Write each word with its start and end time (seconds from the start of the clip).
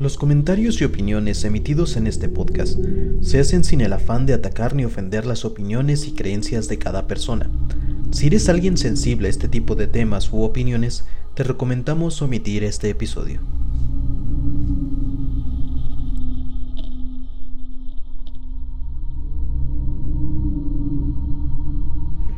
Los 0.00 0.16
comentarios 0.16 0.80
y 0.80 0.84
opiniones 0.84 1.42
emitidos 1.42 1.96
en 1.96 2.06
este 2.06 2.28
podcast 2.28 2.78
se 3.20 3.40
hacen 3.40 3.64
sin 3.64 3.80
el 3.80 3.92
afán 3.92 4.26
de 4.26 4.34
atacar 4.34 4.76
ni 4.76 4.84
ofender 4.84 5.26
las 5.26 5.44
opiniones 5.44 6.06
y 6.06 6.14
creencias 6.14 6.68
de 6.68 6.78
cada 6.78 7.08
persona. 7.08 7.50
Si 8.12 8.28
eres 8.28 8.48
alguien 8.48 8.76
sensible 8.76 9.26
a 9.26 9.30
este 9.30 9.48
tipo 9.48 9.74
de 9.74 9.88
temas 9.88 10.32
u 10.32 10.42
opiniones, 10.42 11.04
te 11.34 11.42
recomendamos 11.42 12.22
omitir 12.22 12.62
este 12.62 12.90
episodio. 12.90 13.40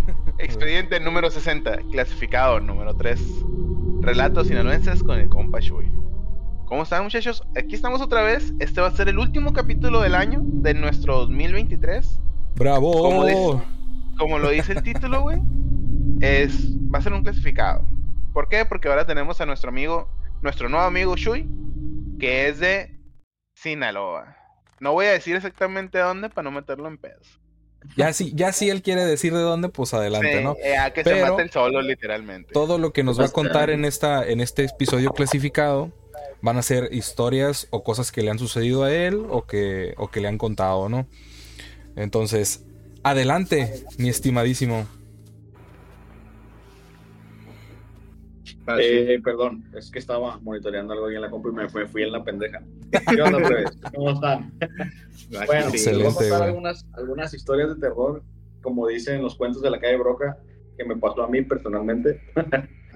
Expediente 0.38 0.98
número 0.98 1.30
60, 1.30 1.76
clasificado 1.92 2.58
número 2.58 2.94
3. 2.94 3.20
Relatos 4.00 4.46
sinaloenses 4.46 5.02
con 5.02 5.18
el 5.18 5.28
compa 5.28 5.60
Shui. 5.60 6.00
¿Cómo 6.70 6.84
están 6.84 7.02
muchachos? 7.02 7.42
Aquí 7.56 7.74
estamos 7.74 8.00
otra 8.00 8.22
vez. 8.22 8.52
Este 8.60 8.80
va 8.80 8.86
a 8.86 8.92
ser 8.92 9.08
el 9.08 9.18
último 9.18 9.52
capítulo 9.52 10.02
del 10.02 10.14
año 10.14 10.38
de 10.40 10.72
nuestro 10.72 11.16
2023. 11.16 12.20
¡Bravo! 12.54 13.60
Como, 14.16 14.38
lo 14.38 14.50
dice 14.50 14.74
el 14.74 14.82
título, 14.84 15.22
güey, 15.22 15.40
es, 16.20 16.72
va 16.76 17.00
a 17.00 17.02
ser 17.02 17.12
un 17.12 17.24
clasificado. 17.24 17.84
¿Por 18.32 18.48
qué? 18.48 18.64
Porque 18.66 18.86
ahora 18.86 19.04
tenemos 19.04 19.40
a 19.40 19.46
nuestro 19.46 19.70
amigo, 19.70 20.08
nuestro 20.42 20.68
nuevo 20.68 20.86
amigo 20.86 21.16
Shui, 21.16 21.48
que 22.20 22.46
es 22.46 22.60
de 22.60 23.00
Sinaloa. 23.56 24.36
No 24.78 24.92
voy 24.92 25.06
a 25.06 25.10
decir 25.10 25.34
exactamente 25.34 25.98
dónde 25.98 26.28
para 26.28 26.44
no 26.44 26.52
meterlo 26.52 26.86
en 26.86 26.98
pedos. 26.98 27.40
Ya 27.96 28.12
si, 28.12 28.32
ya 28.32 28.52
si 28.52 28.70
él 28.70 28.82
quiere 28.82 29.04
decir 29.04 29.32
de 29.32 29.40
dónde, 29.40 29.70
pues 29.70 29.92
adelante, 29.92 30.40
¿no? 30.40 30.54
Eh, 30.62 30.76
a 30.76 30.92
que 30.92 31.02
se 31.02 31.20
mate 31.20 31.42
el 31.42 31.50
solo, 31.50 31.82
literalmente. 31.82 32.52
Todo 32.52 32.78
lo 32.78 32.92
que 32.92 33.02
nos 33.02 33.18
va 33.18 33.24
a 33.24 33.30
contar 33.30 33.70
en 33.70 33.84
esta, 33.84 34.24
en 34.24 34.40
este 34.40 34.66
episodio 34.66 35.10
clasificado 35.10 35.90
van 36.42 36.56
a 36.56 36.62
ser 36.62 36.88
historias 36.92 37.68
o 37.70 37.82
cosas 37.82 38.12
que 38.12 38.22
le 38.22 38.30
han 38.30 38.38
sucedido 38.38 38.84
a 38.84 38.92
él 38.92 39.24
o 39.28 39.46
que, 39.46 39.94
o 39.98 40.10
que 40.10 40.20
le 40.20 40.28
han 40.28 40.38
contado, 40.38 40.88
¿no? 40.88 41.06
Entonces, 41.96 42.64
adelante, 43.02 43.84
mi 43.98 44.08
estimadísimo. 44.08 44.86
Eh, 48.78 49.20
perdón, 49.24 49.64
es 49.76 49.90
que 49.90 49.98
estaba 49.98 50.38
monitoreando 50.38 50.92
algo 50.92 51.06
ahí 51.06 51.16
en 51.16 51.22
la 51.22 51.30
compra 51.30 51.50
y 51.50 51.54
me 51.54 51.86
fui, 51.88 52.02
en 52.02 52.12
la 52.12 52.22
pendeja. 52.22 52.62
¿Qué 53.08 53.20
onda? 53.20 53.38
¿Cómo 53.94 54.10
están? 54.12 54.52
bueno, 55.46 55.70
voy 55.70 56.06
a 56.06 56.14
contar 56.14 56.42
algunas, 56.42 56.86
algunas 56.92 57.34
historias 57.34 57.68
de 57.70 57.80
terror, 57.80 58.22
como 58.62 58.86
dicen 58.86 59.22
los 59.22 59.34
cuentos 59.34 59.60
de 59.62 59.70
la 59.70 59.80
calle 59.80 59.96
Broca, 59.96 60.38
que 60.76 60.84
me 60.84 60.96
pasó 60.96 61.24
a 61.24 61.28
mí 61.28 61.42
personalmente. 61.42 62.20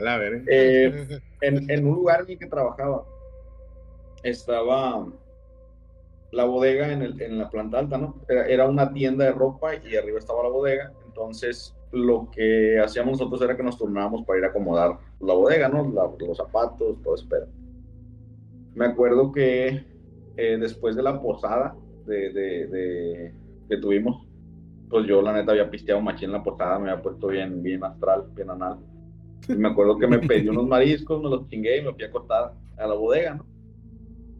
A 0.06 0.16
ver. 0.18 0.44
Eh, 0.48 1.20
en, 1.40 1.70
en, 1.70 1.86
un 1.86 1.94
lugar 1.94 2.22
en 2.22 2.32
el 2.32 2.38
que 2.38 2.46
trabajaba, 2.46 3.04
estaba 4.24 5.06
la 6.32 6.44
bodega 6.44 6.92
en, 6.92 7.02
el, 7.02 7.22
en 7.22 7.38
la 7.38 7.48
planta 7.48 7.78
alta, 7.78 7.96
¿no? 7.96 8.16
Era, 8.28 8.68
una 8.68 8.92
tienda 8.92 9.24
de 9.24 9.32
ropa 9.32 9.76
y 9.76 9.94
arriba 9.94 10.18
estaba 10.18 10.42
la 10.42 10.48
bodega. 10.48 10.92
Entonces, 11.06 11.76
lo 11.92 12.28
que 12.30 12.80
hacíamos 12.80 13.20
nosotros 13.20 13.40
era 13.42 13.56
que 13.56 13.62
nos 13.62 13.78
turnábamos 13.78 14.24
para 14.24 14.40
ir 14.40 14.44
a 14.44 14.48
acomodar 14.48 14.98
la 15.20 15.34
bodega, 15.34 15.68
¿no? 15.68 15.84
los 16.18 16.36
zapatos, 16.36 17.00
todo 17.02 17.14
eso. 17.14 17.28
Me 18.74 18.86
acuerdo 18.86 19.30
que 19.30 19.84
eh, 20.36 20.56
después 20.58 20.96
de 20.96 21.02
la 21.04 21.20
posada 21.20 21.76
de, 22.06 22.32
de, 22.32 23.32
que 23.68 23.76
tuvimos, 23.76 24.26
pues 24.90 25.06
yo 25.06 25.22
la 25.22 25.32
neta 25.32 25.52
había 25.52 25.70
pisteado 25.70 26.00
machín 26.00 26.30
en 26.30 26.32
la 26.32 26.42
posada, 26.42 26.78
me 26.78 26.90
había 26.90 27.02
puesto 27.02 27.28
bien, 27.28 27.62
bien 27.62 27.84
astral, 27.84 28.24
bien 28.34 28.50
anal. 28.50 28.78
Y 29.48 29.54
me 29.54 29.68
acuerdo 29.68 29.98
que 29.98 30.06
me 30.06 30.18
pedí 30.18 30.48
unos 30.48 30.66
mariscos, 30.66 31.22
me 31.22 31.28
los 31.28 31.46
chingué 31.48 31.78
y 31.78 31.82
me 31.82 31.92
fui 31.92 32.02
a 32.02 32.08
acostar 32.08 32.54
a 32.76 32.86
la 32.86 32.94
bodega, 32.94 33.34
¿no? 33.34 33.53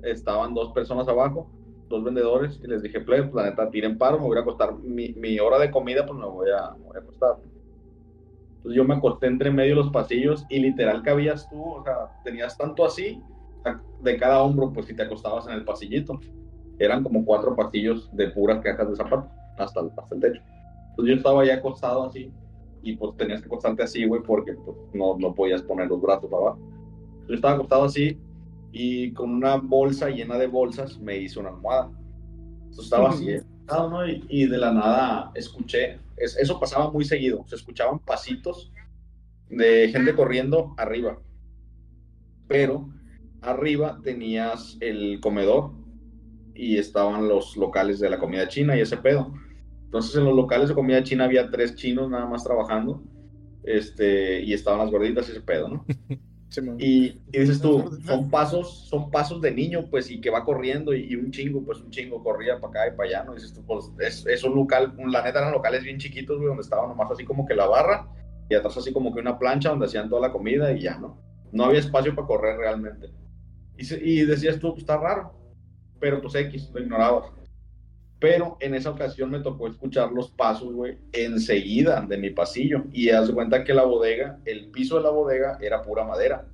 Estaban 0.04 0.54
dos 0.54 0.72
personas 0.72 1.08
abajo, 1.08 1.48
dos 1.88 2.02
vendedores, 2.02 2.60
y 2.62 2.66
les 2.66 2.82
dije, 2.82 3.00
pues 3.00 3.32
la 3.34 3.50
neta, 3.50 3.70
tiren 3.70 3.98
paro, 3.98 4.18
me 4.18 4.26
voy 4.26 4.38
a 4.38 4.40
acostar 4.40 4.74
mi, 4.74 5.12
mi 5.14 5.38
hora 5.38 5.58
de 5.58 5.70
comida, 5.70 6.06
pues 6.06 6.18
me 6.18 6.26
voy 6.26 6.50
a, 6.50 6.70
voy 6.70 6.96
a 6.96 7.00
acostar. 7.00 7.36
Entonces 8.56 8.76
yo 8.76 8.84
me 8.84 8.94
acosté 8.94 9.26
entre 9.26 9.50
medio 9.50 9.76
de 9.76 9.82
los 9.82 9.92
pasillos 9.92 10.46
y 10.48 10.58
literal 10.58 11.02
cabías 11.02 11.48
tú, 11.50 11.62
o 11.62 11.82
sea, 11.84 12.08
tenías 12.24 12.56
tanto 12.56 12.84
así 12.84 13.22
de 14.00 14.16
cada 14.18 14.42
hombro, 14.42 14.72
pues 14.72 14.86
si 14.86 14.94
te 14.94 15.02
acostabas 15.02 15.46
en 15.46 15.54
el 15.54 15.64
pasillito. 15.64 16.20
Eran 16.78 17.02
como 17.02 17.24
cuatro 17.24 17.54
pasillos 17.54 18.14
de 18.16 18.30
puras 18.30 18.60
cajas 18.62 18.88
de 18.90 18.96
zapatos 18.96 19.30
hasta 19.58 19.80
el, 19.80 19.90
hasta 19.96 20.14
el 20.14 20.20
techo. 20.20 20.42
Entonces 20.90 21.14
yo 21.14 21.16
estaba 21.16 21.44
ya 21.44 21.54
acostado 21.54 22.04
así 22.04 22.32
y 22.82 22.96
pues 22.96 23.16
tenías 23.16 23.40
que 23.40 23.46
acostarte 23.46 23.82
así, 23.82 24.04
güey, 24.04 24.22
porque 24.22 24.54
pues, 24.54 24.76
no, 24.92 25.16
no 25.18 25.34
podías 25.34 25.62
poner 25.62 25.88
los 25.88 26.00
brazos 26.00 26.32
abajo. 26.32 26.58
Yo 27.28 27.34
estaba 27.34 27.54
acostado 27.54 27.84
así 27.84 28.18
y 28.76 29.12
con 29.12 29.30
una 29.30 29.54
bolsa 29.54 30.10
llena 30.10 30.36
de 30.36 30.48
bolsas 30.48 30.98
me 30.98 31.16
hizo 31.16 31.38
una 31.38 31.50
almohada. 31.50 31.92
Eso 32.72 32.82
estaba 32.82 33.10
así, 33.10 33.36
¿no? 33.68 34.04
y, 34.04 34.46
de 34.46 34.58
la 34.58 34.72
nada 34.72 35.30
escuché, 35.36 36.00
eso 36.16 36.58
pasaba 36.58 36.90
muy 36.90 37.04
seguido, 37.04 37.44
se 37.46 37.54
escuchaban 37.54 38.00
pasitos 38.00 38.72
de 39.48 39.88
gente 39.92 40.12
corriendo 40.16 40.74
arriba, 40.76 41.20
pero 42.48 42.88
arriba 43.42 44.00
tenías 44.02 44.76
el 44.80 45.20
comedor 45.20 45.70
y 46.52 46.76
estaban 46.76 47.28
los 47.28 47.56
locales 47.56 48.00
de 48.00 48.10
la 48.10 48.18
comida 48.18 48.48
china 48.48 48.76
y 48.76 48.80
ese 48.80 48.96
pedo. 48.96 49.32
Entonces 49.84 50.16
en 50.16 50.24
los 50.24 50.34
locales 50.34 50.68
de 50.68 50.74
comida 50.74 51.04
china 51.04 51.26
había 51.26 51.48
tres 51.48 51.76
chinos 51.76 52.10
nada 52.10 52.26
más 52.26 52.42
trabajando 52.42 53.04
este, 53.62 54.42
y 54.42 54.52
estaban 54.52 54.80
las 54.80 54.90
gorditas 54.90 55.28
y 55.28 55.30
ese 55.30 55.42
pedo, 55.42 55.68
¿no? 55.68 55.84
y, 56.78 57.20
dices 57.28 57.60
tú, 57.60 57.98
son 58.04 58.30
pasos, 58.30 58.86
son 58.88 59.10
pasos 59.10 59.40
de 59.40 59.50
niño, 59.50 59.86
pues, 59.90 60.10
y 60.10 60.20
que 60.20 60.30
va 60.30 60.44
corriendo 60.44 60.94
y, 60.94 61.14
un 61.16 61.30
chingo, 61.30 61.64
pues 61.64 61.80
un 61.80 61.90
chingo 61.90 62.22
corría 62.22 62.60
para 62.60 62.82
acá 62.84 62.92
y 62.92 62.96
para 62.96 63.08
allá, 63.08 63.24
¿no? 63.24 63.34
dices 63.34 63.52
tú, 63.52 63.64
pues, 63.64 63.90
es, 64.26 64.44
un 64.44 64.54
local, 64.54 64.94
la 65.06 65.22
neta 65.22 65.40
eran 65.40 65.52
locales 65.52 65.84
bien 65.84 65.98
chiquitos, 65.98 66.36
güey, 66.36 66.48
donde 66.48 66.62
estaba 66.62 66.86
nomás 66.86 67.10
así 67.10 67.24
como 67.24 67.46
que 67.46 67.54
la 67.54 67.66
barra 67.66 68.08
y 68.48 68.54
atrás 68.54 68.76
así 68.76 68.92
como 68.92 69.14
que 69.14 69.20
una 69.20 69.38
plancha 69.38 69.70
donde 69.70 69.86
hacían 69.86 70.08
toda 70.08 70.20
la 70.20 70.32
comida 70.32 70.72
y 70.72 70.80
ya, 70.80 70.98
¿no? 70.98 71.18
No 71.52 71.64
había 71.64 71.80
espacio 71.80 72.14
para 72.14 72.26
correr 72.26 72.58
realmente. 72.58 73.10
Y, 73.76 73.94
y 73.94 74.24
decías 74.24 74.58
tú, 74.58 74.70
pues 74.72 74.82
está 74.82 74.96
raro, 74.96 75.32
pero 76.00 76.20
pues 76.20 76.34
X, 76.34 76.70
lo 76.72 76.80
ignorabas. 76.80 77.32
Pero 78.24 78.56
en 78.60 78.74
esa 78.74 78.88
ocasión 78.88 79.30
me 79.30 79.40
tocó 79.40 79.68
escuchar 79.68 80.10
los 80.10 80.30
pasos, 80.30 80.72
güey, 80.72 80.96
enseguida 81.12 82.00
de 82.00 82.16
mi 82.16 82.30
pasillo. 82.30 82.84
Y 82.90 83.10
haz 83.10 83.30
cuenta 83.30 83.64
que 83.64 83.74
la 83.74 83.84
bodega, 83.84 84.40
el 84.46 84.70
piso 84.70 84.96
de 84.96 85.02
la 85.02 85.10
bodega 85.10 85.58
era 85.60 85.82
pura 85.82 86.04
madera. 86.04 86.48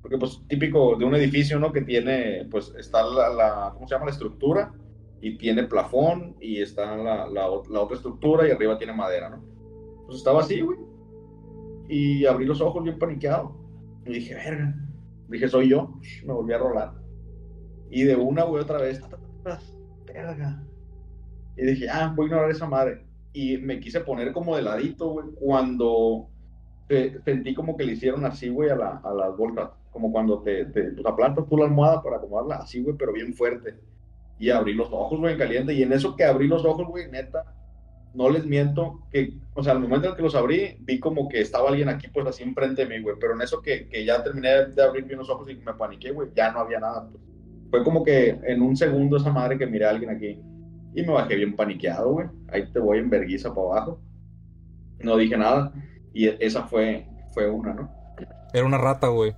Porque, 0.00 0.16
pues, 0.16 0.40
típico 0.48 0.96
de 0.96 1.04
un 1.04 1.14
edificio, 1.14 1.58
¿no? 1.58 1.72
Que 1.74 1.82
tiene, 1.82 2.48
pues, 2.50 2.74
está 2.78 3.02
la, 3.04 3.70
¿cómo 3.74 3.86
se 3.86 3.94
llama? 3.94 4.06
La 4.06 4.12
estructura. 4.12 4.72
Y 5.20 5.36
tiene 5.36 5.64
plafón. 5.64 6.36
Y 6.40 6.62
está 6.62 6.96
la, 6.96 7.26
la, 7.26 7.50
otra 7.50 7.96
estructura. 7.96 8.48
Y 8.48 8.52
arriba 8.52 8.78
tiene 8.78 8.94
madera, 8.94 9.28
¿no? 9.28 9.44
Pues 10.06 10.16
estaba 10.16 10.40
así, 10.40 10.62
güey. 10.62 10.78
Y 11.86 12.24
abrí 12.24 12.46
los 12.46 12.62
ojos 12.62 12.82
bien 12.82 12.98
paniqueado. 12.98 13.54
Y 14.06 14.14
dije, 14.14 14.36
verga. 14.36 14.74
Dije, 15.28 15.48
soy 15.48 15.68
yo. 15.68 15.92
Me 16.24 16.32
volví 16.32 16.54
a 16.54 16.58
rolar. 16.58 16.94
Y 17.90 18.04
de 18.04 18.16
una, 18.16 18.44
güey, 18.44 18.62
otra 18.62 18.78
vez. 18.78 19.02
Verga 20.06 20.64
y 21.60 21.66
dije, 21.66 21.88
ah, 21.90 22.12
voy 22.14 22.24
a 22.24 22.28
ignorar 22.28 22.50
esa 22.50 22.66
madre. 22.66 23.04
Y 23.32 23.58
me 23.58 23.78
quise 23.78 24.00
poner 24.00 24.32
como 24.32 24.56
de 24.56 24.62
ladito, 24.62 25.10
güey, 25.10 25.26
cuando 25.34 26.28
sentí 27.24 27.54
como 27.54 27.76
que 27.76 27.84
le 27.84 27.92
hicieron 27.92 28.24
así, 28.24 28.48
güey, 28.48 28.70
a, 28.70 28.76
la, 28.76 29.00
a 29.04 29.12
las 29.12 29.36
bolsas. 29.36 29.70
Como 29.92 30.10
cuando 30.10 30.40
te, 30.40 30.64
te 30.66 30.82
pues, 30.92 31.06
aplantas 31.06 31.46
tú 31.48 31.56
la 31.56 31.64
almohada 31.64 32.02
para 32.02 32.16
acomodarla 32.16 32.56
así, 32.56 32.82
güey, 32.82 32.96
pero 32.96 33.12
bien 33.12 33.34
fuerte. 33.34 33.74
Y 34.38 34.50
abrí 34.50 34.72
los 34.72 34.88
ojos, 34.90 35.18
güey, 35.18 35.34
en 35.34 35.38
caliente. 35.38 35.74
Y 35.74 35.82
en 35.82 35.92
eso 35.92 36.16
que 36.16 36.24
abrí 36.24 36.48
los 36.48 36.64
ojos, 36.64 36.86
güey, 36.88 37.10
neta, 37.10 37.44
no 38.14 38.28
les 38.30 38.44
miento, 38.44 39.00
que, 39.10 39.34
o 39.54 39.62
sea, 39.62 39.72
al 39.72 39.80
momento 39.80 40.08
en 40.08 40.16
que 40.16 40.22
los 40.22 40.34
abrí, 40.34 40.76
vi 40.80 40.98
como 40.98 41.28
que 41.28 41.40
estaba 41.40 41.68
alguien 41.68 41.88
aquí, 41.88 42.08
pues 42.08 42.26
así 42.26 42.42
enfrente 42.42 42.86
de 42.86 42.88
mí, 42.88 43.02
güey. 43.02 43.16
Pero 43.20 43.34
en 43.34 43.42
eso 43.42 43.60
que, 43.60 43.88
que 43.88 44.04
ya 44.04 44.22
terminé 44.22 44.66
de 44.66 44.82
abrir 44.82 45.04
bien 45.04 45.18
los 45.18 45.30
ojos 45.30 45.48
y 45.50 45.56
me 45.56 45.74
paniqué, 45.74 46.10
güey, 46.10 46.30
ya 46.34 46.50
no 46.50 46.60
había 46.60 46.80
nada. 46.80 47.08
Pues. 47.08 47.22
Fue 47.70 47.84
como 47.84 48.02
que 48.02 48.38
en 48.44 48.62
un 48.62 48.76
segundo 48.76 49.16
esa 49.16 49.32
madre 49.32 49.56
que 49.56 49.66
miré 49.66 49.84
a 49.84 49.90
alguien 49.90 50.10
aquí. 50.10 50.40
Y 50.94 51.02
me 51.02 51.12
bajé 51.12 51.36
bien 51.36 51.54
paniqueado, 51.54 52.12
güey. 52.12 52.26
Ahí 52.48 52.70
te 52.72 52.78
voy 52.78 52.98
en 52.98 53.10
verguiza 53.10 53.54
para 53.54 53.66
abajo. 53.66 54.00
No 54.98 55.16
dije 55.16 55.36
nada. 55.36 55.72
Y 56.12 56.26
esa 56.44 56.64
fue, 56.64 57.06
fue 57.32 57.48
una, 57.48 57.74
¿no? 57.74 57.90
Era 58.52 58.66
una 58.66 58.78
rata, 58.78 59.08
güey. 59.08 59.34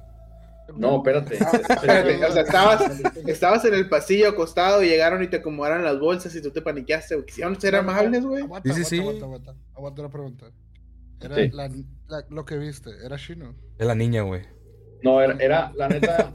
No, 0.76 0.96
espérate. 0.96 1.34
espérate. 1.68 2.24
O 2.24 2.32
sea, 2.32 2.42
estabas, 2.42 3.00
estabas 3.26 3.64
en 3.64 3.74
el 3.74 3.88
pasillo 3.88 4.28
acostado 4.28 4.82
y 4.82 4.88
llegaron 4.88 5.22
y 5.22 5.28
te 5.28 5.36
acomodaron 5.36 5.84
las 5.84 5.98
bolsas 5.98 6.34
y 6.34 6.42
tú 6.42 6.50
te 6.50 6.62
paniqueaste. 6.62 7.16
Güey. 7.16 7.26
¿Quisieron 7.26 7.60
ser 7.60 7.76
amables, 7.76 8.24
güey? 8.24 8.42
Aguanta, 8.42 8.72
sí, 8.72 8.84
sí, 8.84 9.00
aguanta, 9.00 9.24
aguanta, 9.24 9.54
aguanta, 9.74 10.02
la 10.02 10.08
pregunta. 10.08 10.46
Era 11.20 11.36
la, 11.52 11.70
lo 12.30 12.44
que 12.44 12.56
viste, 12.56 12.90
¿era 13.04 13.16
chino? 13.16 13.54
Es 13.78 13.86
la 13.86 13.94
niña, 13.94 14.22
güey. 14.22 14.42
No, 15.04 15.20
era, 15.20 15.36
era, 15.38 15.72
la 15.76 15.88
neta, 15.88 16.32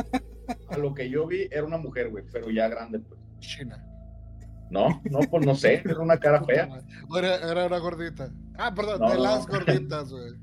a 0.69 0.77
lo 0.77 0.93
que 0.93 1.09
yo 1.09 1.27
vi, 1.27 1.47
era 1.51 1.65
una 1.65 1.77
mujer, 1.77 2.09
güey, 2.09 2.23
pero 2.31 2.49
ya 2.49 2.69
grande, 2.69 2.99
pues. 2.99 3.19
China. 3.39 3.83
No, 4.69 5.01
no, 5.05 5.19
pues 5.29 5.45
no 5.45 5.55
sé, 5.55 5.81
era 5.85 5.99
una 5.99 6.17
cara 6.19 6.43
fea. 6.43 6.67
Era, 7.17 7.65
una 7.67 7.77
gordita. 7.79 8.29
Ah, 8.57 8.73
perdón, 8.75 9.09
de 9.09 9.19
las 9.19 9.47
gorditas, 9.47 10.11
güey. 10.11 10.33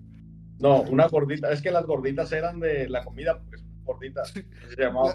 No, 0.59 0.83
una 0.83 1.09
gordita, 1.09 1.51
es 1.51 1.61
que 1.61 1.71
las 1.71 1.85
gorditas 1.85 2.31
eran 2.33 2.61
de 2.61 2.89
la 2.89 3.05
comida, 3.05 3.41
pues 3.49 3.63
gorditas, 3.85 4.33
se 4.33 4.45
llamaba. 4.77 5.15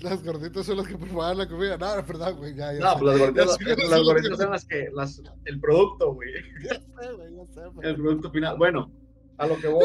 Las 0.00 0.24
gorditas 0.24 0.64
son 0.64 0.78
las 0.78 0.86
que 0.88 0.96
preparaban 0.96 1.38
la 1.38 1.48
comida. 1.48 1.76
No, 1.76 1.98
es 1.98 2.06
verdad, 2.06 2.34
güey. 2.34 2.54
Ya, 2.54 2.72
ya 2.72 2.80
No, 2.80 2.98
pues 2.98 3.04
las 3.04 3.18
gorditas, 3.18 3.46
las, 3.90 4.02
gorditas 4.02 4.38
son 4.38 4.50
las 4.50 4.64
que, 4.64 4.88
las, 4.94 5.22
el 5.44 5.60
producto, 5.60 6.14
güey. 6.14 6.30
Ya 6.64 6.74
sé, 6.74 7.12
güey, 7.12 7.36
ya 7.36 7.46
sé, 7.46 7.66
güey. 7.68 7.88
El 7.88 7.96
producto 7.96 8.30
final. 8.30 8.56
Bueno, 8.56 8.90
a 9.36 9.46
lo 9.46 9.56
que 9.58 9.68
voy. 9.68 9.84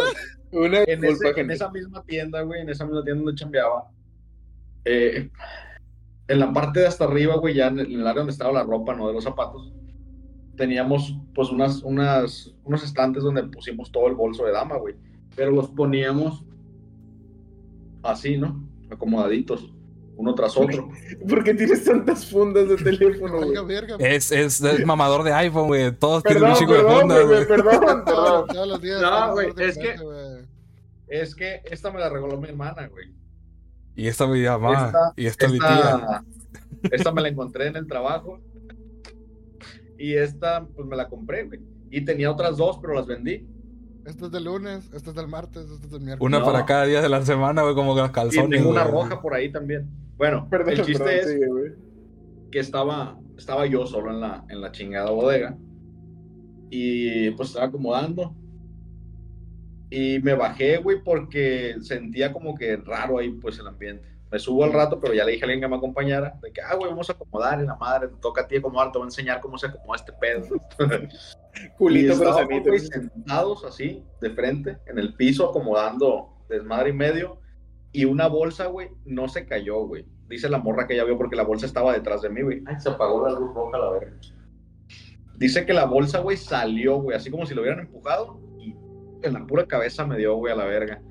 Una 0.51 0.79
en, 0.83 1.03
ese- 1.03 1.29
esa 1.51 1.69
misma 1.69 2.03
tienda, 2.03 2.41
güey, 2.41 2.61
en 2.61 2.69
esa 2.69 2.85
misma 2.85 3.03
tienda 3.03 3.23
donde 3.23 3.37
chambeaba, 3.39 3.91
eh, 4.85 5.29
en 6.29 6.39
la 6.39 6.53
parte 6.53 6.81
de 6.81 6.87
hasta 6.87 7.05
arriba, 7.05 7.35
güey, 7.37 7.55
ya 7.55 7.67
en 7.67 7.79
el, 7.79 8.07
área 8.07 8.19
donde 8.19 8.31
estaba 8.31 8.53
la 8.53 8.63
ropa, 8.63 8.95
no 8.95 9.07
de 9.07 9.13
los 9.13 9.23
zapatos, 9.23 9.73
teníamos 10.55 11.17
pues 11.33 11.49
unas, 11.49 11.81
unas, 11.81 12.53
unos 12.63 12.83
estantes 12.83 13.23
donde 13.23 13.43
pusimos 13.43 13.91
todo 13.91 14.07
el 14.07 14.13
bolso 14.13 14.45
de 14.45 14.51
dama, 14.51 14.77
güey, 14.77 14.95
pero 15.35 15.51
los 15.51 15.69
poníamos 15.69 16.45
así, 18.03 18.37
¿no? 18.37 18.63
Acomodaditos, 18.91 19.73
uno 20.17 20.35
tras 20.35 20.55
otro. 20.55 20.89
¿Por 21.27 21.43
qué 21.43 21.55
tienes 21.55 21.83
tantas 21.83 22.27
fundas 22.27 22.69
de 22.69 22.75
teléfono, 22.97 23.37
güey? 23.37 23.77
Es, 23.97 24.31
es, 24.31 24.61
es 24.61 24.85
mamador 24.85 25.23
de 25.23 25.33
iPhone, 25.33 25.67
güey. 25.67 25.91
Todos 25.93 26.21
tienen 26.23 26.43
un 26.43 26.53
chingo 26.53 26.73
de 26.73 26.79
perdón, 26.83 26.99
fundas, 27.01 27.25
güey, 27.25 27.47
perdón, 27.47 27.79
Todos, 28.05 28.05
perdón. 28.05 28.47
todos 28.49 28.67
los 28.67 28.81
días. 28.81 29.01
No, 29.01 29.31
güey, 29.31 29.49
es 29.57 29.77
que-. 29.77 29.95
Es 31.07 31.33
que 31.33 31.63
esta 31.65 31.91
me 31.91 31.99
la 31.99 32.07
regaló 32.09 32.39
mi 32.39 32.49
hermana, 32.49 32.87
güey. 32.87 33.07
Y 33.99 34.07
esta 34.07 34.27
mi 34.27 34.41
mamá. 34.43 34.85
Esta- 34.87 35.13
y 35.15 35.25
esta, 35.25 35.47
mi 35.47 35.59
tía. 35.59 36.23
Esta, 36.81 36.95
esta 36.95 37.11
me 37.11 37.21
la 37.21 37.27
encontré 37.29 37.67
en 37.67 37.75
el 37.75 37.87
trabajo. 37.87 38.39
Y 39.97 40.13
esta, 40.13 40.65
pues 40.75 40.87
me 40.87 40.95
la 40.95 41.07
compré, 41.09 41.43
güey. 41.45 41.59
Y 41.91 42.05
tenía 42.05 42.31
otras 42.31 42.57
dos, 42.57 42.77
pero 42.81 42.93
las 42.93 43.07
vendí. 43.07 43.45
Este 44.05 44.25
es 44.25 44.31
del 44.31 44.45
lunes, 44.45 44.89
este 44.93 45.09
es 45.09 45.15
del 45.15 45.27
martes, 45.27 45.69
este 45.69 45.85
es 45.87 45.91
del 45.91 46.01
miércoles. 46.01 46.25
Una 46.25 46.39
No. 46.39 46.45
para 46.45 46.65
cada 46.65 46.85
día 46.85 47.01
de 47.01 47.09
la 47.09 47.21
semana, 47.25 47.63
güey, 47.63 47.75
como 47.75 47.93
los 47.95 48.09
Y 48.09 48.11
calzones. 48.13 48.49
tengo 48.49 48.69
una 48.71 48.83
güey. 48.85 48.93
roja 49.03 49.21
por 49.21 49.33
ahí 49.33 49.51
también. 49.51 49.89
Bueno, 50.17 50.47
Perdón, 50.49 50.69
el 50.73 50.81
chiste 50.85 51.19
es 51.19 51.37
que 52.51 52.59
estaba, 52.59 53.19
estaba 53.37 53.65
yo 53.65 53.85
solo 53.85 54.11
en 54.11 54.21
la, 54.21 54.45
en 54.49 54.61
la 54.61 54.71
chingada 54.71 55.11
bodega. 55.11 55.57
Y 56.69 57.31
pues 57.31 57.49
estaba 57.49 57.65
acomodando. 57.67 58.35
Y 59.89 60.19
me 60.19 60.33
bajé, 60.33 60.77
güey, 60.77 61.03
porque 61.03 61.75
sentía 61.81 62.31
como 62.31 62.55
que 62.55 62.77
raro 62.77 63.17
ahí, 63.17 63.29
pues, 63.31 63.57
el 63.59 63.67
ambiente. 63.67 64.07
Me 64.31 64.37
subo 64.37 64.63
al 64.63 64.73
rato, 64.73 64.99
pero 64.99 65.13
ya 65.15 65.25
le 65.25 65.31
dije 65.31 65.43
a 65.43 65.45
alguien 65.45 65.61
que 65.61 65.67
me 65.67 65.77
acompañara, 65.77 66.37
de 66.41 66.51
que, 66.51 66.61
ah, 66.61 66.75
güey, 66.75 66.91
vamos 66.91 67.09
a 67.09 67.13
acomodar, 67.13 67.59
y 67.61 67.65
la 67.65 67.75
madre, 67.75 68.09
te 68.09 68.15
toca 68.17 68.41
a 68.41 68.47
ti 68.47 68.57
acomodar, 68.57 68.91
te 68.91 68.99
voy 68.99 69.05
a 69.05 69.07
enseñar 69.07 69.41
cómo 69.41 69.57
se 69.57 69.67
acomoda 69.67 69.95
este 69.95 70.13
pedo. 70.13 70.47
Culito 71.77 72.19
pero 72.19 72.63
güey, 72.63 72.79
sentados 72.79 73.65
así, 73.65 74.03
de 74.21 74.29
frente, 74.29 74.77
en 74.85 74.99
el 74.99 75.15
piso, 75.15 75.49
acomodando 75.49 76.29
desmadre 76.47 76.89
y 76.89 76.93
medio. 76.93 77.39
Y 77.91 78.05
una 78.05 78.27
bolsa, 78.27 78.67
güey, 78.67 78.89
no 79.05 79.27
se 79.27 79.47
cayó, 79.47 79.79
güey. 79.85 80.05
Dice 80.27 80.47
la 80.47 80.59
morra 80.59 80.85
que 80.85 80.95
ya 80.95 81.03
vio 81.03 81.17
porque 81.17 81.35
la 81.35 81.43
bolsa 81.43 81.65
estaba 81.65 81.93
detrás 81.93 82.21
de 82.21 82.29
mí, 82.29 82.43
güey. 82.43 82.61
Ay, 82.67 82.75
se 82.79 82.89
apagó 82.89 83.27
la 83.27 83.31
luz 83.31 83.51
roja, 83.53 83.79
la 83.79 83.89
verga. 83.89 84.15
Dice 85.37 85.65
que 85.65 85.73
la 85.73 85.85
bolsa, 85.85 86.19
güey, 86.19 86.37
salió, 86.37 86.97
güey, 87.01 87.17
así 87.17 87.31
como 87.31 87.45
si 87.45 87.55
lo 87.55 87.61
hubieran 87.61 87.79
empujado. 87.79 88.39
Y 88.59 88.75
en 89.21 89.33
la 89.33 89.45
pura 89.45 89.65
cabeza 89.65 90.05
me 90.05 90.17
dio, 90.17 90.35
güey, 90.35 90.53
a 90.53 90.55
la 90.55 90.65
verga. 90.65 91.01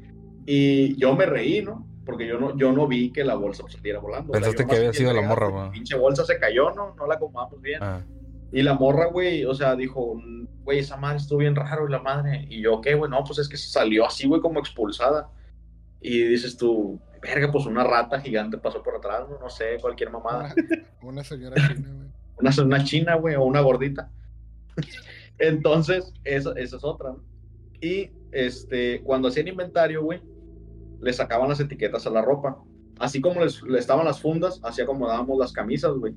Y 0.46 0.96
yo 0.96 1.14
me 1.14 1.26
reí, 1.26 1.62
¿no? 1.62 1.86
Porque 2.06 2.26
yo 2.26 2.38
no, 2.38 2.56
yo 2.56 2.72
no 2.72 2.86
vi 2.86 3.12
que 3.12 3.22
la 3.22 3.34
bolsa 3.34 3.62
pues, 3.62 3.74
saliera 3.74 3.98
volando. 3.98 4.32
O 4.32 4.34
sea, 4.34 4.40
Pensaste 4.40 4.62
yo 4.62 4.68
que 4.68 4.76
había 4.76 4.92
sido 4.94 5.12
la 5.12 5.22
morra, 5.22 5.48
güey. 5.48 5.70
Pinche 5.72 5.94
bolsa 5.94 6.24
se 6.24 6.38
cayó, 6.38 6.70
¿no? 6.70 6.94
No 6.94 7.06
la 7.06 7.16
acomodamos 7.16 7.60
bien. 7.60 7.82
Ah. 7.82 8.02
Y 8.50 8.62
la 8.62 8.72
morra, 8.72 9.06
güey, 9.06 9.44
o 9.44 9.54
sea, 9.54 9.76
dijo, 9.76 10.18
güey, 10.62 10.78
esa 10.78 10.96
madre 10.96 11.18
estuvo 11.18 11.40
bien 11.40 11.54
raro 11.54 11.86
y 11.86 11.92
la 11.92 12.00
madre. 12.00 12.46
Y 12.48 12.62
yo, 12.62 12.80
¿qué, 12.80 12.94
güey? 12.94 13.10
No, 13.10 13.22
pues 13.24 13.38
es 13.40 13.48
que 13.48 13.58
salió 13.58 14.06
así, 14.06 14.26
güey, 14.26 14.40
como 14.40 14.58
expulsada. 14.58 15.28
Y 16.00 16.22
dices 16.22 16.56
tú, 16.56 16.98
verga, 17.20 17.52
pues 17.52 17.66
una 17.66 17.84
rata 17.84 18.20
gigante 18.20 18.56
pasó 18.56 18.82
por 18.82 18.96
atrás, 18.96 19.28
no, 19.28 19.38
no 19.38 19.50
sé, 19.50 19.76
cualquier 19.80 20.10
mamada. 20.10 20.54
Una, 21.02 21.10
una 21.10 21.24
señora 21.24 21.56
china, 21.56 21.90
güey. 21.92 22.08
Una, 22.38 22.62
una 22.62 22.84
china, 22.84 23.14
güey, 23.16 23.34
o 23.34 23.42
una 23.42 23.60
gordita. 23.60 24.10
Entonces, 25.38 26.14
esa, 26.24 26.52
esa 26.56 26.76
es 26.76 26.84
otra, 26.84 27.10
¿no? 27.10 27.27
Y 27.80 28.10
este, 28.32 29.02
cuando 29.02 29.28
hacían 29.28 29.48
inventario, 29.48 30.02
güey, 30.02 30.20
le 31.00 31.12
sacaban 31.12 31.48
las 31.48 31.60
etiquetas 31.60 32.06
a 32.06 32.10
la 32.10 32.22
ropa. 32.22 32.62
Así 32.98 33.20
como 33.20 33.40
les, 33.42 33.62
le 33.62 33.78
estaban 33.78 34.04
las 34.04 34.20
fundas, 34.20 34.60
así 34.64 34.82
acomodábamos 34.82 35.38
las 35.38 35.52
camisas, 35.52 35.92
güey. 35.94 36.14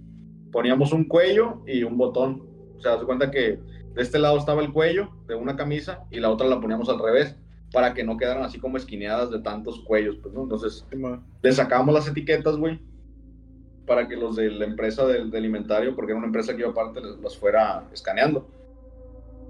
Poníamos 0.51 0.91
un 0.93 1.05
cuello 1.05 1.61
y 1.67 1.83
un 1.83 1.97
botón. 1.97 2.43
O 2.77 2.81
sea, 2.81 2.97
se 2.97 3.05
cuenta 3.05 3.29
que 3.29 3.59
de 3.93 4.01
este 4.01 4.19
lado 4.19 4.37
estaba 4.37 4.61
el 4.61 4.71
cuello 4.71 5.09
de 5.27 5.35
una 5.35 5.55
camisa 5.55 6.05
y 6.09 6.19
la 6.19 6.31
otra 6.31 6.47
la 6.47 6.59
poníamos 6.59 6.89
al 6.89 6.99
revés 6.99 7.35
para 7.71 7.93
que 7.93 8.03
no 8.03 8.17
quedaran 8.17 8.43
así 8.43 8.59
como 8.59 8.77
esquineadas 8.77 9.31
de 9.31 9.39
tantos 9.39 9.81
cuellos, 9.81 10.17
pues, 10.21 10.33
¿no? 10.33 10.43
Entonces, 10.43 10.85
le 11.41 11.51
sacábamos 11.51 11.93
las 11.93 12.07
etiquetas, 12.07 12.57
güey, 12.57 12.79
para 13.85 14.07
que 14.07 14.17
los 14.17 14.35
de 14.35 14.49
la 14.51 14.65
empresa 14.65 15.05
del, 15.05 15.31
del 15.31 15.45
inventario, 15.45 15.95
porque 15.95 16.11
era 16.11 16.17
una 16.17 16.27
empresa 16.27 16.53
que 16.53 16.61
yo 16.61 16.69
aparte 16.69 16.99
las 17.21 17.37
fuera 17.37 17.87
escaneando. 17.93 18.47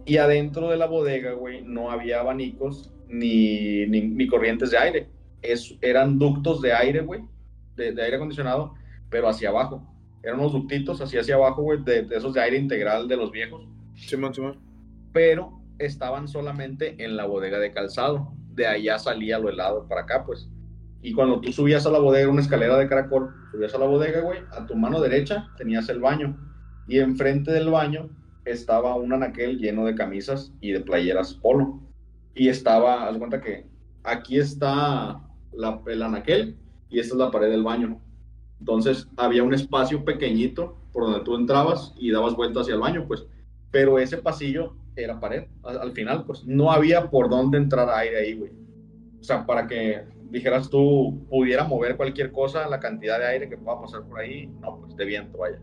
Y 0.05 0.17
adentro 0.17 0.69
de 0.69 0.77
la 0.77 0.87
bodega, 0.87 1.33
güey, 1.33 1.61
no 1.61 1.91
había 1.91 2.19
abanicos 2.19 2.91
ni, 3.07 3.85
ni, 3.87 4.01
ni 4.01 4.27
corrientes 4.27 4.71
de 4.71 4.77
aire. 4.77 5.09
Es, 5.41 5.75
eran 5.81 6.17
ductos 6.19 6.61
de 6.61 6.73
aire, 6.73 7.01
güey, 7.01 7.21
de, 7.75 7.91
de 7.93 8.01
aire 8.03 8.15
acondicionado, 8.17 8.73
pero 9.09 9.27
hacia 9.27 9.49
abajo. 9.49 9.87
Eran 10.23 10.39
unos 10.39 10.53
ductitos 10.53 11.01
así 11.01 11.17
hacia 11.17 11.35
abajo, 11.35 11.63
güey, 11.63 11.83
de, 11.83 12.03
de 12.03 12.15
esos 12.15 12.33
de 12.33 12.41
aire 12.41 12.57
integral 12.57 13.07
de 13.07 13.17
los 13.17 13.31
viejos 13.31 13.67
Simón, 13.95 14.33
Simón. 14.33 14.59
pero 15.13 15.59
estaban 15.79 16.27
solamente 16.27 17.03
en 17.03 17.15
la 17.15 17.25
bodega 17.25 17.59
de 17.59 17.71
calzado. 17.71 18.33
De 18.53 18.67
allá 18.67 18.99
salía 18.99 19.39
lo 19.39 19.49
helado 19.49 19.87
para 19.87 20.01
acá, 20.01 20.25
pues. 20.25 20.49
Y 21.01 21.13
cuando 21.13 21.41
tú 21.41 21.51
subías 21.51 21.85
a 21.85 21.91
la 21.91 21.99
bodega, 21.99 22.29
una 22.29 22.41
escalera 22.41 22.77
de 22.77 22.87
caracol, 22.87 23.33
subías 23.51 23.73
a 23.73 23.79
la 23.79 23.85
bodega, 23.85 24.21
güey, 24.21 24.39
a 24.51 24.65
tu 24.67 24.75
mano 24.75 24.99
derecha 25.01 25.49
tenías 25.57 25.89
el 25.89 25.99
baño. 25.99 26.37
Y 26.87 26.99
enfrente 26.99 27.51
del 27.51 27.69
baño 27.69 28.09
estaba 28.45 28.95
un 28.95 29.13
anaquel 29.13 29.57
lleno 29.57 29.85
de 29.85 29.95
camisas 29.95 30.53
y 30.61 30.71
de 30.71 30.81
playeras 30.81 31.33
polo. 31.33 31.79
Y 32.33 32.49
estaba, 32.49 33.07
haz 33.07 33.17
cuenta 33.17 33.41
que 33.41 33.65
aquí 34.03 34.37
está 34.37 35.21
la, 35.53 35.81
el 35.85 36.01
anaquel 36.01 36.57
y 36.89 36.99
esta 36.99 37.15
es 37.15 37.19
la 37.19 37.31
pared 37.31 37.49
del 37.49 37.63
baño. 37.63 37.99
Entonces 38.59 39.07
había 39.17 39.43
un 39.43 39.53
espacio 39.53 40.05
pequeñito 40.05 40.77
por 40.93 41.03
donde 41.03 41.21
tú 41.21 41.35
entrabas 41.35 41.93
y 41.97 42.11
dabas 42.11 42.35
vuelta 42.35 42.61
hacia 42.61 42.75
el 42.75 42.79
baño, 42.79 43.05
pues 43.07 43.25
pero 43.71 43.97
ese 43.97 44.17
pasillo 44.17 44.75
era 44.95 45.19
pared. 45.19 45.45
Al, 45.63 45.79
al 45.79 45.91
final, 45.93 46.25
pues 46.25 46.45
no 46.45 46.71
había 46.71 47.09
por 47.09 47.29
dónde 47.29 47.57
entrar 47.57 47.89
aire 47.89 48.17
ahí, 48.17 48.33
güey. 48.35 48.51
O 49.19 49.23
sea, 49.23 49.45
para 49.45 49.65
que 49.67 50.03
dijeras 50.29 50.69
tú, 50.69 51.25
pudiera 51.29 51.63
mover 51.63 51.97
cualquier 51.97 52.31
cosa, 52.31 52.67
la 52.67 52.79
cantidad 52.79 53.19
de 53.19 53.25
aire 53.25 53.49
que 53.49 53.57
pueda 53.57 53.79
pasar 53.79 54.03
por 54.03 54.19
ahí, 54.19 54.47
no, 54.61 54.79
pues 54.79 54.95
de 54.95 55.05
viento, 55.05 55.37
vaya. 55.37 55.59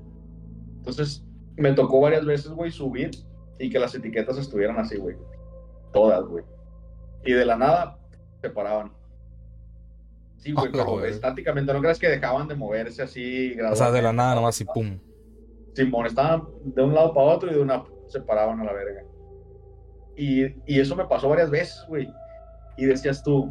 Entonces, 0.76 1.24
me 1.58 1.72
tocó 1.72 2.00
varias 2.00 2.24
veces, 2.24 2.50
güey, 2.50 2.70
subir 2.70 3.10
y 3.58 3.70
que 3.70 3.78
las 3.78 3.94
etiquetas 3.94 4.38
estuvieran 4.38 4.78
así, 4.78 4.96
güey. 4.96 5.16
Todas, 5.92 6.22
güey. 6.24 6.44
Y 7.24 7.32
de 7.32 7.44
la 7.44 7.56
nada, 7.56 7.98
se 8.40 8.50
paraban. 8.50 8.92
Sí, 10.36 10.52
güey, 10.52 10.66
Ah, 10.68 10.70
pero 10.72 10.84
güey. 10.84 11.10
estáticamente, 11.10 11.72
no 11.72 11.80
creas 11.80 11.98
que 11.98 12.08
dejaban 12.08 12.46
de 12.48 12.54
moverse 12.54 13.02
así. 13.02 13.56
O 13.60 13.74
sea, 13.74 13.90
de 13.90 14.02
la 14.02 14.12
nada 14.12 14.34
nomás 14.36 14.60
y 14.60 14.64
pum. 14.64 14.98
Simón, 15.74 16.06
estaban 16.06 16.44
de 16.64 16.82
un 16.82 16.94
lado 16.94 17.12
para 17.14 17.26
otro 17.26 17.50
y 17.50 17.54
de 17.54 17.60
una 17.60 17.84
se 18.08 18.20
paraban 18.20 18.60
a 18.60 18.64
la 18.64 18.72
verga. 18.72 19.02
Y, 20.16 20.44
y 20.66 20.80
eso 20.80 20.96
me 20.96 21.04
pasó 21.06 21.28
varias 21.28 21.50
veces, 21.50 21.84
güey. 21.88 22.08
Y 22.76 22.84
decías 22.86 23.22
tú, 23.22 23.50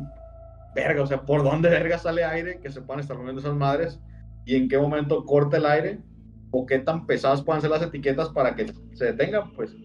verga, 0.76 1.02
o 1.04 1.06
sea, 1.08 1.22
¿por 1.22 1.44
dónde 1.44 1.70
verga 1.70 1.98
sale 1.98 2.24
aire 2.24 2.60
que 2.60 2.70
se 2.72 2.82
puedan 2.82 3.00
estar 3.02 3.18
moviendo 3.18 3.40
esas 3.42 3.56
madres? 3.56 4.00
¿Y 4.46 4.56
en 4.56 4.68
qué 4.70 4.78
momento 4.78 5.26
corta 5.26 5.58
el 5.58 5.66
aire? 5.66 6.00
¿O 6.52 6.66
qué 6.66 6.80
tan 6.80 7.06
pesadas 7.06 7.42
puedan 7.42 7.62
ser 7.62 7.72
las 7.72 7.82
etiquetas 7.82 8.30
para 8.30 8.56
que 8.56 8.72
se 8.94 9.06
detengan? 9.06 9.54
Pues, 9.54 9.76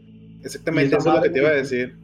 Exactamente, 0.45 0.97
eso 0.97 1.09
es 1.09 1.15
lo 1.17 1.23
que 1.23 1.31
te 1.31 1.39
iba 1.39 1.49
a 1.49 1.55
decir. 1.55 1.97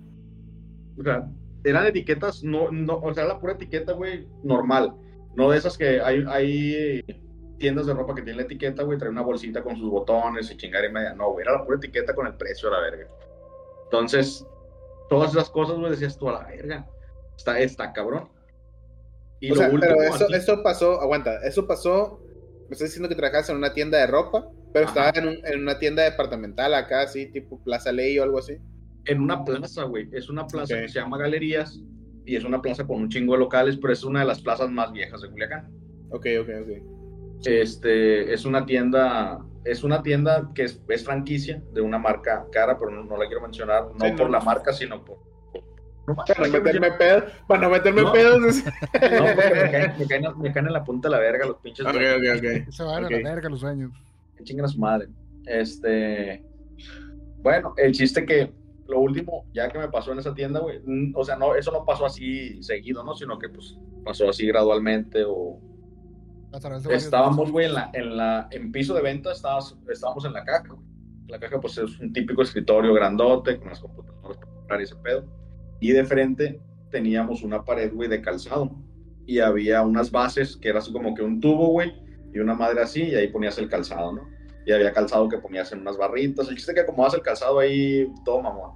o 0.99 1.03
sea, 1.03 1.29
eran 1.65 1.87
etiquetas, 1.87 2.43
no, 2.45 2.71
no, 2.71 2.99
o 2.99 3.13
sea, 3.15 3.25
la 3.25 3.41
pura 3.41 3.55
etiqueta, 3.55 3.93
güey, 3.93 4.29
normal. 4.45 4.95
No 5.35 5.51
de 5.51 5.59
esas 5.59 5.77
que 5.77 6.01
hay, 6.01 6.25
hay 6.29 7.05
tiendas 7.59 7.87
de 7.87 7.95
ropa 7.95 8.15
que 8.15 8.23
tienen 8.23 8.39
la 8.39 8.45
etiqueta, 8.45 8.83
güey, 8.85 8.99
trae 8.99 9.11
una 9.11 9.23
bolsita 9.23 9.63
con 9.63 9.77
sus 9.77 9.91
botones 9.91 10.51
y 10.51 10.57
chingar 10.57 10.85
y 10.85 10.93
media. 10.93 11.15
No, 11.15 11.33
güey, 11.33 11.43
era 11.43 11.59
la 11.59 11.65
pura 11.65 11.77
etiqueta 11.77 12.15
con 12.15 12.27
el 12.27 12.35
precio 12.35 12.69
a 12.69 12.73
la 12.73 12.81
verga. 12.81 13.09
Entonces, 13.85 14.47
todas 15.09 15.33
esas 15.33 15.51
cosas, 15.51 15.77
güey, 15.77 15.91
decías 15.91 16.17
tú 16.17 16.29
a 16.29 16.33
la 16.35 16.47
verga. 16.47 16.87
Está, 17.37 17.59
está 17.59 17.93
cabrón. 17.93 18.29
Y 19.41 19.51
o 19.51 19.55
lo 19.55 19.61
sea, 19.61 19.71
último, 19.71 19.95
pero 19.97 20.15
eso, 20.15 20.29
eso 20.31 20.63
pasó, 20.63 21.01
aguanta, 21.01 21.39
eso 21.47 21.67
pasó, 21.67 22.21
me 22.69 22.73
estás 22.73 22.89
diciendo 22.89 23.09
que 23.09 23.15
trabajas 23.15 23.49
en 23.51 23.57
una 23.57 23.73
tienda 23.73 23.99
de 23.99 24.07
ropa, 24.07 24.47
pero 24.73 24.87
Ajá. 24.87 25.09
estaba 25.09 25.19
en, 25.27 25.29
un- 25.39 25.47
en 25.47 25.63
una 25.63 25.79
tienda 25.79 26.03
departamental 26.05 26.75
acá, 26.75 27.03
así, 27.03 27.27
tipo 27.33 27.63
Plaza 27.65 27.91
Ley 27.93 28.19
o 28.19 28.23
algo 28.23 28.39
así. 28.39 28.57
en 29.07 29.23
una 29.23 29.43
plaza, 29.43 29.85
güey. 29.85 30.07
Es 30.13 30.29
una 30.29 30.47
plaza 30.47 30.75
Ok. 30.75 30.81
que 30.83 30.89
se 30.89 31.01
llama 31.01 31.17
Galerías 31.17 31.81
y 32.27 32.37
es 32.37 32.45
una 32.45 32.61
plaza 32.61 32.87
con 32.87 32.99
un 33.01 33.09
chingo 33.09 33.33
de 33.33 33.39
locales, 33.39 33.79
pero 33.81 33.93
es 33.95 34.05
una 34.05 34.21
de 34.21 34.27
las 34.27 34.43
plazas 34.43 34.71
más 34.71 34.93
viejas 34.93 35.23
de 35.23 35.31
Culiacán. 35.31 35.71
Ok, 36.11 36.27
ok, 36.43 36.49
ok. 36.63 37.39
Este, 37.47 38.33
es 38.35 38.45
una 38.45 38.67
tienda, 38.67 39.39
es 39.65 39.83
una 39.85 40.03
tienda 40.03 40.51
que 40.55 40.65
es, 40.65 40.83
es 40.89 41.05
franquicia 41.05 41.63
de 41.73 41.81
una 41.81 41.99
marca 41.99 42.47
cara, 42.53 42.77
pero 42.79 42.91
no, 42.91 43.05
no 43.05 43.17
la 43.17 43.27
quiero 43.27 43.41
mencionar, 43.41 43.85
no 43.99 44.05
Sí, 44.05 44.11
por 44.13 44.27
no. 44.27 44.33
la 44.33 44.41
marca, 44.41 44.73
sino 44.73 45.05
por 45.05 45.19
No, 46.09 46.25
Para 46.25 46.47
no 46.47 46.53
meterme 46.53 46.93
pedos. 46.93 47.25
Para 47.47 47.61
no 47.63 47.71
meterme 47.71 48.03
pedos. 48.13 48.65
No, 48.65 48.71
porque 49.35 49.51
me 49.55 49.71
caen, 49.71 49.99
me, 49.99 50.07
caen, 50.07 50.39
me 50.39 50.53
caen 50.53 50.67
en 50.67 50.73
la 50.73 50.85
punta 50.85 51.09
de 51.09 51.13
la 51.15 51.21
verga 51.21 51.47
los 51.47 51.57
pinches. 51.59 51.87
Ok, 51.87 51.93
güeyes. 51.95 52.39
ok, 52.39 52.67
ok. 52.67 52.73
Se 52.73 52.83
van 52.83 53.05
Ok. 53.05 53.13
a 53.13 53.17
la 53.21 53.31
verga 53.35 53.49
los 53.49 53.65
años. 53.65 53.93
Que 54.37 54.45
chinguen 54.45 54.65
a 54.65 54.69
su 54.69 54.79
madre. 54.79 55.09
Este. 55.47 56.45
Bueno, 57.43 57.75
el 57.77 57.93
chiste 57.93 58.25
que 58.27 58.53
lo 58.89 59.01
último, 59.01 59.45
ya 59.53 59.69
que 59.69 59.79
me 59.79 59.89
pasó 59.89 60.13
en 60.13 60.19
esa 60.19 60.35
tienda, 60.35 60.61
güey, 60.61 60.81
o 61.15 61.23
sea, 61.25 61.37
no, 61.37 61.55
eso 61.55 61.71
no 61.71 61.85
pasó 61.85 62.07
así 62.07 62.63
seguido, 62.63 63.05
¿no? 63.05 63.15
Sino 63.15 63.39
que 63.39 63.49
pues 63.51 63.77
pasó 64.05 64.31
así 64.31 64.47
gradualmente 64.47 65.25
o 65.27 65.61
estábamos, 66.91 67.51
güey, 67.53 67.67
en 67.67 67.75
la, 67.75 67.91
en 67.93 68.17
la, 68.17 68.49
en 68.51 68.73
piso 68.73 68.95
de 68.95 69.03
venta, 69.03 69.33
estábamos, 69.33 69.77
estábamos 69.91 70.25
en 70.25 70.33
la 70.33 70.45
caja. 70.45 70.69
güey. 70.73 70.87
La 71.29 71.39
caja, 71.39 71.61
pues, 71.61 71.77
es 71.77 72.01
un 72.01 72.11
típico 72.15 72.41
escritorio 72.41 72.95
grandote, 72.95 73.59
con 73.59 73.69
las 73.69 73.81
computadoras 73.81 74.39
para 74.39 74.51
comprar 74.51 74.81
ese 74.81 74.97
pedo. 74.97 75.25
Y 75.81 75.93
de 75.93 76.05
frente 76.05 76.61
teníamos 76.91 77.43
una 77.43 77.65
pared, 77.65 77.93
güey, 77.93 78.09
de 78.09 78.21
calzado. 78.21 78.71
Y 79.27 79.41
había 79.41 79.83
unas 79.83 80.11
bases 80.11 80.57
que 80.57 80.69
era 80.69 80.81
como 80.93 81.15
que 81.15 81.23
un 81.23 81.41
tubo, 81.41 81.69
güey, 81.69 81.93
y 82.33 82.39
una 82.39 82.55
madre 82.55 82.81
así, 82.81 83.03
y 83.03 83.15
ahí 83.15 83.29
ponías 83.29 83.59
el 83.59 83.69
calzado, 83.69 84.13
¿no? 84.13 84.29
Y 84.65 84.73
había 84.73 84.93
calzado 84.93 85.29
que 85.29 85.39
ponías 85.39 85.73
en 85.73 85.81
unas 85.81 85.97
barritas. 85.97 86.49
El 86.49 86.57
chiste 86.57 86.75
que 86.75 86.81
acomodabas 86.81 87.15
el 87.15 87.23
calzado 87.23 87.59
ahí, 87.59 88.11
todo 88.25 88.43
mamón. 88.43 88.73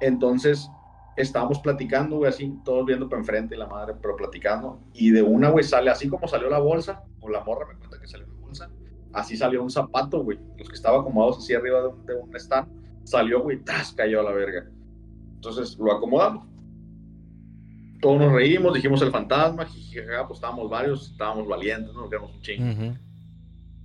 Entonces, 0.00 0.68
estábamos 1.16 1.58
platicando, 1.60 2.18
güey, 2.18 2.28
así, 2.28 2.52
todos 2.64 2.84
viendo 2.86 3.08
para 3.08 3.20
enfrente 3.20 3.54
y 3.54 3.58
la 3.58 3.66
madre, 3.66 3.94
pero 4.00 4.16
platicando. 4.16 4.80
Y 4.92 5.10
de 5.10 5.22
una, 5.22 5.50
güey, 5.50 5.64
sale 5.64 5.90
así 5.90 6.08
como 6.08 6.28
salió 6.28 6.48
la 6.48 6.58
bolsa, 6.58 7.04
o 7.20 7.28
la 7.28 7.42
morra 7.42 7.66
me 7.66 7.78
cuenta 7.78 7.98
que 8.00 8.06
salió 8.06 8.26
una 8.26 8.40
bolsa, 8.40 8.70
así 9.12 9.36
salió 9.36 9.62
un 9.62 9.70
zapato, 9.70 10.22
güey. 10.22 10.38
Los 10.56 10.68
que 10.68 10.74
estaban 10.74 11.00
acomodados 11.00 11.38
así 11.38 11.54
arriba 11.54 11.82
de 11.82 12.14
un, 12.14 12.30
de 12.30 12.38
stand, 12.38 12.68
salió, 13.04 13.42
güey, 13.42 13.62
tras, 13.64 13.92
cayó 13.92 14.20
a 14.20 14.24
la 14.24 14.32
verga. 14.32 14.70
Entonces 15.46 15.78
lo 15.78 15.92
acomodamos. 15.92 16.46
Todos 18.00 18.18
nos 18.20 18.32
reímos, 18.32 18.74
dijimos 18.74 19.00
el 19.02 19.10
fantasma, 19.10 19.64
jijijaja, 19.64 20.26
pues 20.26 20.38
estábamos 20.38 20.68
varios, 20.70 21.10
estábamos 21.12 21.48
valientes, 21.48 21.92
¿no? 21.94 22.02
nos 22.02 22.10
quedamos 22.10 22.34
un 22.34 22.40
chingo. 22.42 22.94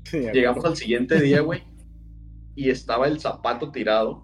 Sí, 0.04 0.20
Llegamos 0.34 0.66
al 0.66 0.76
siguiente 0.76 1.20
día, 1.22 1.42
güey, 1.42 1.64
y 2.56 2.70
estaba 2.70 3.08
el 3.08 3.20
zapato 3.20 3.72
tirado 3.72 4.24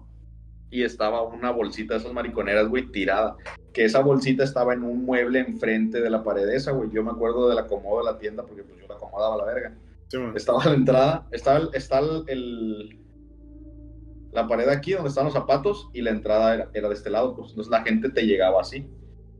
y 0.70 0.82
estaba 0.82 1.22
una 1.22 1.50
bolsita 1.50 1.94
de 1.94 2.00
esas 2.00 2.12
mariconeras, 2.12 2.68
güey, 2.68 2.90
tirada. 2.90 3.36
Que 3.72 3.84
esa 3.84 4.00
bolsita 4.00 4.44
estaba 4.44 4.74
en 4.74 4.82
un 4.82 5.04
mueble 5.06 5.38
enfrente 5.38 6.00
de 6.02 6.10
la 6.10 6.22
pared 6.22 6.48
esa, 6.50 6.72
güey. 6.72 6.90
Yo 6.92 7.02
me 7.02 7.10
acuerdo 7.10 7.48
del 7.48 7.58
acomodo 7.58 7.98
de 8.04 8.12
la 8.12 8.18
tienda 8.18 8.44
porque 8.44 8.64
pues 8.64 8.78
yo 8.80 8.86
la 8.88 8.96
acomodaba 8.96 9.34
a 9.34 9.38
la 9.38 9.44
verga. 9.44 9.74
sí. 10.08 10.18
Estaba 10.34 10.62
a 10.62 10.68
la 10.68 10.74
entrada, 10.74 11.26
estaba 11.30 11.58
el, 11.58 11.68
está 11.72 12.00
el, 12.00 12.24
el- 12.26 12.98
la 14.32 14.46
pared 14.46 14.68
aquí 14.68 14.92
donde 14.92 15.08
están 15.08 15.24
los 15.24 15.34
zapatos 15.34 15.88
y 15.92 16.02
la 16.02 16.10
entrada 16.10 16.54
era, 16.54 16.70
era 16.74 16.88
de 16.88 16.94
este 16.94 17.10
lado, 17.10 17.34
pues 17.34 17.50
entonces 17.50 17.70
la 17.70 17.82
gente 17.82 18.10
te 18.10 18.26
llegaba 18.26 18.60
así 18.60 18.86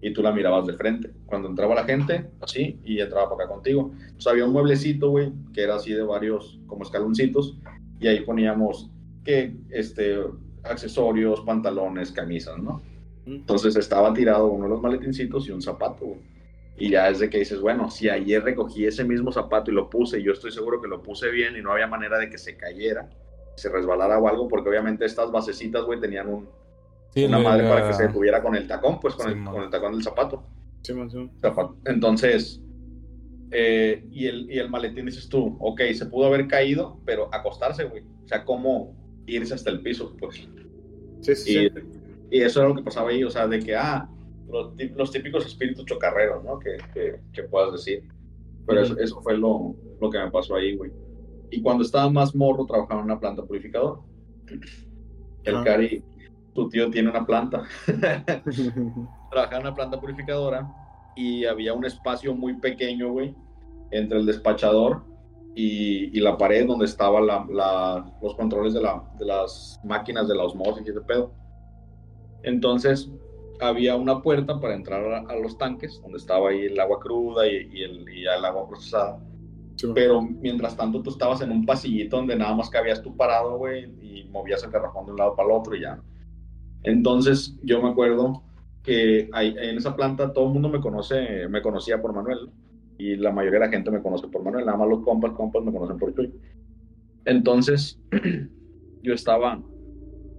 y 0.01 0.13
tú 0.13 0.23
la 0.23 0.33
mirabas 0.33 0.67
de 0.67 0.75
frente. 0.75 1.11
Cuando 1.27 1.49
entraba 1.49 1.75
la 1.75 1.85
gente, 1.85 2.31
así, 2.41 2.81
y 2.85 3.01
entraba 3.01 3.29
para 3.29 3.45
acá 3.45 3.55
contigo. 3.55 3.91
Entonces 3.99 4.27
había 4.27 4.45
un 4.45 4.53
mueblecito, 4.53 5.11
güey, 5.11 5.33
que 5.53 5.63
era 5.63 5.77
así 5.77 5.93
de 5.93 6.03
varios, 6.03 6.61
como 6.67 6.85
escaloncitos, 6.85 7.59
y 8.01 8.07
ahí 8.07 8.21
poníamos 8.21 8.91
que, 9.25 9.57
este, 9.71 10.19
accesorios, 10.63 11.41
pantalones, 11.41 12.13
camisas, 12.13 12.59
¿no? 12.59 12.81
Entonces 13.27 13.77
estaba 13.77 14.15
tirado 14.15 14.47
uno 14.47 14.65
de 14.65 14.71
los 14.71 14.81
maletincitos 14.81 15.49
y 15.49 15.51
un 15.51 15.61
zapato, 15.61 16.07
güey. 16.07 16.21
Y 16.81 16.91
ya 16.91 17.09
es 17.09 17.19
de 17.19 17.29
que 17.29 17.41
dices, 17.41 17.61
bueno, 17.61 17.91
si 17.91 18.09
ayer 18.09 18.43
recogí 18.43 18.87
ese 18.87 19.03
mismo 19.03 19.33
zapato 19.33 19.71
y 19.71 19.75
lo 19.75 19.91
puse, 19.91 20.21
y 20.21 20.23
yo 20.23 20.33
estoy 20.33 20.53
seguro 20.53 20.81
que 20.81 20.87
lo 20.87 21.03
puse 21.03 21.29
bien 21.31 21.57
y 21.57 21.61
no 21.61 21.73
había 21.73 21.89
manera 21.89 22.19
de 22.19 22.31
que 22.31 22.39
se 22.39 22.57
cayera, 22.57 23.11
se 23.59 23.69
resbalara 23.69 24.19
o 24.19 24.29
algo, 24.29 24.49
porque 24.49 24.69
obviamente 24.71 25.05
estas 25.05 25.31
basecitas, 25.31 25.85
güey, 25.85 26.01
tenían 26.01 26.29
un, 26.29 26.49
Sí, 27.11 27.25
una 27.25 27.39
madre 27.39 27.65
la- 27.65 27.71
para 27.71 27.89
que 27.89 27.95
se 27.95 28.07
detuviera 28.07 28.43
con 28.43 28.55
el 28.55 28.67
tacón, 28.67 29.01
pues 29.01 29.15
con, 29.15 29.27
Sí, 29.33 29.39
el, 29.39 29.45
con 29.45 29.63
el 29.63 29.71
tacón 29.71 29.93
del 29.93 30.03
zapato. 30.03 30.43
Sí, 30.83 30.93
man, 30.95 31.11
sí. 31.11 31.31
zapato. 31.41 31.77
Entonces, 31.87 32.61
eh, 33.51 34.05
y, 34.11 34.27
el, 34.27 34.51
y 34.51 34.59
el 34.59 34.69
maletín 34.71 35.07
dices 35.07 35.29
tú, 35.29 35.57
ok, 35.61 35.81
se 35.95 36.07
pudo 36.07 36.27
haber 36.27 36.47
caído, 36.49 36.99
pero 37.05 37.29
acostarse, 37.33 37.85
güey. 37.85 38.03
O 38.25 38.29
sea, 38.29 38.45
¿cómo 38.45 38.95
irse 39.27 39.55
hasta 39.55 39.71
el 39.71 39.81
piso? 39.81 40.15
Pues 40.21 40.47
Sí, 41.21 41.35
sí, 41.35 41.51
y, 41.59 41.69
sí. 41.69 41.75
y 42.31 42.41
eso 42.43 42.61
era 42.61 42.69
lo 42.69 42.75
que 42.77 42.83
pasaba 42.83 43.11
ahí, 43.11 43.25
o 43.25 43.31
sea, 43.31 43.49
de 43.49 43.59
que, 43.59 43.75
ah, 43.75 44.09
los, 44.51 44.73
los 44.97 45.11
típicos 45.11 45.45
espíritus 45.47 45.85
chocarreros, 45.87 46.45
¿no? 46.45 46.59
Que, 46.59 46.77
que, 46.95 47.21
que 47.33 47.43
puedas 47.45 47.73
decir. 47.73 48.03
Pero 48.67 48.83
eso, 48.83 48.99
eso 48.99 49.21
fue 49.23 49.37
lo, 49.37 49.75
lo 50.01 50.11
que 50.11 50.19
me 50.19 50.31
pasó 50.31 50.55
ahí, 50.57 50.77
güey. 50.77 50.91
Y 51.51 51.63
cuando 51.63 51.83
estaba 51.85 52.11
más 52.11 52.35
morro, 52.35 52.67
trabajaba 52.67 53.01
en 53.01 53.07
una 53.07 53.19
planta 53.21 53.43
purificadora. 53.45 54.01
El 55.45 55.57
Ah. 55.57 55.65
Cari, 55.65 56.03
tu 56.55 56.69
tío 56.69 56.91
tiene 56.91 57.11
una 57.11 57.25
planta. 57.25 57.63
trabajaba 59.31 59.57
en 59.57 59.67
una 59.67 59.75
planta 59.75 60.01
purificadora 60.01 60.69
y 61.17 61.45
había 61.45 61.73
un 61.75 61.85
espacio 61.85 62.35
muy 62.35 62.55
pequeño, 62.55 63.11
güey, 63.13 63.35
entre 63.91 64.19
el 64.19 64.27
despachador 64.27 65.03
y, 65.55 66.17
y 66.17 66.21
la 66.21 66.37
pared 66.37 66.67
donde 66.67 66.85
estaban 66.85 67.27
la, 67.27 67.47
la- 67.51 68.13
los 68.23 68.35
controles 68.37 68.75
de, 68.75 68.81
la, 68.83 69.03
de 69.19 69.25
las 69.27 69.81
máquinas 69.85 70.29
de 70.29 70.35
la 70.37 70.45
osmosis 70.45 70.87
y 70.87 70.91
ese 70.91 71.01
pedo. 71.01 71.33
Entonces, 72.43 73.11
había 73.61 73.97
una 73.97 74.23
puerta 74.23 74.61
para 74.61 74.75
entrar 74.75 75.03
a, 75.13 75.19
a 75.21 75.37
los 75.37 75.59
tanques, 75.59 76.01
donde 76.03 76.19
estaba 76.19 76.51
ahí 76.51 76.67
el 76.67 76.79
agua 76.79 77.01
cruda 77.01 77.47
y, 77.49 77.69
y 77.73 77.83
el, 77.83 78.09
y 78.09 78.23
el 78.27 78.45
agua 78.45 78.69
procesada. 78.69 79.19
Pero 79.95 80.23
mientras 80.23 80.77
tanto, 80.77 81.03
tú 81.03 81.11
estabas 81.11 81.41
en 81.41 81.53
un 81.53 81.65
pasillito 81.65 82.17
donde 82.17 82.37
nada 82.37 82.55
más 82.55 82.71
cabías 82.71 83.03
tú 83.03 83.17
parado, 83.17 83.59
güey, 83.59 83.85
y 84.01 84.29
movías 84.31 84.63
el 84.65 84.71
garrafón 84.71 85.07
de 85.07 85.13
un 85.13 85.19
lado 85.19 85.37
para 85.37 85.49
el 85.49 85.55
otro 85.55 85.77
y 85.77 85.83
ya. 85.83 86.01
Entonces, 86.83 87.57
yo 87.63 87.83
me 87.83 87.91
acuerdo 87.91 88.43
que 88.83 89.29
en 89.33 89.77
esa 89.77 89.95
planta 89.95 90.33
todo 90.33 90.47
el 90.47 90.53
mundo 90.53 90.69
me 90.69 90.81
conoce, 90.81 91.49
me 91.49 91.63
conocía 91.63 92.01
por 92.01 92.15
Manuel, 92.15 92.51
y 92.99 93.17
la 93.17 93.31
mayoría 93.31 93.61
de 93.61 93.67
la 93.67 93.73
gente 93.73 93.91
me 93.91 94.03
conoce 94.03 94.27
por 94.29 94.43
Manuel, 94.43 94.67
nada 94.67 94.79
más 94.79 94.89
los 94.89 95.05
compas, 95.05 95.33
compas 95.33 95.63
me 95.63 95.73
conocen 95.73 95.99
por 95.99 96.15
Chuy. 96.15 96.33
Entonces, 97.25 98.01
yo 99.03 99.15
estaba 99.15 99.63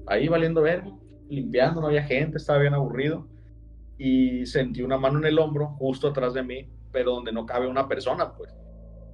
ahí 0.08 0.28
valiendo 0.28 0.62
ver, 0.62 0.84
limpiando, 1.30 1.80
no 1.80 1.88
había 1.88 2.04
gente, 2.04 2.38
estaba 2.38 2.60
bien 2.60 2.74
aburrido, 2.74 3.28
y 3.98 4.46
sentí 4.46 4.82
una 4.82 4.98
mano 4.98 5.20
en 5.20 5.26
el 5.26 5.40
hombro, 5.40 5.68
justo 5.78 6.08
atrás 6.08 6.34
de 6.34 6.44
mí, 6.44 6.68
pero 6.92 7.12
donde 7.12 7.32
no 7.32 7.46
cabe 7.46 7.68
una 7.68 7.88
persona, 7.88 8.34
pues. 8.34 8.54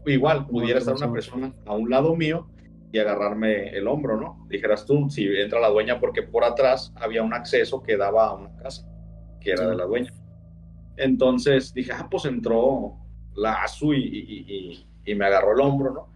Igual, 0.06 0.48
pudiera 0.48 0.80
estar 0.80 0.96
una 0.96 1.12
persona 1.14 1.54
a 1.66 1.74
un 1.76 1.90
lado 1.90 2.16
mío 2.16 2.48
y 2.92 3.00
agarrarme 3.00 3.70
el 3.70 3.88
hombro, 3.88 4.20
¿no? 4.20 4.46
Dijeras 4.50 4.86
tú, 4.86 5.10
si 5.10 5.26
entra 5.26 5.60
la 5.60 5.70
dueña, 5.70 6.00
porque 6.00 6.22
por 6.24 6.44
atrás 6.44 6.94
había 6.96 7.24
un 7.24 7.34
acceso 7.34 7.82
que 7.82 7.98
daba 7.98 8.28
a 8.28 8.34
una 8.36 8.56
casa, 8.58 8.88
que 9.42 9.52
era 9.52 9.68
de 9.68 9.76
la 9.76 9.86
dueña. 9.86 10.12
Entonces 10.98 11.74
dije, 11.74 11.92
ah, 11.94 12.08
pues 12.10 12.26
entró 12.26 12.96
la 13.36 13.64
Azu 13.64 13.94
y, 13.94 13.98
y- 14.04 14.46
y- 14.48 14.88
y 15.12 15.16
me 15.16 15.26
agarró 15.26 15.54
el 15.54 15.60
hombro, 15.60 15.92
¿no? 15.94 16.14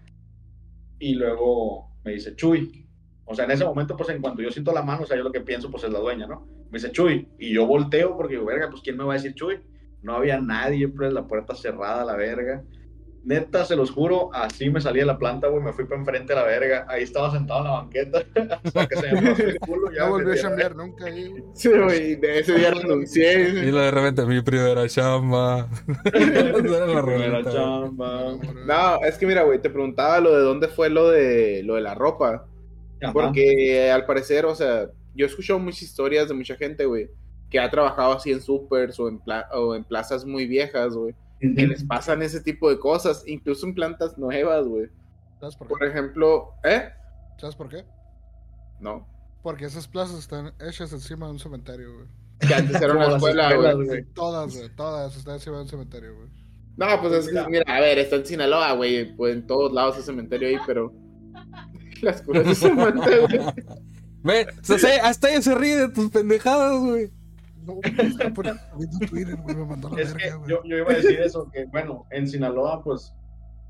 Y 1.00 1.15
luego 1.15 1.91
me 2.03 2.13
dice, 2.13 2.36
Chuy. 2.36 2.86
O 3.25 3.36
sea, 3.36 3.46
en 3.46 3.51
ese 3.51 3.63
momento, 3.63 3.96
pues 3.96 4.10
en 4.10 4.22
cuanto 4.22 4.41
yo 4.41 4.50
siento 4.50 4.72
la 4.74 4.81
mano, 4.81 5.03
o 5.03 5.05
sea, 5.05 5.15
yo 5.15 5.24
lo 5.24 5.31
que 5.31 5.41
pienso, 5.41 5.69
pues 5.69 5.84
es 5.84 5.91
la 5.91 6.00
dueña, 6.00 6.25
¿no? 6.25 6.48
Me 6.72 6.79
dice, 6.79 6.91
Chuy. 6.91 7.27
Y 7.38 7.53
yo 7.53 7.67
volteo 7.67 8.15
porque, 8.17 8.34
digo, 8.36 8.46
verga, 8.46 8.69
pues 8.69 8.81
¿quién 8.81 8.98
me 8.98 9.03
va 9.03 9.13
a 9.13 9.17
decir 9.17 9.34
Chuy? 9.36 9.60
No 10.01 10.15
había 10.15 10.39
nadie, 10.39 10.88
pues 10.88 11.13
la 11.13 11.27
puerta 11.27 11.53
cerrada, 11.55 12.03
la 12.05 12.15
verga. 12.15 12.63
Neta, 13.25 13.65
se 13.65 13.75
los 13.75 13.91
juro, 13.91 14.29
así 14.33 14.69
me 14.69 14.79
salí 14.81 14.99
de 15.01 15.05
la 15.05 15.17
planta, 15.17 15.47
güey, 15.49 15.61
me 15.61 15.73
fui 15.73 15.85
para 15.85 15.99
enfrente 15.99 16.33
a 16.33 16.38
la 16.38 16.43
verga. 16.43 16.85
Ahí 16.88 17.03
estaba 17.03 17.29
sentado 17.31 17.59
en 17.59 17.65
la 17.65 17.71
banqueta, 17.71 18.23
hasta 18.63 18.88
que 18.88 18.95
se 18.95 19.11
me 19.13 19.29
el 19.31 19.59
culo. 19.59 19.91
Ya 19.91 20.05
No 20.05 20.11
volvió 20.11 20.33
a 20.33 20.38
chambear 20.38 20.75
nunca 20.75 21.05
ahí. 21.05 21.27
güey. 21.29 21.43
Sí, 21.53 21.69
güey, 21.69 22.15
de 22.15 22.39
ese 22.39 22.53
día 22.55 22.71
renuncié. 22.71 23.49
Y 23.49 23.71
luego 23.71 23.79
de 23.85 23.91
repente, 23.91 24.25
mi 24.25 24.41
primera 24.41 24.88
chamba. 24.88 25.67
Era 26.13 26.85
la 26.88 27.03
Primera 27.03 27.43
chamba. 27.51 28.38
No, 28.65 29.05
es 29.05 29.17
que 29.17 29.25
mira, 29.27 29.43
güey, 29.43 29.61
te 29.61 29.69
preguntaba 29.69 30.19
lo 30.19 30.35
de 30.35 30.41
dónde 30.41 30.67
fue 30.69 30.89
lo 30.89 31.09
de 31.09 31.61
lo 31.63 31.75
de 31.75 31.81
la 31.81 31.93
ropa. 31.95 32.45
Ajá. 33.01 33.13
Porque 33.13 33.85
eh, 33.88 33.91
al 33.91 34.05
parecer, 34.05 34.45
o 34.45 34.55
sea, 34.55 34.88
yo 35.15 35.25
he 35.25 35.29
escuchado 35.29 35.59
muchas 35.59 35.81
historias 35.83 36.27
de 36.27 36.33
mucha 36.33 36.55
gente, 36.55 36.85
güey, 36.85 37.09
que 37.49 37.59
ha 37.59 37.69
trabajado 37.69 38.13
así 38.13 38.31
en 38.31 38.41
supers 38.41 38.99
o 38.99 39.07
en, 39.07 39.19
pla- 39.19 39.47
o 39.53 39.75
en 39.75 39.83
plazas 39.83 40.25
muy 40.25 40.45
viejas, 40.47 40.93
güey, 40.95 41.13
que 41.39 41.67
les 41.67 41.84
pasan 41.84 42.22
ese 42.22 42.41
tipo 42.41 42.69
de 42.69 42.79
cosas, 42.79 43.24
incluso 43.25 43.65
en 43.65 43.74
plantas 43.75 44.17
nuevas, 44.17 44.65
güey. 44.67 44.89
¿Sabes 45.39 45.55
por 45.55 45.67
Por 45.67 45.79
qué? 45.79 45.88
ejemplo, 45.88 46.53
¿eh? 46.63 46.89
¿Sabes 47.39 47.55
por 47.55 47.69
qué? 47.69 47.86
No. 48.79 49.08
Porque 49.41 49.65
esas 49.65 49.88
plazas 49.88 50.19
están 50.19 50.53
hechas 50.60 50.91
encima 50.91 51.27
de 51.27 51.34
un 51.34 51.39
cementerio, 51.39 51.93
güey. 51.96 52.08
Que 52.39 52.53
antes 52.55 52.81
era 52.81 52.93
una 52.93 53.15
escuela, 53.15 53.53
güey. 53.53 54.03
Todas, 54.13 54.55
güey. 54.55 54.69
Todas 54.75 55.15
están 55.15 55.36
encima 55.36 55.58
de 55.58 55.62
un 55.63 55.69
cementerio, 55.69 56.15
güey. 56.15 56.29
No, 56.77 57.01
pues 57.01 57.13
es 57.13 57.27
que, 57.27 57.50
mira, 57.50 57.63
a 57.67 57.81
ver, 57.81 58.00
está 58.00 58.15
en 58.17 58.25
Sinaloa, 58.25 58.72
güey, 58.74 59.15
pues 59.15 59.36
en 59.36 59.46
todos 59.46 59.74
lados 59.74 59.98
hay 59.98 60.03
cementerio 60.03 60.48
ahí, 60.48 60.58
pero 60.65 60.93
las 62.01 62.22
cosas 62.22 62.46
de 62.46 62.55
cementerio. 62.55 63.53
Ve, 64.24 64.48
o 64.69 64.77
sea, 64.77 65.05
hasta 65.08 65.29
ella 65.29 65.41
se 65.41 65.55
ríe 65.55 65.77
de 65.77 65.89
tus 65.89 66.10
pendejadas, 66.10 66.79
güey. 66.79 67.12
No, 67.75 68.03
está 68.03 68.33
por 68.33 68.45
Twitter, 69.09 69.38
güey. 69.41 69.55
Me 69.55 69.65
mandó 69.65 69.89
la 69.89 70.01
Es 70.01 70.13
que 70.13 70.23
verga, 70.25 70.35
güey. 70.38 70.49
yo, 70.49 70.63
yo 70.65 70.77
iba 70.77 70.91
a 70.91 70.95
decir 70.95 71.19
eso, 71.19 71.49
que 71.51 71.65
bueno, 71.65 72.05
en 72.11 72.27
Sinaloa, 72.27 72.83
pues, 72.83 73.13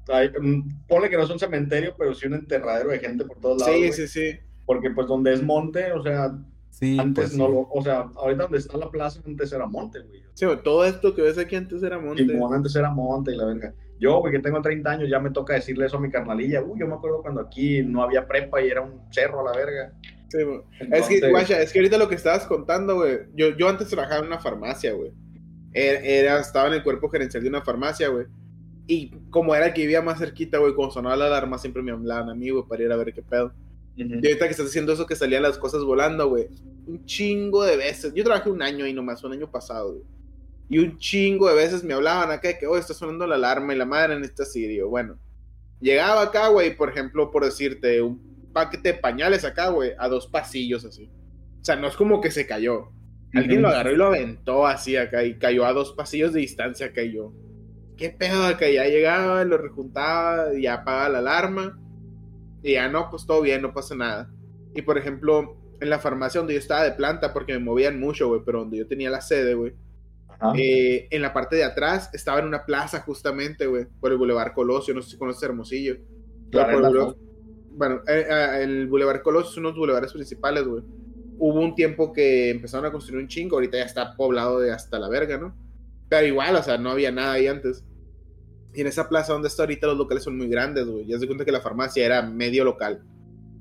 hay, 0.08 0.30
mm, 0.30 0.86
ponle 0.88 1.10
que 1.10 1.18
no 1.18 1.24
es 1.24 1.30
un 1.30 1.40
cementerio, 1.40 1.96
pero 1.98 2.14
sí 2.14 2.28
un 2.28 2.34
enterradero 2.36 2.90
de 2.90 3.00
gente 3.00 3.26
por 3.26 3.40
todos 3.40 3.60
lados. 3.60 3.74
Sí, 3.74 3.80
güey. 3.82 3.94
sí, 3.94 4.08
sí. 4.08 4.40
Porque 4.66 4.92
pues 4.92 5.08
donde 5.08 5.34
es 5.34 5.42
monte, 5.44 5.92
o 5.94 6.04
sea, 6.04 6.32
Sí, 6.72 6.98
Antes 7.00 7.32
pues, 7.32 7.38
no 7.38 7.48
sí. 7.48 7.52
lo, 7.52 7.68
o 7.72 7.82
sea, 7.82 8.10
ahorita 8.16 8.44
donde 8.44 8.60
está 8.60 8.78
la 8.78 8.90
plaza 8.90 9.20
antes 9.26 9.52
era 9.52 9.66
monte, 9.66 10.00
güey. 10.02 10.22
Sí, 10.34 10.46
güey, 10.46 10.62
todo 10.64 10.86
esto 10.86 11.14
que 11.16 11.24
ves 11.24 11.38
aquí 11.38 11.56
antes 11.56 11.82
era 11.84 12.00
monte. 12.00 12.26
Simón 12.26 12.54
antes 12.54 12.76
era 12.76 12.90
monte 12.92 13.34
y 13.34 13.36
la 13.36 13.46
verga. 13.46 13.74
Yo, 14.00 14.20
güey, 14.20 14.32
que 14.32 14.40
tengo 14.40 14.62
30 14.62 14.90
años, 14.90 15.10
ya 15.10 15.20
me 15.20 15.32
toca 15.32 15.56
decirle 15.56 15.88
eso 15.88 15.98
a 15.98 16.00
mi 16.00 16.10
carnalilla. 16.10 16.62
Uy, 16.64 16.80
yo 16.80 16.88
me 16.88 16.94
acuerdo 16.94 17.22
cuando 17.22 17.42
aquí 17.42 17.82
no 17.84 18.02
había 18.04 18.28
prepa 18.28 18.62
y 18.62 18.70
era 18.70 18.82
un 18.82 19.02
cerro 19.12 19.42
a 19.42 19.52
la 19.52 19.58
verga. 19.58 19.94
Sí, 20.30 20.44
güey. 20.44 20.60
Es 20.80 20.82
Entonces, 20.82 21.22
que, 21.22 21.30
guacha, 21.30 21.62
es 21.62 21.72
que 21.74 21.80
ahorita 21.80 21.98
lo 21.98 22.08
que 22.08 22.16
estabas 22.16 22.46
contando, 22.46 22.96
güey. 22.96 23.20
Yo, 23.36 23.56
yo 23.58 23.68
antes 23.68 23.88
trabajaba 23.90 24.20
en 24.22 24.28
una 24.28 24.40
farmacia, 24.40 24.94
güey. 24.94 25.12
Era, 25.74 26.00
era- 26.00 26.40
estaba 26.40 26.68
en 26.68 26.74
el 26.76 26.84
cuerpo 26.84 27.10
gerencial 27.10 27.44
de 27.44 27.50
una 27.50 27.62
farmacia, 27.62 28.08
güey. 28.10 28.26
Y 28.88 29.12
como 29.30 29.54
era 29.56 29.68
el 29.68 29.74
que 29.74 29.82
vivía 29.82 30.02
más 30.02 30.20
cerquita, 30.20 30.58
güey, 30.58 30.74
cuando 30.74 30.94
sonaba 30.94 31.16
la 31.16 31.28
alarma, 31.28 31.58
siempre 31.58 31.84
me 31.84 31.92
hablaban 31.92 32.30
a 32.30 32.36
mí, 32.36 32.50
güey, 32.50 32.64
para 32.68 32.84
ir 32.84 32.92
a 32.92 32.96
ver 32.96 33.14
qué 33.14 33.22
pedo. 33.22 33.54
Y 33.96 34.04
ahorita 34.04 34.46
que 34.46 34.52
estás 34.52 34.68
haciendo 34.68 34.94
eso, 34.94 35.06
que 35.06 35.16
salían 35.16 35.44
las 35.44 35.58
cosas 35.58 35.84
volando, 35.84 36.30
güey. 36.30 36.48
Un 36.88 37.06
chingo 37.06 37.64
de 37.66 37.76
veces. 37.76 38.14
Yo 38.14 38.24
trabajé 38.24 38.50
un 38.50 38.62
año 38.62 38.86
ahí 38.86 38.94
nomás, 38.94 39.24
un 39.24 39.34
año 39.34 39.52
pasado, 39.52 39.92
güey. 39.94 40.04
Y 40.70 40.80
un 40.80 40.98
chingo 40.98 41.50
de 41.50 41.56
veces 41.56 41.84
me 41.84 41.94
hablaban 41.94 42.32
acá 42.32 42.48
de 42.48 42.58
que, 42.58 42.66
oh, 42.68 42.78
está 42.78 42.94
sonando 42.94 43.28
la 43.28 43.36
alarma 43.36 43.74
y 43.74 43.78
la 43.78 43.86
madre 43.86 44.14
en 44.14 44.24
esta 44.24 44.46
sitio. 44.46 44.88
Bueno, 44.88 45.18
llegaba 45.82 46.22
acá, 46.22 46.48
güey, 46.48 46.76
por 46.78 46.90
ejemplo, 46.90 47.30
por 47.30 47.44
decirte, 47.44 48.02
un 48.02 48.29
paquete 48.54 48.94
de 48.94 49.00
pañales 49.00 49.46
acá, 49.46 49.70
güey, 49.70 49.92
a 49.98 50.08
dos 50.08 50.28
pasillos 50.28 50.86
así. 50.86 51.12
O 51.62 51.64
sea, 51.66 51.76
no 51.76 51.88
es 51.88 51.96
como 51.96 52.22
que 52.22 52.32
se 52.32 52.48
cayó. 52.48 52.92
Alguien 53.34 53.62
lo 53.62 53.68
agarró 53.68 53.92
y 53.92 53.96
lo 53.96 54.06
aventó 54.08 54.66
así 54.66 54.98
acá 54.98 55.24
y 55.24 55.38
cayó 55.38 55.66
a 55.66 55.74
dos 55.74 55.94
pasillos 55.94 56.34
de 56.34 56.40
distancia 56.40 56.92
yo. 57.12 57.34
¿Qué 57.96 58.10
pedo 58.10 58.46
acá? 58.46 58.68
Ya 58.70 58.86
llegaba, 58.86 59.44
lo 59.44 59.58
rejuntaba 59.58 60.54
y 60.56 60.64
ya 60.64 60.76
apagaba 60.76 61.10
la 61.10 61.18
alarma. 61.20 61.80
Y 62.64 62.74
ya 62.74 62.90
no, 62.90 63.10
pues 63.10 63.26
todo 63.26 63.42
bien, 63.42 63.62
no 63.62 63.74
pasa 63.74 63.96
nada. 63.96 64.32
Y 64.74 64.82
por 64.82 64.98
ejemplo, 64.98 65.58
en 65.80 65.90
la 65.90 66.00
farmacia 66.00 66.40
donde 66.40 66.54
yo 66.54 66.60
estaba 66.60 66.84
de 66.84 66.94
planta, 66.94 67.34
porque 67.34 67.54
me 67.54 67.60
movían 67.60 68.00
mucho, 68.00 68.28
güey, 68.30 68.42
pero 68.46 68.60
donde 68.60 68.78
yo 68.78 68.88
tenía 68.88 69.10
la 69.10 69.22
sede, 69.22 69.54
güey, 69.54 69.74
eh, 70.56 71.08
en 71.12 71.22
la 71.22 71.34
parte 71.34 71.56
de 71.58 71.66
atrás 71.66 72.10
estaba 72.14 72.40
en 72.40 72.46
una 72.46 72.66
plaza 72.66 73.02
justamente, 73.02 73.68
güey, 73.68 73.86
por 74.00 74.12
el 74.12 74.18
Boulevard 74.18 74.54
Colosio, 74.54 74.94
no 74.94 75.02
sé 75.02 75.12
si 75.12 75.18
conoces 75.18 75.44
Hermosillo. 75.44 75.98
Por 76.52 76.62
el 76.62 76.76
Boulevard- 76.82 77.16
bueno, 77.72 78.02
eh, 78.08 78.26
eh, 78.30 78.64
el 78.64 78.88
Boulevard 78.88 79.22
Colosio 79.22 79.52
es 79.52 79.58
uno 79.58 79.70
de 79.70 79.74
los 79.74 79.80
bulevares 79.80 80.14
principales, 80.14 80.66
güey. 80.66 80.84
Hubo 81.38 81.62
un 81.62 81.76
tiempo 81.76 82.12
que 82.12 82.50
empezaron 82.50 82.86
a 82.86 82.92
construir 82.92 83.22
un 83.22 83.28
chingo, 83.28 83.56
ahorita 83.56 83.78
ya 83.78 83.86
está 83.86 84.16
poblado 84.16 84.60
de 84.60 84.72
hasta 84.72 85.00
la 85.00 85.08
verga, 85.08 85.38
¿no? 85.38 85.56
Pero 86.10 86.28
igual, 86.28 86.56
o 86.56 86.64
sea, 86.64 86.78
no 86.78 86.92
había 86.92 87.12
nada 87.12 87.34
ahí 87.34 87.48
antes. 87.48 87.86
Y 88.74 88.82
en 88.82 88.88
esa 88.88 89.08
plaza 89.08 89.34
donde 89.34 89.48
está 89.48 89.64
ahorita 89.64 89.88
los 89.88 89.98
locales 89.98 90.24
son 90.24 90.38
muy 90.38 90.48
grandes, 90.48 90.86
güey. 90.86 91.06
Ya 91.06 91.18
se 91.18 91.28
cuenta 91.28 91.46
que 91.46 91.52
la 91.52 91.62
farmacia 91.62 92.06
era 92.06 92.22
medio 92.22 92.66
local. 92.66 93.04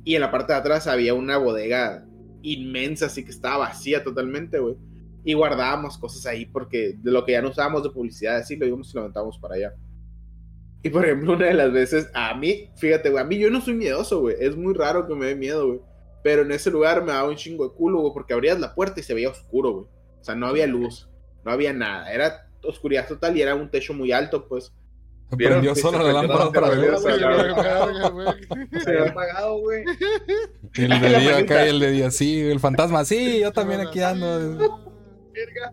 Y 0.05 0.15
en 0.15 0.21
la 0.21 0.31
parte 0.31 0.53
de 0.53 0.59
atrás 0.59 0.87
había 0.87 1.15
una 1.15 1.39
bodega 1.39 2.05
inmensa, 2.43 3.07
así 3.07 3.25
que 3.25 3.31
estaba 3.31 3.59
vacía 3.59 4.03
totalmente, 4.03 4.59
güey. 4.59 4.77
Y 5.25 5.35
guardábamos 5.35 5.99
cosas 5.99 6.25
ahí 6.27 6.47
porque 6.47 6.97
de 6.99 7.11
lo 7.11 7.25
que 7.25 7.33
ya 7.33 7.43
no 7.43 7.51
usábamos 7.51 7.83
de 7.83 7.91
publicidad, 7.91 8.37
así 8.37 8.57
lo 8.57 8.67
íbamos 8.67 8.91
y 8.91 8.95
lo 8.95 9.01
aventábamos 9.03 9.39
para 9.39 9.57
allá. 9.57 9.75
Y 10.83 10.91
por 10.91 11.05
ejemplo, 11.05 11.33
una 11.33 11.47
de 11.47 11.55
las 11.55 11.73
veces, 11.73 12.09
a 12.15 12.35
mí, 12.35 12.71
fíjate, 12.77 13.11
güey, 13.11 13.23
a 13.23 13.27
mí 13.27 13.39
yo 13.39 13.51
no 13.51 13.61
soy 13.61 13.75
miedoso, 13.75 14.21
güey. 14.21 14.37
Es 14.39 14.57
muy 14.57 14.75
raro 14.75 15.07
que 15.07 15.15
me 15.15 15.27
dé 15.27 15.35
miedo, 15.35 15.67
güey. 15.67 15.81
Pero 16.23 16.43
en 16.43 16.53
ese 16.53 16.71
lugar 16.71 17.03
me 17.03 17.13
daba 17.13 17.29
un 17.29 17.37
chingo 17.37 17.69
de 17.69 17.75
culo, 17.75 18.01
güey, 18.01 18.13
porque 18.13 18.35
abrías 18.35 18.61
la 18.61 18.75
puerta 18.75 19.01
y 19.01 19.03
se 19.03 19.15
veía 19.15 19.31
oscuro, 19.31 19.73
güey. 19.73 19.87
O 20.21 20.25
sea, 20.25 20.35
no 20.35 20.47
había 20.47 20.67
luz, 20.67 21.09
no 21.45 21.51
había 21.51 21.73
nada. 21.73 22.13
Era 22.13 22.49
oscuridad 22.63 23.07
total 23.09 23.37
y 23.37 23.43
era 23.43 23.55
un 23.55 23.71
techo 23.71 23.95
muy 23.95 24.13
alto, 24.13 24.47
pues. 24.47 24.73
Prendió 25.31 25.75
solo 25.75 25.99
la 25.99 26.13
lámpara 26.13 26.47
otra 26.47 26.71
vez. 26.71 27.03
Se 28.83 28.91
había 28.91 29.11
apagado, 29.11 29.59
güey. 29.59 29.85
El 30.75 30.89
de 31.01 31.21
día 31.21 31.39
acá 31.39 31.67
y 31.67 31.71
el 31.71 31.81
de 31.81 31.91
día, 31.91 32.11
sí, 32.11 32.41
el 32.41 32.61
fantasma, 32.61 33.05
sí, 33.05 33.41
yo 33.41 33.53
también 33.53 33.81
aquí 33.81 34.01
ando. 34.01 34.57
Verga. 35.33 35.73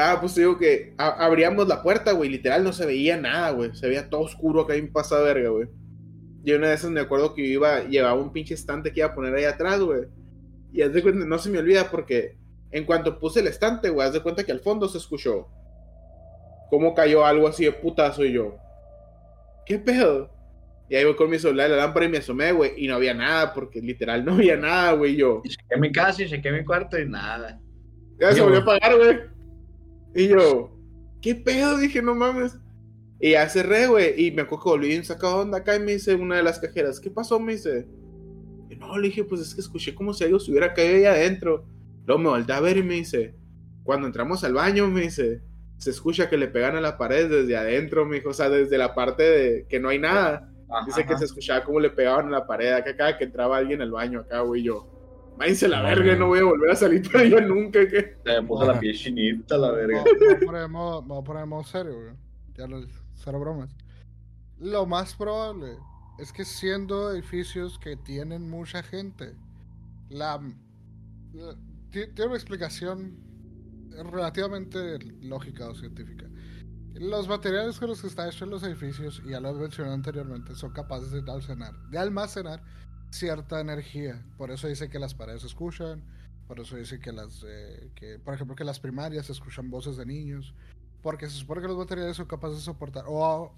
Ah, 0.00 0.18
pues 0.20 0.34
te 0.34 0.40
digo 0.40 0.58
que 0.58 0.94
abríamos 0.96 1.66
la 1.66 1.82
puerta, 1.82 2.12
güey. 2.12 2.30
Literal 2.30 2.62
no 2.62 2.72
se 2.72 2.86
veía 2.86 3.16
nada, 3.16 3.50
güey. 3.50 3.74
Se 3.74 3.88
veía 3.88 4.08
todo 4.08 4.22
oscuro 4.22 4.62
acá 4.62 4.74
en 4.74 4.92
pasa 4.92 5.20
verga, 5.20 5.50
güey. 5.50 5.68
Y 6.44 6.52
una 6.52 6.68
de 6.68 6.74
esas 6.74 6.90
me 6.90 7.00
acuerdo 7.00 7.34
que 7.34 7.42
yo 7.42 7.54
iba, 7.54 7.84
llevaba 7.84 8.20
un 8.20 8.32
pinche 8.32 8.54
estante 8.54 8.92
que 8.92 9.00
iba 9.00 9.08
a 9.08 9.14
poner 9.14 9.34
ahí 9.34 9.44
atrás, 9.44 9.80
güey. 9.80 10.02
Y 10.72 10.82
haz 10.82 10.92
de 10.92 11.02
cuenta, 11.02 11.26
no 11.26 11.38
se 11.38 11.50
me 11.50 11.58
olvida 11.58 11.90
porque 11.90 12.38
en 12.70 12.84
cuanto 12.84 13.18
puse 13.18 13.40
el 13.40 13.48
estante, 13.48 13.90
güey, 13.90 14.06
haz 14.06 14.12
de 14.12 14.22
cuenta 14.22 14.44
que 14.44 14.52
al 14.52 14.60
fondo 14.60 14.88
se 14.88 14.98
escuchó. 14.98 15.48
Cómo 16.70 16.94
cayó 16.94 17.24
algo 17.24 17.48
así 17.48 17.64
de 17.64 17.72
putazo 17.72 18.24
y 18.24 18.32
yo. 18.32 18.56
¿Qué 19.66 19.78
pedo? 19.78 20.30
Y 20.88 20.96
ahí 20.96 21.04
voy 21.04 21.16
con 21.16 21.28
mi 21.28 21.38
celular 21.38 21.68
y 21.68 21.72
la 21.72 21.78
lámpara 21.78 22.06
y 22.06 22.08
me 22.08 22.18
asomé, 22.18 22.52
güey. 22.52 22.72
Y 22.76 22.88
no 22.88 22.94
había 22.94 23.14
nada, 23.14 23.52
porque 23.52 23.80
literal 23.80 24.24
no 24.24 24.34
había 24.34 24.56
nada, 24.56 24.92
güey. 24.92 25.16
Yo. 25.16 25.42
Y 25.44 25.50
chequé 25.50 25.76
mi 25.76 25.92
casa 25.92 26.22
y 26.22 26.28
chequé 26.28 26.52
mi 26.52 26.64
cuarto 26.64 26.98
y 26.98 27.08
nada. 27.08 27.60
Ya 28.20 28.32
se 28.32 28.40
volvió 28.40 28.60
a 28.60 28.64
pagar, 28.64 28.96
güey. 28.96 29.37
Y 30.18 30.26
yo, 30.26 30.76
¿qué 31.22 31.36
pedo? 31.36 31.78
Dije, 31.78 32.02
no 32.02 32.12
mames. 32.12 32.58
Y 33.20 33.32
ya 33.32 33.48
cerré, 33.48 33.86
güey. 33.86 34.26
Y 34.26 34.32
me 34.32 34.42
acuerdo 34.42 34.64
que 34.64 34.70
volví 34.70 34.96
un 34.96 35.04
sacado 35.04 35.36
de 35.36 35.42
onda 35.42 35.58
acá 35.58 35.76
y 35.76 35.80
me 35.80 35.92
dice 35.92 36.16
una 36.16 36.38
de 36.38 36.42
las 36.42 36.58
cajeras, 36.58 36.98
¿qué 36.98 37.08
pasó? 37.08 37.38
Me 37.38 37.52
dice. 37.52 37.86
Y 38.68 38.74
no, 38.74 38.98
le 38.98 39.08
dije, 39.08 39.22
pues 39.22 39.42
es 39.42 39.54
que 39.54 39.60
escuché 39.60 39.94
como 39.94 40.12
si 40.12 40.24
algo 40.24 40.40
se 40.40 40.50
hubiera 40.50 40.74
caído 40.74 40.96
ahí 40.96 41.04
adentro. 41.04 41.64
Luego 42.04 42.20
me 42.20 42.30
volteé 42.30 42.52
a 42.52 42.60
ver 42.60 42.78
y 42.78 42.82
me 42.82 42.94
dice, 42.94 43.36
cuando 43.84 44.08
entramos 44.08 44.42
al 44.42 44.54
baño, 44.54 44.88
me 44.88 45.02
dice, 45.02 45.40
se 45.76 45.90
escucha 45.90 46.28
que 46.28 46.36
le 46.36 46.48
pegan 46.48 46.74
a 46.74 46.80
la 46.80 46.98
pared 46.98 47.30
desde 47.30 47.56
adentro, 47.56 48.04
me 48.04 48.16
dijo, 48.16 48.30
o 48.30 48.34
sea, 48.34 48.48
desde 48.48 48.76
la 48.76 48.96
parte 48.96 49.22
de 49.22 49.66
que 49.68 49.78
no 49.78 49.88
hay 49.88 50.00
nada. 50.00 50.52
Dice 50.84 51.06
que 51.06 51.16
se 51.16 51.26
escuchaba 51.26 51.64
como 51.64 51.78
le 51.78 51.90
pegaban 51.90 52.26
a 52.26 52.30
la 52.30 52.46
pared 52.46 52.72
acá 52.72 52.96
cada 52.96 53.16
que 53.16 53.24
entraba 53.24 53.56
alguien 53.56 53.82
al 53.82 53.92
baño 53.92 54.20
acá, 54.20 54.40
güey. 54.40 54.62
y 54.62 54.64
Yo, 54.64 54.97
váyanse 55.38 55.66
a 55.66 55.68
la 55.70 55.78
No, 55.82 55.84
verga, 55.88 56.12
no. 56.14 56.18
no 56.20 56.26
voy 56.28 56.38
a 56.40 56.44
volver 56.44 56.70
a 56.70 56.76
salir 56.76 57.02
para 57.10 57.24
allá 57.24 57.40
nunca. 57.40 57.88
que 57.88 58.16
Se 58.24 58.40
me 58.40 58.46
puso 58.46 58.66
la 58.66 58.78
piel 58.78 58.96
chinita, 58.96 59.56
la 59.56 59.70
verga. 59.72 60.04
Vamos 60.04 60.18
vamos 60.20 60.42
a 60.42 60.46
poner 60.46 60.62
en 60.64 60.70
modo- 60.70 61.02
vamos 61.02 61.22
a 61.22 61.24
poner 61.24 61.42
en 61.44 61.48
modo 61.48 61.64
serio, 61.64 61.94
güey. 61.94 62.14
Ya 62.56 62.66
lo, 62.66 62.84
cero 63.14 63.40
bromas. 63.40 63.70
Lo 64.58 64.86
más 64.86 65.14
probable 65.14 65.76
es 66.18 66.32
que 66.32 66.44
siendo 66.44 67.12
edificios 67.12 67.78
que 67.78 67.96
tienen 67.96 68.50
mucha 68.50 68.82
gente, 68.82 69.34
la, 70.10 70.40
la- 71.32 71.54
ti- 71.90 72.08
tiene 72.14 72.26
una 72.26 72.34
explicación 72.36 73.16
relativamente 74.12 74.98
lógica 75.22 75.68
o 75.68 75.74
científica. 75.74 76.26
Los 76.94 77.28
materiales 77.28 77.78
con 77.78 77.88
los 77.88 78.00
que 78.00 78.08
están 78.08 78.28
hechos 78.28 78.48
los 78.48 78.62
edificios, 78.64 79.22
y 79.24 79.30
ya 79.30 79.40
lo 79.40 79.50
he 79.50 79.54
mencionado 79.54 79.94
anteriormente, 79.94 80.54
son 80.54 80.72
capaces 80.72 81.12
de 81.12 81.18
almacenar, 81.20 81.74
de 81.90 81.98
almacenar 81.98 82.62
cierta 83.10 83.60
energía. 83.60 84.24
Por 84.36 84.50
eso 84.50 84.68
dice 84.68 84.88
que 84.88 84.98
las 84.98 85.14
paredes 85.14 85.42
se 85.42 85.48
escuchan, 85.48 86.02
por 86.46 86.60
eso 86.60 86.76
dice 86.76 86.98
que 87.00 87.12
las, 87.12 87.44
eh, 87.46 87.90
que, 87.94 88.18
por 88.18 88.34
ejemplo, 88.34 88.56
que 88.56 88.64
las 88.64 88.80
primarias 88.80 89.26
se 89.26 89.32
escuchan 89.32 89.70
voces 89.70 89.96
de 89.96 90.06
niños, 90.06 90.54
porque 91.02 91.28
se 91.28 91.36
supone 91.36 91.60
que 91.60 91.68
los 91.68 91.78
materiales 91.78 92.16
son 92.16 92.26
capaces 92.26 92.58
de 92.58 92.62
soportar 92.62 93.04
o 93.06 93.52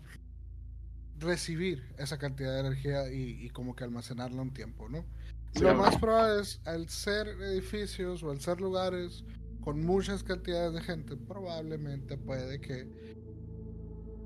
recibir 1.18 1.84
esa 1.98 2.18
cantidad 2.18 2.54
de 2.54 2.60
energía 2.60 3.12
y, 3.12 3.44
y 3.44 3.50
como 3.50 3.76
que 3.76 3.84
almacenarla 3.84 4.42
un 4.42 4.52
tiempo, 4.52 4.88
¿no? 4.88 5.04
Sí, 5.52 5.60
Lo 5.60 5.74
más 5.74 5.96
probable 5.98 6.42
es, 6.42 6.60
al 6.64 6.88
ser 6.88 7.28
edificios 7.28 8.22
o 8.22 8.30
al 8.30 8.40
ser 8.40 8.60
lugares 8.60 9.24
con 9.60 9.84
muchas 9.84 10.22
cantidades 10.22 10.74
de 10.74 10.82
gente, 10.82 11.16
probablemente 11.16 12.16
puede 12.16 12.60
que 12.60 13.19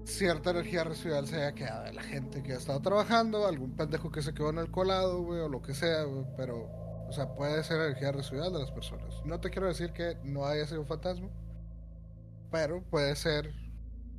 cierta 0.04 0.50
energía 0.50 0.84
residual 0.84 1.26
se 1.26 1.36
haya 1.36 1.54
quedado 1.54 1.84
de 1.84 1.92
la 1.92 2.02
gente 2.02 2.42
que 2.42 2.52
ha 2.52 2.56
estado 2.56 2.80
trabajando, 2.80 3.46
algún 3.46 3.76
pendejo 3.76 4.10
que 4.10 4.22
se 4.22 4.34
quedó 4.34 4.50
en 4.50 4.58
el 4.58 4.70
colado, 4.70 5.22
güey, 5.22 5.40
o 5.40 5.48
lo 5.48 5.62
que 5.62 5.74
sea, 5.74 6.04
pero, 6.36 6.68
o 7.08 7.12
sea, 7.12 7.34
puede 7.34 7.62
ser 7.64 7.80
energía 7.80 8.12
residual 8.12 8.52
de 8.52 8.60
las 8.60 8.70
personas. 8.70 9.22
No 9.24 9.40
te 9.40 9.50
quiero 9.50 9.68
decir 9.68 9.92
que 9.92 10.16
no 10.24 10.46
haya 10.46 10.66
sido 10.66 10.82
un 10.82 10.86
fantasma, 10.86 11.28
pero 12.50 12.82
puede 12.82 13.16
ser 13.16 13.52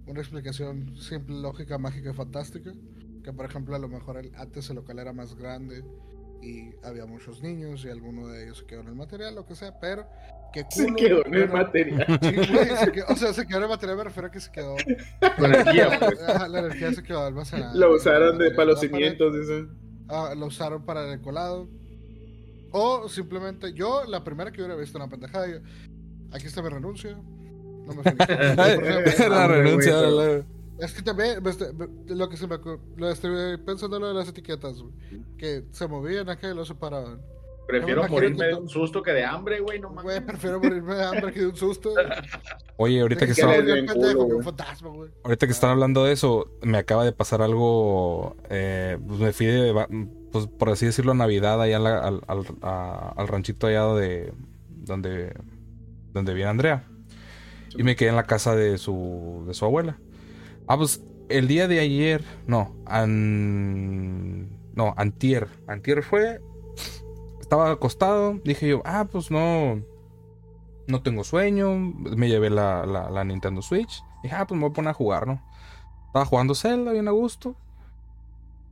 una 0.07 0.19
explicación 0.19 0.97
simple, 0.97 1.35
lógica, 1.35 1.77
mágica 1.77 2.11
y 2.11 2.13
fantástica. 2.13 2.73
Que 3.23 3.33
por 3.33 3.45
ejemplo, 3.45 3.75
a 3.75 3.79
lo 3.79 3.87
mejor 3.87 4.21
antes 4.37 4.69
el 4.69 4.75
local 4.75 4.99
era 4.99 5.11
más 5.11 5.35
grande 5.35 5.83
y 6.41 6.75
había 6.83 7.05
muchos 7.05 7.41
niños 7.41 7.83
y 7.85 7.89
alguno 7.89 8.27
de 8.27 8.43
ellos 8.43 8.59
se 8.59 8.65
quedó 8.65 8.81
en 8.81 8.87
el 8.89 8.95
material, 8.95 9.33
lo 9.33 9.45
que 9.45 9.55
sea, 9.55 9.79
pero 9.79 10.05
que 10.63 10.65
Se 10.75 10.85
culo, 10.85 10.95
quedó 10.95 11.25
en 11.25 11.33
el 11.35 11.49
material. 11.51 12.05
Sí, 12.21 12.35
güey, 12.53 12.77
se 12.77 12.91
quedó- 12.91 13.05
o 13.09 13.15
sea, 13.15 13.33
se 13.33 13.45
quedó 13.45 13.57
en 13.57 13.63
el 13.63 13.69
material, 13.69 13.97
me 13.97 14.03
refiero 14.05 14.27
a 14.27 14.31
que 14.31 14.39
se 14.39 14.51
quedó. 14.51 14.75
La 15.37 15.47
energía. 15.47 15.99
Ajá, 16.27 16.47
la 16.47 16.59
energía 16.59 16.93
se 16.93 17.03
quedó 17.03 17.23
almacenada. 17.25 17.75
Lo 17.75 17.93
usaron 17.93 18.37
de 18.37 18.49
La 18.49 18.55
para 18.55 18.67
los 18.71 18.79
cimientos, 18.79 19.33
dice. 19.37 19.65
ah, 20.09 20.33
lo 20.37 20.45
usaron 20.47 20.83
para 20.85 21.11
el 21.13 21.21
colado. 21.21 21.67
O 22.71 23.07
simplemente, 23.07 23.73
yo, 23.73 24.03
la 24.05 24.23
primera 24.23 24.51
que 24.51 24.61
hubiera 24.61 24.75
visto 24.75 24.97
una 24.97 25.07
pendejada, 25.09 25.47
yo, 25.47 25.57
aquí 26.31 26.45
está 26.47 26.61
mi 26.61 26.69
renuncia. 26.69 27.15
No 27.15 27.93
me 27.93 28.03
felicito. 28.03 28.33
La 29.29 29.47
renuncia. 29.47 29.93
la- 30.01 30.43
es 30.77 30.91
que 30.93 31.01
también, 31.03 31.41
me 31.41 31.51
est- 31.51 31.71
me- 31.73 32.15
lo 32.15 32.27
que 32.27 32.35
se 32.35 32.47
me 32.47 32.57
lo 32.97 33.09
estoy 33.09 33.55
pensando 33.65 33.97
lo 33.97 34.09
de 34.09 34.13
las 34.13 34.27
etiquetas, 34.27 34.81
güey, 34.81 34.93
que 35.37 35.63
se 35.71 35.87
movían 35.87 36.27
acá 36.29 36.49
y 36.51 36.53
lo 36.55 36.65
separaban. 36.65 37.21
Prefiero 37.67 38.03
No 38.03 38.09
morirme 38.09 38.45
de 38.45 38.53
un 38.55 38.69
susto 38.69 39.01
que 39.01 39.11
de 39.11 39.23
hambre, 39.25 39.59
güey, 39.59 39.79
no 39.79 39.89
Güey, 39.89 40.05
mames. 40.05 40.21
prefiero 40.21 40.59
morirme 40.59 40.95
de 40.95 41.03
hambre 41.03 41.31
que 41.33 41.39
de 41.41 41.47
un 41.47 41.55
susto. 41.55 41.93
Oye, 42.77 43.01
ahorita 43.01 43.21
que, 43.21 43.25
que 43.27 43.31
estaba- 43.41 43.55
culo, 43.55 44.25
güey. 44.25 44.43
fantasma, 44.43 44.89
güey. 44.89 45.11
ahorita 45.23 45.45
que 45.47 45.51
están 45.51 45.69
hablando 45.71 46.05
de 46.05 46.13
eso, 46.13 46.47
me 46.61 46.77
acaba 46.77 47.03
de 47.05 47.11
pasar 47.11 47.41
algo. 47.41 48.35
eh, 48.49 48.97
pues 49.07 49.19
me 49.19 49.33
fui 49.33 49.45
de. 49.47 49.73
pues 50.31 50.47
por 50.47 50.69
así 50.69 50.85
decirlo, 50.85 51.13
Navidad 51.13 51.61
allá 51.61 51.77
al, 51.77 51.87
al, 51.87 52.21
al, 52.27 52.45
a- 52.61 53.13
al 53.17 53.27
ranchito 53.27 53.67
allá 53.67 53.85
de 53.93 54.31
donde, 54.69 55.33
donde 56.13 56.33
viene 56.33 56.49
Andrea. 56.51 56.83
Y 57.77 57.83
me 57.83 57.95
quedé 57.95 58.09
en 58.09 58.15
la 58.15 58.23
casa 58.25 58.55
de 58.55 58.77
su, 58.77 59.43
de 59.47 59.53
su 59.53 59.65
abuela. 59.65 59.97
Ah, 60.67 60.77
pues 60.77 61.01
el 61.29 61.47
día 61.47 61.67
de 61.67 61.79
ayer, 61.79 62.21
no, 62.47 62.75
an, 62.85 64.47
no, 64.75 64.93
antier, 64.97 65.47
antier 65.67 66.03
fue, 66.03 66.39
estaba 67.55 67.71
acostado, 67.71 68.39
dije 68.43 68.67
yo, 68.67 68.81
ah, 68.85 69.07
pues 69.09 69.31
no, 69.31 69.81
no 70.87 71.01
tengo 71.01 71.23
sueño, 71.23 71.73
me 71.77 72.27
llevé 72.27 72.49
la, 72.49 72.85
la, 72.85 73.09
la 73.09 73.23
Nintendo 73.23 73.61
Switch, 73.61 74.03
dije, 74.23 74.35
ah, 74.35 74.45
pues 74.45 74.57
me 74.57 74.63
voy 74.65 74.71
a 74.71 74.73
poner 74.73 74.89
a 74.91 74.93
jugar, 74.93 75.25
¿no? 75.25 75.41
Estaba 76.07 76.25
jugando 76.25 76.53
Zelda 76.53 76.91
bien 76.91 77.07
a 77.07 77.11
gusto. 77.11 77.55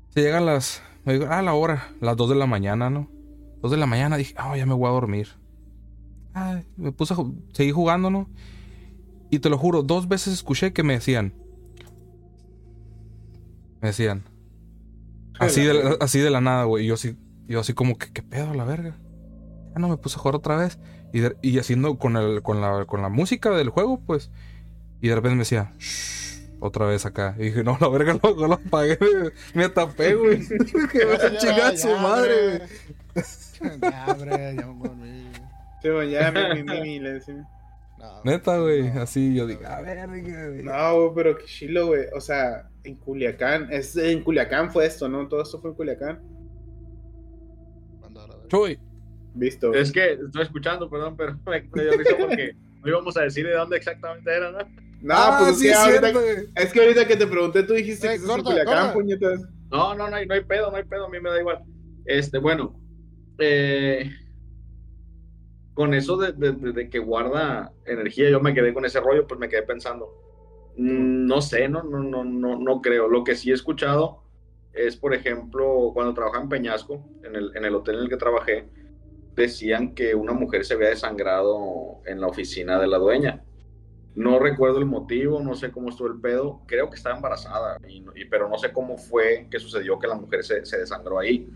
Se 0.09 0.21
llegan 0.21 0.45
las, 0.45 0.81
me 1.05 1.13
digo, 1.13 1.27
ah, 1.29 1.41
la 1.41 1.53
hora, 1.53 1.87
las 2.01 2.17
2 2.17 2.29
de 2.29 2.35
la 2.35 2.45
mañana, 2.45 2.89
¿no? 2.89 3.09
2 3.61 3.71
de 3.71 3.77
la 3.77 3.85
mañana 3.85 4.17
dije, 4.17 4.33
ah, 4.37 4.55
ya 4.57 4.65
me 4.65 4.73
voy 4.73 4.87
a 4.89 4.91
dormir. 4.91 5.29
Ah, 6.33 6.61
me 6.75 6.91
puse 6.91 7.13
a 7.13 7.17
seguí 7.53 7.71
jugando, 7.71 8.09
¿no? 8.09 8.29
Y 9.29 9.39
te 9.39 9.49
lo 9.49 9.57
juro, 9.57 9.81
dos 9.81 10.07
veces 10.09 10.33
escuché 10.33 10.73
que 10.73 10.83
me 10.83 10.93
decían. 10.93 11.33
Me 13.81 13.87
decían. 13.89 14.23
Así 15.39 15.61
de, 15.61 15.73
la- 15.73 15.97
así 16.01 16.19
de 16.19 16.29
la 16.29 16.41
nada, 16.41 16.65
güey. 16.65 16.83
Y 16.85 16.87
yo 16.87 16.97
así, 17.43 17.53
yo 17.53 17.59
así 17.59 17.73
como 17.73 17.97
que, 17.97 18.11
¿qué 18.11 18.21
pedo, 18.21 18.53
la 18.53 18.63
verga? 18.63 18.95
Ah, 19.75 19.79
no, 19.79 19.89
me 19.89 19.97
puse 19.97 20.15
a 20.17 20.19
jugar 20.19 20.35
otra 20.35 20.55
vez. 20.57 20.79
Y, 21.13 21.19
de- 21.19 21.35
y 21.41 21.57
haciendo 21.59 21.97
con, 21.97 22.15
el, 22.17 22.41
con, 22.41 22.61
la, 22.61 22.85
con 22.85 23.01
la 23.01 23.09
música 23.09 23.51
del 23.51 23.69
juego, 23.69 23.99
pues. 24.05 24.31
Y 25.01 25.09
de 25.09 25.15
repente 25.15 25.35
me 25.35 25.39
decía, 25.41 25.73
"Shh", 25.79 26.49
otra 26.59 26.85
vez 26.85 27.05
acá. 27.05 27.35
Y 27.37 27.43
dije, 27.45 27.63
no, 27.63 27.77
la 27.79 27.87
verga, 27.89 28.17
lo, 28.21 28.47
lo 28.47 28.53
apagué. 28.53 28.97
Me, 28.99 29.31
me 29.63 29.69
tapé, 29.69 30.15
güey. 30.15 30.39
que 30.91 31.05
me 31.05 31.13
a 31.13 31.37
chingar 31.37 31.77
su 31.77 31.89
madre, 31.97 32.59
güey. 33.13 33.79
Ya, 33.81 34.05
hombre, 34.09 34.55
ya 34.55 34.65
me 34.67 34.87
dormí. 34.87 35.31
Sí, 35.81 35.89
bueno, 35.89 36.03
ya, 36.03 36.31
mi, 36.31 36.63
mi, 36.63 36.81
mi, 36.81 36.99
le. 36.99 37.19
No, 37.97 38.23
Neta, 38.23 38.57
güey. 38.57 38.91
no. 38.91 39.01
Así 39.01 39.33
yo 39.35 39.45
digo, 39.47 39.65
a 39.67 39.81
verga, 39.81 40.07
güey. 40.07 40.63
No, 40.63 40.95
güey, 40.95 41.11
pero 41.15 41.37
qué 41.37 41.45
chilo, 41.45 41.87
güey. 41.87 42.05
O 42.15 42.21
sea, 42.21 42.69
en 42.83 42.95
Culiacán, 42.95 43.67
es, 43.71 43.95
en 43.95 44.23
Culiacán 44.23 44.71
fue 44.71 44.85
esto, 44.85 45.07
¿no? 45.09 45.27
Todo 45.27 45.41
esto 45.43 45.61
fue 45.61 45.71
en 45.71 45.75
Culiacán. 45.75 46.21
Chuy. 48.53 48.77
Visto. 49.33 49.73
Es 49.73 49.91
que 49.91 50.13
estoy 50.13 50.43
escuchando, 50.43 50.87
perdón, 50.89 51.15
pero 51.17 51.35
me 51.47 51.61
dio 51.83 51.91
risa 51.97 52.15
porque 52.19 52.55
no 52.83 52.87
íbamos 52.89 53.17
a 53.17 53.21
decir 53.21 53.45
de 53.47 53.53
dónde 53.53 53.77
exactamente 53.77 54.31
era, 54.31 54.51
¿no? 54.51 54.59
No, 55.01 55.13
Ah, 55.15 55.37
pues 55.39 55.59
sí, 55.59 55.67
es, 55.69 55.77
que 55.77 55.97
ahorita, 55.97 56.21
es 56.55 56.71
que 56.71 56.79
ahorita 56.79 57.07
que 57.07 57.15
te 57.17 57.27
pregunté, 57.27 57.63
tú 57.63 57.73
dijiste 57.73 58.05
Eh, 58.07 58.09
que 58.11 58.15
estás 58.17 58.29
en 58.29 58.35
corta, 58.43 58.49
Culiacán, 58.51 58.75
corta. 58.75 58.93
puñetas. 58.93 59.41
No, 59.71 59.95
no, 59.95 60.09
no 60.09 60.15
hay, 60.15 60.25
no 60.27 60.33
hay 60.35 60.43
pedo, 60.45 60.69
no 60.71 60.77
hay 60.77 60.83
pedo, 60.83 61.07
a 61.07 61.09
mí 61.09 61.19
me 61.19 61.29
da 61.31 61.39
igual. 61.39 61.63
Este, 62.05 62.37
bueno, 62.37 62.79
eh, 63.39 64.11
con 65.73 65.93
eso 65.95 66.15
de, 66.17 66.31
de- 66.33 66.51
de- 66.51 66.71
de 66.71 66.89
que 66.89 66.99
guarda 66.99 67.73
energía, 67.85 68.29
yo 68.29 68.39
me 68.39 68.53
quedé 68.53 68.73
con 68.73 68.85
ese 68.85 68.99
rollo, 69.01 69.25
pues 69.27 69.39
me 69.39 69.49
quedé 69.49 69.63
pensando. 69.63 70.07
Mm, 70.77 71.25
No 71.25 71.41
sé, 71.41 71.67
no, 71.67 71.83
no, 71.83 71.99
no, 72.03 72.23
no, 72.23 72.57
no 72.59 72.81
creo. 72.81 73.07
Lo 73.09 73.23
que 73.23 73.35
sí 73.35 73.49
he 73.51 73.53
escuchado 73.55 74.23
es, 74.73 74.97
por 74.97 75.13
ejemplo, 75.13 75.91
cuando 75.93 76.13
trabajaba 76.13 76.43
en 76.43 76.49
Peñasco, 76.49 77.05
en 77.23 77.35
el, 77.35 77.55
en 77.55 77.65
el 77.65 77.75
hotel 77.75 77.95
en 77.95 78.01
el 78.03 78.09
que 78.09 78.17
trabajé, 78.17 78.67
decían 79.35 79.93
que 79.93 80.15
una 80.15 80.33
mujer 80.33 80.65
se 80.65 80.73
había 80.73 80.89
desangrado 80.89 82.01
en 82.05 82.19
la 82.19 82.27
oficina 82.27 82.79
de 82.79 82.87
la 82.87 82.97
dueña. 82.97 83.43
No 84.15 84.37
recuerdo 84.37 84.77
el 84.77 84.85
motivo, 84.85 85.39
no 85.39 85.55
sé 85.55 85.71
cómo 85.71 85.89
estuvo 85.89 86.07
el 86.07 86.19
pedo. 86.19 86.61
Creo 86.67 86.89
que 86.89 86.97
estaba 86.97 87.15
embarazada, 87.15 87.77
pero 88.29 88.47
no 88.47 88.57
sé 88.57 88.71
cómo 88.71 88.97
fue 88.97 89.47
que 89.49 89.59
sucedió 89.59 89.97
que 89.97 90.07
la 90.07 90.15
mujer 90.15 90.43
se, 90.43 90.65
se 90.65 90.77
desangró 90.77 91.19
ahí. 91.19 91.49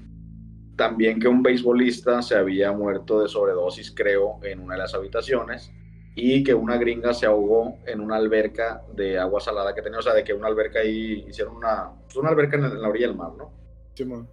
También 0.76 1.20
que 1.20 1.28
un 1.28 1.44
beisbolista 1.44 2.22
se 2.22 2.36
había 2.36 2.72
muerto 2.72 3.22
de 3.22 3.28
sobredosis, 3.28 3.92
creo, 3.92 4.40
en 4.44 4.60
una 4.60 4.76
de 4.76 4.82
las 4.82 4.94
habitaciones. 4.94 5.72
Y 6.20 6.44
que 6.44 6.56
una 6.56 6.78
gringa 6.78 7.14
se 7.14 7.28
ahogó 7.28 7.78
en 7.86 8.02
una 8.02 8.16
alberca 8.16 8.82
de 8.96 9.20
agua 9.20 9.40
salada 9.40 9.76
que 9.76 9.84
tenía. 9.84 10.00
O 10.00 10.02
sea, 10.02 10.16
de 10.16 10.24
que 10.24 10.34
una 10.34 10.48
alberca 10.48 10.80
ahí 10.80 11.24
hicieron 11.30 11.56
una, 11.58 11.92
pues 12.06 12.16
una 12.16 12.30
alberca 12.30 12.56
en, 12.56 12.64
la- 12.64 12.70
en 12.70 12.82
la 12.82 12.90
orilla 12.90 13.08
del 13.08 13.16
mar, 13.16 13.34
¿no? 13.38 13.52
Simón. 13.94 14.28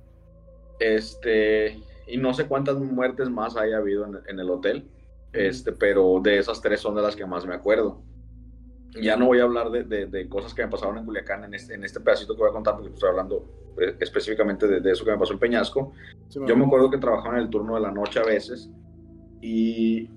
Este, 0.79 1.79
y 2.07 2.16
no 2.16 2.33
sé 2.33 2.47
cuántas 2.47 2.77
muertes 2.79 3.29
más 3.29 3.57
haya 3.57 3.77
habido 3.77 4.07
en, 4.07 4.18
en 4.27 4.40
el 4.40 4.49
hotel, 4.51 4.88
este, 5.33 5.73
pero 5.73 6.20
de 6.23 6.38
esas 6.38 6.61
tres 6.62 6.81
son 6.81 6.94
de 6.94 7.03
las 7.03 7.16
que 7.16 7.27
más 7.27 7.44
me 7.47 7.55
acuerdo. 7.55 8.01
Ya 9.01 9.16
no 9.16 9.27
voy 9.27 9.40
a 9.40 9.42
hablar 9.42 9.70
de, 9.70 9.83
de- 9.85 10.07
de 10.07 10.29
cosas 10.29 10.55
que 10.55 10.62
me 10.64 10.70
pasaron 10.70 10.97
en 10.99 11.05
Culiacán 11.05 11.44
en 11.44 11.53
este, 11.55 11.75
en 11.75 11.85
este 11.85 12.01
pedacito 12.01 12.35
que 12.35 12.40
voy 12.40 12.51
a 12.51 12.55
contar, 12.55 12.75
porque 12.77 12.94
estoy 12.94 13.11
hablando 13.11 13.44
específicamente 14.01 14.66
de, 14.68 14.81
de 14.81 14.92
eso 14.92 15.05
que 15.05 15.11
me 15.11 15.18
pasó 15.18 15.33
en 15.35 15.38
Peñasco. 15.40 15.92
Simón. 16.29 16.49
Yo 16.49 16.57
me 16.57 16.64
acuerdo 16.64 16.90
que 16.90 16.99
trabajaba 16.99 17.35
en 17.37 17.42
el 17.42 17.51
turno 17.51 17.75
de 17.75 17.81
la 17.81 17.90
noche 17.90 18.20
a 18.20 18.25
veces 18.25 18.70
y 19.42 20.09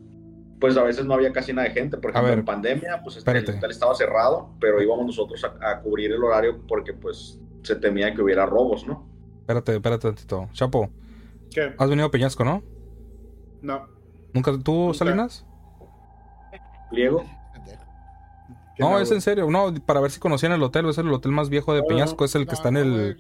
pues 0.60 0.76
a 0.78 0.84
veces 0.84 1.06
no 1.06 1.14
había 1.14 1.32
casi 1.34 1.54
nada 1.54 1.68
de 1.68 1.74
gente. 1.74 1.98
Por 1.98 2.12
ejemplo, 2.12 2.30
ver, 2.30 2.40
en 2.40 2.46
pandemia, 2.46 3.02
pues 3.04 3.18
este, 3.18 3.32
el 3.32 3.50
hotel 3.50 3.72
estaba 3.72 3.94
cerrado, 3.96 4.50
pero 4.60 4.82
íbamos 4.82 5.06
nosotros 5.06 5.44
a, 5.44 5.72
a 5.72 5.82
cubrir 5.82 6.12
el 6.12 6.24
horario 6.24 6.62
porque 6.68 6.94
pues 6.94 7.40
se 7.64 7.76
temía 7.76 8.14
que 8.14 8.22
hubiera 8.22 8.46
robos, 8.46 8.86
¿no? 8.88 9.08
Espérate, 9.42 9.76
espérate 9.76 10.08
tantito. 10.08 10.50
Chapo, 10.54 10.90
¿Qué? 11.52 11.74
has 11.78 11.90
venido 11.90 12.08
a 12.08 12.12
Peñasco, 12.12 12.44
¿no? 12.44 12.64
No. 13.62 13.88
¿Nunca 14.34 14.52
tú, 14.64 14.94
Nunca. 14.94 14.94
Salinas? 14.94 15.46
Pliego. 16.90 17.24
Pendejo. 17.54 17.84
¿Qué 18.76 18.84
No, 18.84 19.00
es 19.00 19.12
en 19.12 19.22
serio. 19.22 19.50
No, 19.50 19.74
para 19.86 20.00
ver 20.00 20.12
si 20.12 20.20
conocían 20.20 20.52
el 20.52 20.64
hotel. 20.64 20.88
Es 20.90 20.98
el 20.98 21.12
hotel 21.12 21.32
más 21.32 21.50
viejo 21.50 21.74
de 21.74 21.82
No, 21.82 21.88
Peñasco. 21.88 22.26
Es 22.26 22.36
el 22.36 22.46
que 22.46 22.52
No, 22.52 22.54
está 22.54 22.70
en 22.70 22.78
el, 22.78 23.18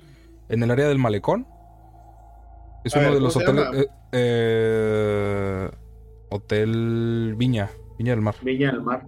en 0.50 0.63
el 0.63 0.71
área 0.71 0.88
del 0.88 1.00
malecón. 1.00 1.47
Es 2.84 2.95
A 2.95 3.00
uno 3.00 3.08
ver, 3.10 3.15
de 3.15 3.21
los 3.21 3.34
¿cómo 3.34 3.45
se 3.45 3.52
hoteles. 3.52 3.86
eh, 3.86 3.88
eh, 4.12 5.69
hotel 6.30 7.36
Viña. 7.38 7.72
Viña 7.98 8.12
del 8.13 8.22
Mar. 8.22 8.36
Viña 8.42 8.72
del 8.72 8.82
Mar. 8.82 9.08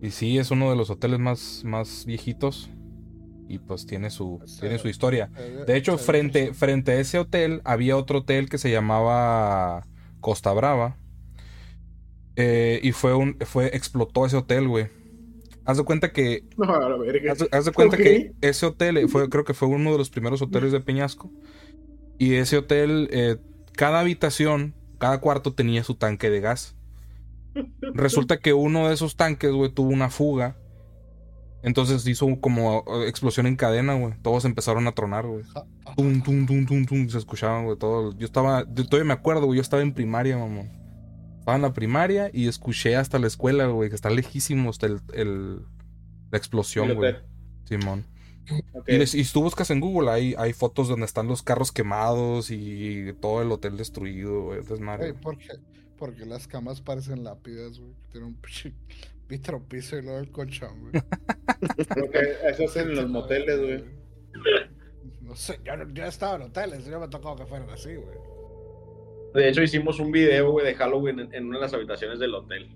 Y 0.00 0.10
sí, 0.10 0.38
es 0.38 0.50
uno 0.50 0.70
de 0.70 0.76
los 0.76 0.90
hoteles 0.90 1.18
más, 1.18 1.62
más 1.64 2.04
viejitos. 2.06 2.70
Y 3.48 3.58
pues 3.58 3.86
tiene 3.86 4.10
su, 4.10 4.40
O 4.42 4.46
sea, 4.46 4.62
tiene 4.62 4.78
su 4.78 4.88
historia. 4.88 5.30
Eh, 5.36 5.64
De 5.66 5.76
hecho, 5.76 5.98
frente, 5.98 6.54
frente 6.54 6.92
a 6.92 7.00
ese 7.00 7.18
hotel 7.18 7.60
había 7.64 7.96
otro 7.96 8.20
hotel 8.20 8.48
que 8.48 8.58
se 8.58 8.70
llamaba 8.70 9.86
Costa 10.20 10.52
Brava. 10.52 10.98
Eh, 12.36 12.80
y 12.82 12.92
fue 12.92 13.14
un, 13.14 13.36
fue, 13.44 13.66
explotó 13.76 14.26
ese 14.26 14.36
hotel, 14.36 14.66
güey. 14.68 14.88
Haz 15.64 15.78
de 15.78 15.84
cuenta 15.84 16.12
que, 16.12 16.44
No, 16.56 16.74
a 16.74 16.88
la 16.88 16.96
verga. 16.96 17.32
haz 17.32 17.38
de, 17.38 17.48
haz 17.52 17.64
de 17.64 17.72
cuenta 17.72 17.96
que 17.96 18.32
ese 18.40 18.66
hotel 18.66 18.96
eh, 18.98 19.08
fue, 19.08 19.28
creo 19.28 19.44
que 19.44 19.54
fue 19.54 19.68
uno 19.68 19.92
de 19.92 19.98
los 19.98 20.10
primeros 20.10 20.42
hoteles 20.42 20.72
de 20.72 20.80
Peñasco. 20.80 21.30
Y 22.18 22.34
ese 22.34 22.58
hotel, 22.58 23.08
eh, 23.12 23.36
cada 23.76 24.00
habitación, 24.00 24.74
cada 24.98 25.18
cuarto 25.20 25.52
tenía 25.54 25.84
su 25.84 25.94
tanque 25.94 26.30
de 26.30 26.40
gas. 26.40 26.76
Resulta 27.94 28.38
que 28.38 28.52
uno 28.52 28.88
de 28.88 28.94
esos 28.94 29.16
tanques, 29.16 29.52
güey, 29.52 29.70
tuvo 29.70 29.90
una 29.90 30.10
fuga. 30.10 30.56
Entonces 31.62 32.06
hizo 32.06 32.26
como 32.40 32.84
eh, 32.86 33.08
explosión 33.08 33.46
en 33.46 33.56
cadena, 33.56 33.94
güey. 33.94 34.14
Todos 34.22 34.44
empezaron 34.44 34.86
a 34.86 34.92
tronar, 34.92 35.26
güey. 35.26 35.44
Tum, 35.96 36.22
tum, 36.22 36.46
tum, 36.46 36.66
tum, 36.66 36.84
tum, 36.84 37.08
se 37.08 37.16
escuchaban, 37.18 37.64
güey, 37.64 37.78
todo. 37.78 38.14
Yo 38.18 38.26
estaba, 38.26 38.64
yo 38.74 38.84
todavía 38.86 39.06
me 39.08 39.14
acuerdo, 39.14 39.46
güey, 39.46 39.56
yo 39.56 39.62
estaba 39.62 39.82
en 39.82 39.94
primaria, 39.94 40.36
mamá. 40.36 40.62
Estaba 41.38 41.56
en 41.56 41.62
la 41.62 41.72
primaria 41.72 42.30
y 42.32 42.48
escuché 42.48 42.96
hasta 42.96 43.18
la 43.18 43.26
escuela, 43.28 43.66
güey, 43.66 43.88
que 43.88 43.94
está 43.96 44.10
lejísimo 44.10 44.68
hasta 44.70 44.86
el, 44.86 45.00
el- 45.14 45.60
la 46.30 46.38
explosión, 46.38 46.88
güey. 46.96 47.14
Simón. 47.64 48.04
Y, 48.86 48.98
les- 48.98 49.14
y 49.14 49.24
si 49.24 49.32
tú 49.32 49.42
buscas 49.42 49.70
en 49.70 49.80
Google, 49.80 50.10
hay, 50.10 50.34
hay 50.36 50.52
fotos 50.52 50.88
donde 50.88 51.06
están 51.06 51.26
los 51.28 51.42
carros 51.42 51.72
quemados 51.72 52.50
y 52.50 53.12
todo 53.20 53.40
el 53.42 53.50
hotel 53.50 53.76
destruido, 53.76 54.42
güey, 54.42 54.62
desmadre. 54.62 55.10
Güey, 55.12 55.20
¿por 55.22 55.38
qué? 55.38 55.52
Porque 55.98 56.26
las 56.26 56.46
camas 56.46 56.80
parecen 56.80 57.24
lápidas, 57.24 57.78
güey. 57.78 57.92
Tienen 58.10 58.28
un 58.30 58.34
pinche 58.34 58.72
vitro 59.28 59.62
piso 59.62 59.96
y 59.96 60.02
luego 60.02 60.18
el 60.18 60.30
colchón, 60.30 60.80
güey. 60.90 60.92
Creo 61.88 62.10
que 62.10 62.18
eso 62.48 62.62
es 62.64 62.76
en 62.76 62.94
los 62.94 63.08
moteles, 63.08 63.58
güey. 63.60 63.84
No 65.22 65.34
sé, 65.36 65.58
yo, 65.64 65.76
no- 65.76 65.88
yo 65.94 66.04
he 66.04 66.08
estado 66.08 66.36
en 66.36 66.42
hoteles, 66.42 66.84
yo 66.84 67.00
me 67.00 67.08
tocó 67.08 67.34
que 67.36 67.46
fueran 67.46 67.70
así, 67.70 67.94
güey. 67.94 68.18
De 69.34 69.48
hecho, 69.48 69.62
hicimos 69.62 69.98
un 69.98 70.12
video, 70.12 70.50
güey, 70.52 70.66
de 70.66 70.74
Halloween 70.74 71.18
en, 71.20 71.34
en 71.34 71.46
una 71.46 71.56
de 71.58 71.62
las 71.62 71.74
habitaciones 71.74 72.18
del 72.18 72.34
hotel. 72.34 72.70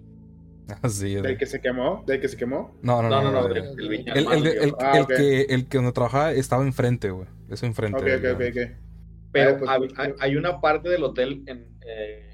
Así 0.82 1.16
es. 1.16 1.22
¿Del 1.22 1.38
que 1.38 1.46
se 1.46 1.60
quemó? 1.60 2.04
¿Del 2.06 2.20
que 2.20 2.28
se 2.28 2.36
quemó? 2.36 2.76
No, 2.82 3.02
no, 3.02 3.08
No, 3.08 3.22
no. 3.22 3.32
no, 3.32 3.48
no, 3.48 3.54
el. 3.54 4.74
Ah, 4.78 5.06
que, 5.06 5.42
el 5.48 5.66
que 5.68 5.78
donde 5.78 5.92
trabajaba 5.92 6.32
estaba 6.32 6.62
enfrente, 6.62 7.10
güey. 7.10 7.26
Eso 7.48 7.66
enfrente. 7.66 7.98
Ok, 7.98 8.06
ok, 8.24 8.34
ok, 8.34 8.42
ok. 8.50 8.76
Pero 9.32 9.50
Ah, 9.50 9.56
pues, 9.58 9.70
hay, 9.70 9.78
pues, 9.80 9.92
hay- 9.98 10.14
hay 10.20 10.36
una 10.36 10.60
parte 10.60 10.88
del 10.88 11.04
hotel 11.04 11.42
en, 11.46 11.66
eh, 11.86 12.24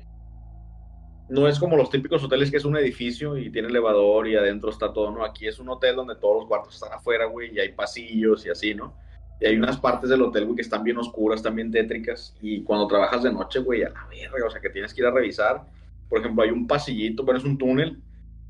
no 1.28 1.48
es 1.48 1.58
como 1.58 1.76
los 1.76 1.90
típicos 1.90 2.22
hoteles 2.22 2.50
que 2.50 2.58
es 2.58 2.64
un 2.64 2.76
edificio 2.76 3.36
y 3.38 3.50
tiene 3.50 3.68
elevador 3.68 4.28
y 4.28 4.36
adentro 4.36 4.70
está 4.70 4.92
todo, 4.92 5.10
¿no? 5.10 5.24
Aquí 5.24 5.46
es 5.48 5.58
un 5.58 5.68
hotel 5.68 5.96
donde 5.96 6.16
todos 6.16 6.36
los 6.40 6.46
cuartos 6.46 6.74
están 6.74 6.92
afuera, 6.92 7.24
güey, 7.26 7.54
y 7.54 7.60
hay 7.60 7.72
pasillos 7.72 8.44
y 8.46 8.50
así, 8.50 8.74
¿no? 8.74 8.94
Y 9.40 9.46
hay 9.46 9.56
unas 9.56 9.78
partes 9.78 10.10
del 10.10 10.22
hotel, 10.22 10.44
güey, 10.44 10.56
que 10.56 10.62
están 10.62 10.84
bien 10.84 10.98
oscuras, 10.98 11.40
están 11.40 11.56
bien 11.56 11.70
tétricas. 11.72 12.36
Y 12.40 12.62
cuando 12.62 12.86
trabajas 12.86 13.22
de 13.22 13.32
noche, 13.32 13.58
güey, 13.60 13.82
a 13.82 13.88
la 13.90 14.06
verga, 14.08 14.46
o 14.46 14.50
sea, 14.50 14.60
que 14.60 14.70
tienes 14.70 14.92
que 14.94 15.00
ir 15.00 15.06
a 15.06 15.10
revisar. 15.10 15.64
Por 16.08 16.20
ejemplo, 16.20 16.42
hay 16.44 16.50
un 16.50 16.66
pasillito, 16.66 17.24
pero 17.24 17.38
es 17.38 17.44
un 17.44 17.58
túnel 17.58 18.00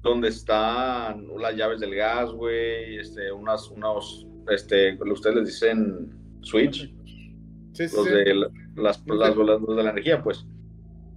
donde 0.05 0.29
están 0.29 1.27
las 1.39 1.57
llaves 1.57 1.81
del 1.81 1.95
gas, 1.95 2.31
güey, 2.31 2.99
este, 2.99 3.33
unas, 3.33 3.69
unos, 3.71 4.27
este, 4.49 4.97
ustedes 5.03 5.37
les 5.37 5.47
dicen 5.47 6.11
Switch, 6.43 6.93
Sí, 7.73 7.89
sí, 7.89 7.97
los 7.97 8.05
de 8.05 8.35
la- 8.35 8.49
las, 8.77 9.03
las, 9.07 9.37
las- 9.37 9.61
los 9.61 9.77
de 9.77 9.83
la 9.83 9.91
energía, 9.91 10.23
pues. 10.23 10.47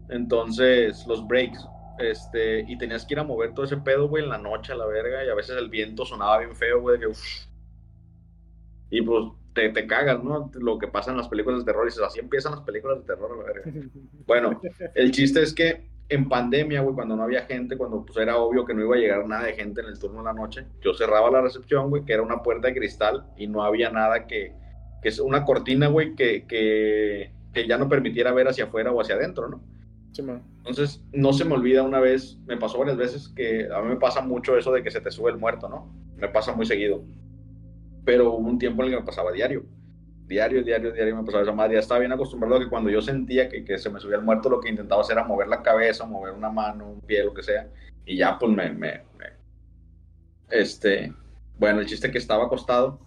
Entonces, 0.10 1.06
los 1.06 1.28
breaks, 1.28 1.60
este, 2.00 2.62
y 2.68 2.78
tenías 2.78 3.06
que 3.06 3.14
ir 3.16 3.20
a 3.20 3.24
mover 3.24 3.54
todo 3.54 3.66
ese 3.66 3.78
pedo, 3.78 4.08
güey, 4.08 4.24
en 4.24 4.30
la 4.30 4.38
noche 4.38 4.72
a 4.72 4.76
la 4.76 4.86
verga, 4.88 5.24
y 5.24 5.30
a 5.30 5.36
veces 5.36 5.58
el 5.58 5.70
viento 5.70 6.06
sonaba 6.06 6.40
bien 6.40 6.56
feo, 6.56 6.82
güey, 6.82 6.98
que, 7.00 7.08
y 8.90 9.02
pues 9.02 9.26
te, 9.54 9.70
te 9.70 9.86
cagas, 9.86 10.24
¿no? 10.24 10.50
Lo 10.56 10.78
que 10.80 10.88
pasa 10.88 11.12
en 11.12 11.18
las 11.18 11.28
películas 11.28 11.60
de 11.60 11.66
terror, 11.66 11.84
y 11.86 11.90
dices, 11.90 12.04
así 12.04 12.20
empiezan 12.20 12.54
las 12.54 12.62
películas 12.62 13.00
de 13.00 13.06
terror, 13.06 13.32
a 13.34 13.38
la 13.38 13.44
verga. 13.44 13.72
Bueno, 14.26 14.62
el 14.96 15.12
chiste 15.12 15.42
es 15.42 15.54
que 15.54 15.88
en 16.10 16.30
pandemia, 16.30 16.82
güey, 16.82 16.96
cuando 16.96 17.16
no 17.16 17.24
había 17.24 17.46
gente, 17.46 17.78
cuando 17.78 18.06
pues 18.06 18.18
era 18.18 18.38
obvio 18.38 18.66
que 18.66 18.74
no 18.74 18.82
iba 18.82 18.96
a 18.96 19.00
llegar 19.00 19.28
nada 19.28 19.44
de 19.44 19.54
gente 19.54 19.82
en 19.82 19.88
el 19.88 20.00
turno 20.00 20.20
de 20.20 20.26
la 20.26 20.34
noche, 20.34 20.66
yo 20.82 20.94
cerraba 20.94 21.30
la 21.30 21.42
recepción, 21.42 21.90
güey, 21.90 22.06
que 22.06 22.14
era 22.14 22.24
una 22.24 22.42
puerta 22.42 22.68
de 22.68 22.76
cristal 22.76 23.26
y 23.36 23.48
no 23.48 23.64
había 23.64 23.90
nada 23.90 24.26
que, 24.26 24.54
que 25.02 25.10
es 25.10 25.20
una 25.20 25.44
cortina, 25.44 25.88
güey, 25.88 26.16
que, 26.16 26.46
que, 26.48 27.32
que 27.54 27.68
ya 27.68 27.78
no 27.78 27.90
permitiera 27.90 28.32
ver 28.32 28.48
hacia 28.48 28.66
afuera 28.66 28.92
o 28.92 29.02
hacia 29.02 29.16
adentro, 29.16 29.50
¿no? 29.50 29.62
Sí. 30.14 30.24
Entonces, 30.60 31.04
no 31.14 31.34
se 31.34 31.46
me 31.46 31.54
olvida 31.54 31.84
una 31.84 32.00
vez, 32.00 32.40
me 32.48 32.58
pasó 32.58 32.80
varias 32.80 32.98
veces 32.98 33.30
que 33.30 33.68
a 33.72 33.82
mí 33.82 33.90
me 33.90 33.98
pasa 33.98 34.22
mucho 34.22 34.58
eso 34.58 34.72
de 34.72 34.82
que 34.82 34.90
se 34.90 35.02
te 35.02 35.12
sube 35.12 35.30
el 35.30 35.38
muerto, 35.38 35.70
¿no? 35.70 35.94
Me 36.16 36.28
pasa 36.28 36.54
muy 36.54 36.66
seguido. 36.66 37.04
Pero 38.04 38.34
hubo 38.34 38.48
un 38.48 38.58
tiempo 38.58 38.82
en 38.82 38.88
el 38.88 38.96
que 38.96 39.00
me 39.02 39.06
pasaba 39.06 39.32
diario. 39.32 39.66
Diario, 40.28 40.62
diario, 40.62 40.92
diario 40.92 41.16
me 41.16 41.24
pasaba 41.24 41.44
esa 41.44 41.54
madre. 41.54 41.76
Ya 41.76 41.80
estaba 41.80 42.02
bien 42.02 42.12
acostumbrado 42.12 42.58
a 42.58 42.60
que 42.60 42.70
cuando 42.70 42.90
yo 42.90 43.02
sentía 43.02 43.48
que, 43.48 43.64
que 43.64 43.78
se 43.78 43.90
me 43.90 44.00
subía 44.00 44.18
el 44.18 44.24
muerto, 44.24 44.50
lo 44.50 44.60
que 44.60 44.70
intentaba 44.70 45.02
hacer 45.02 45.18
era 45.18 45.26
mover 45.26 45.48
la 45.48 45.64
cabeza, 45.64 46.06
mover 46.06 46.34
una 46.34 46.50
mano, 46.50 46.90
un 46.92 47.02
pie, 47.02 47.24
lo 47.24 47.34
que 47.34 47.44
sea. 47.44 47.70
Y 48.06 48.18
ya, 48.18 48.38
pues 48.38 48.52
me. 48.52 48.70
me, 48.72 49.04
este. 50.50 51.14
Bueno, 51.58 51.80
el 51.80 51.88
chiste 51.88 52.12
que 52.12 52.18
estaba 52.18 52.46
acostado, 52.46 53.00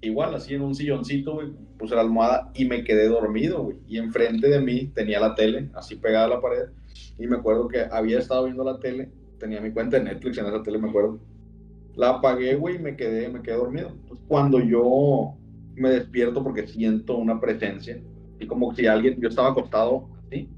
igual, 0.00 0.34
así 0.34 0.54
en 0.54 0.62
un 0.62 0.74
silloncito, 0.74 1.34
güey, 1.34 1.52
puse 1.78 1.94
la 1.94 2.02
almohada 2.02 2.50
y 2.54 2.64
me 2.64 2.84
quedé 2.84 3.08
dormido, 3.08 3.62
güey. 3.62 3.76
Y 3.86 3.98
enfrente 3.98 4.48
de 4.48 4.60
mí 4.60 4.86
tenía 4.94 5.20
la 5.20 5.34
tele, 5.34 5.70
así 5.74 5.96
pegada 5.96 6.26
a 6.26 6.28
la 6.28 6.40
pared. 6.40 6.68
Y 7.18 7.26
me 7.26 7.36
acuerdo 7.36 7.68
que 7.68 7.86
había 7.90 8.18
estado 8.18 8.44
viendo 8.44 8.64
la 8.64 8.78
tele, 8.80 9.10
tenía 9.38 9.60
mi 9.60 9.70
cuenta 9.70 9.98
de 9.98 10.04
Netflix 10.04 10.38
en 10.38 10.46
esa 10.46 10.62
tele, 10.62 10.78
me 10.78 10.88
acuerdo. 10.88 11.20
La 11.94 12.10
apagué, 12.10 12.56
güey, 12.56 12.76
y 12.76 12.78
me 12.80 12.96
quedé, 12.96 13.28
me 13.28 13.40
quedé 13.40 13.56
dormido. 13.56 13.90
Entonces, 13.90 14.24
cuando 14.28 14.60
yo 14.60 15.36
me 15.76 15.90
despierto 15.90 16.42
porque 16.42 16.66
siento 16.66 17.16
una 17.16 17.40
presencia, 17.40 18.00
y 18.38 18.46
como 18.46 18.74
si 18.74 18.86
alguien, 18.86 19.20
yo 19.20 19.28
estaba 19.28 19.50
acostado 19.50 20.08
así, 20.26 20.48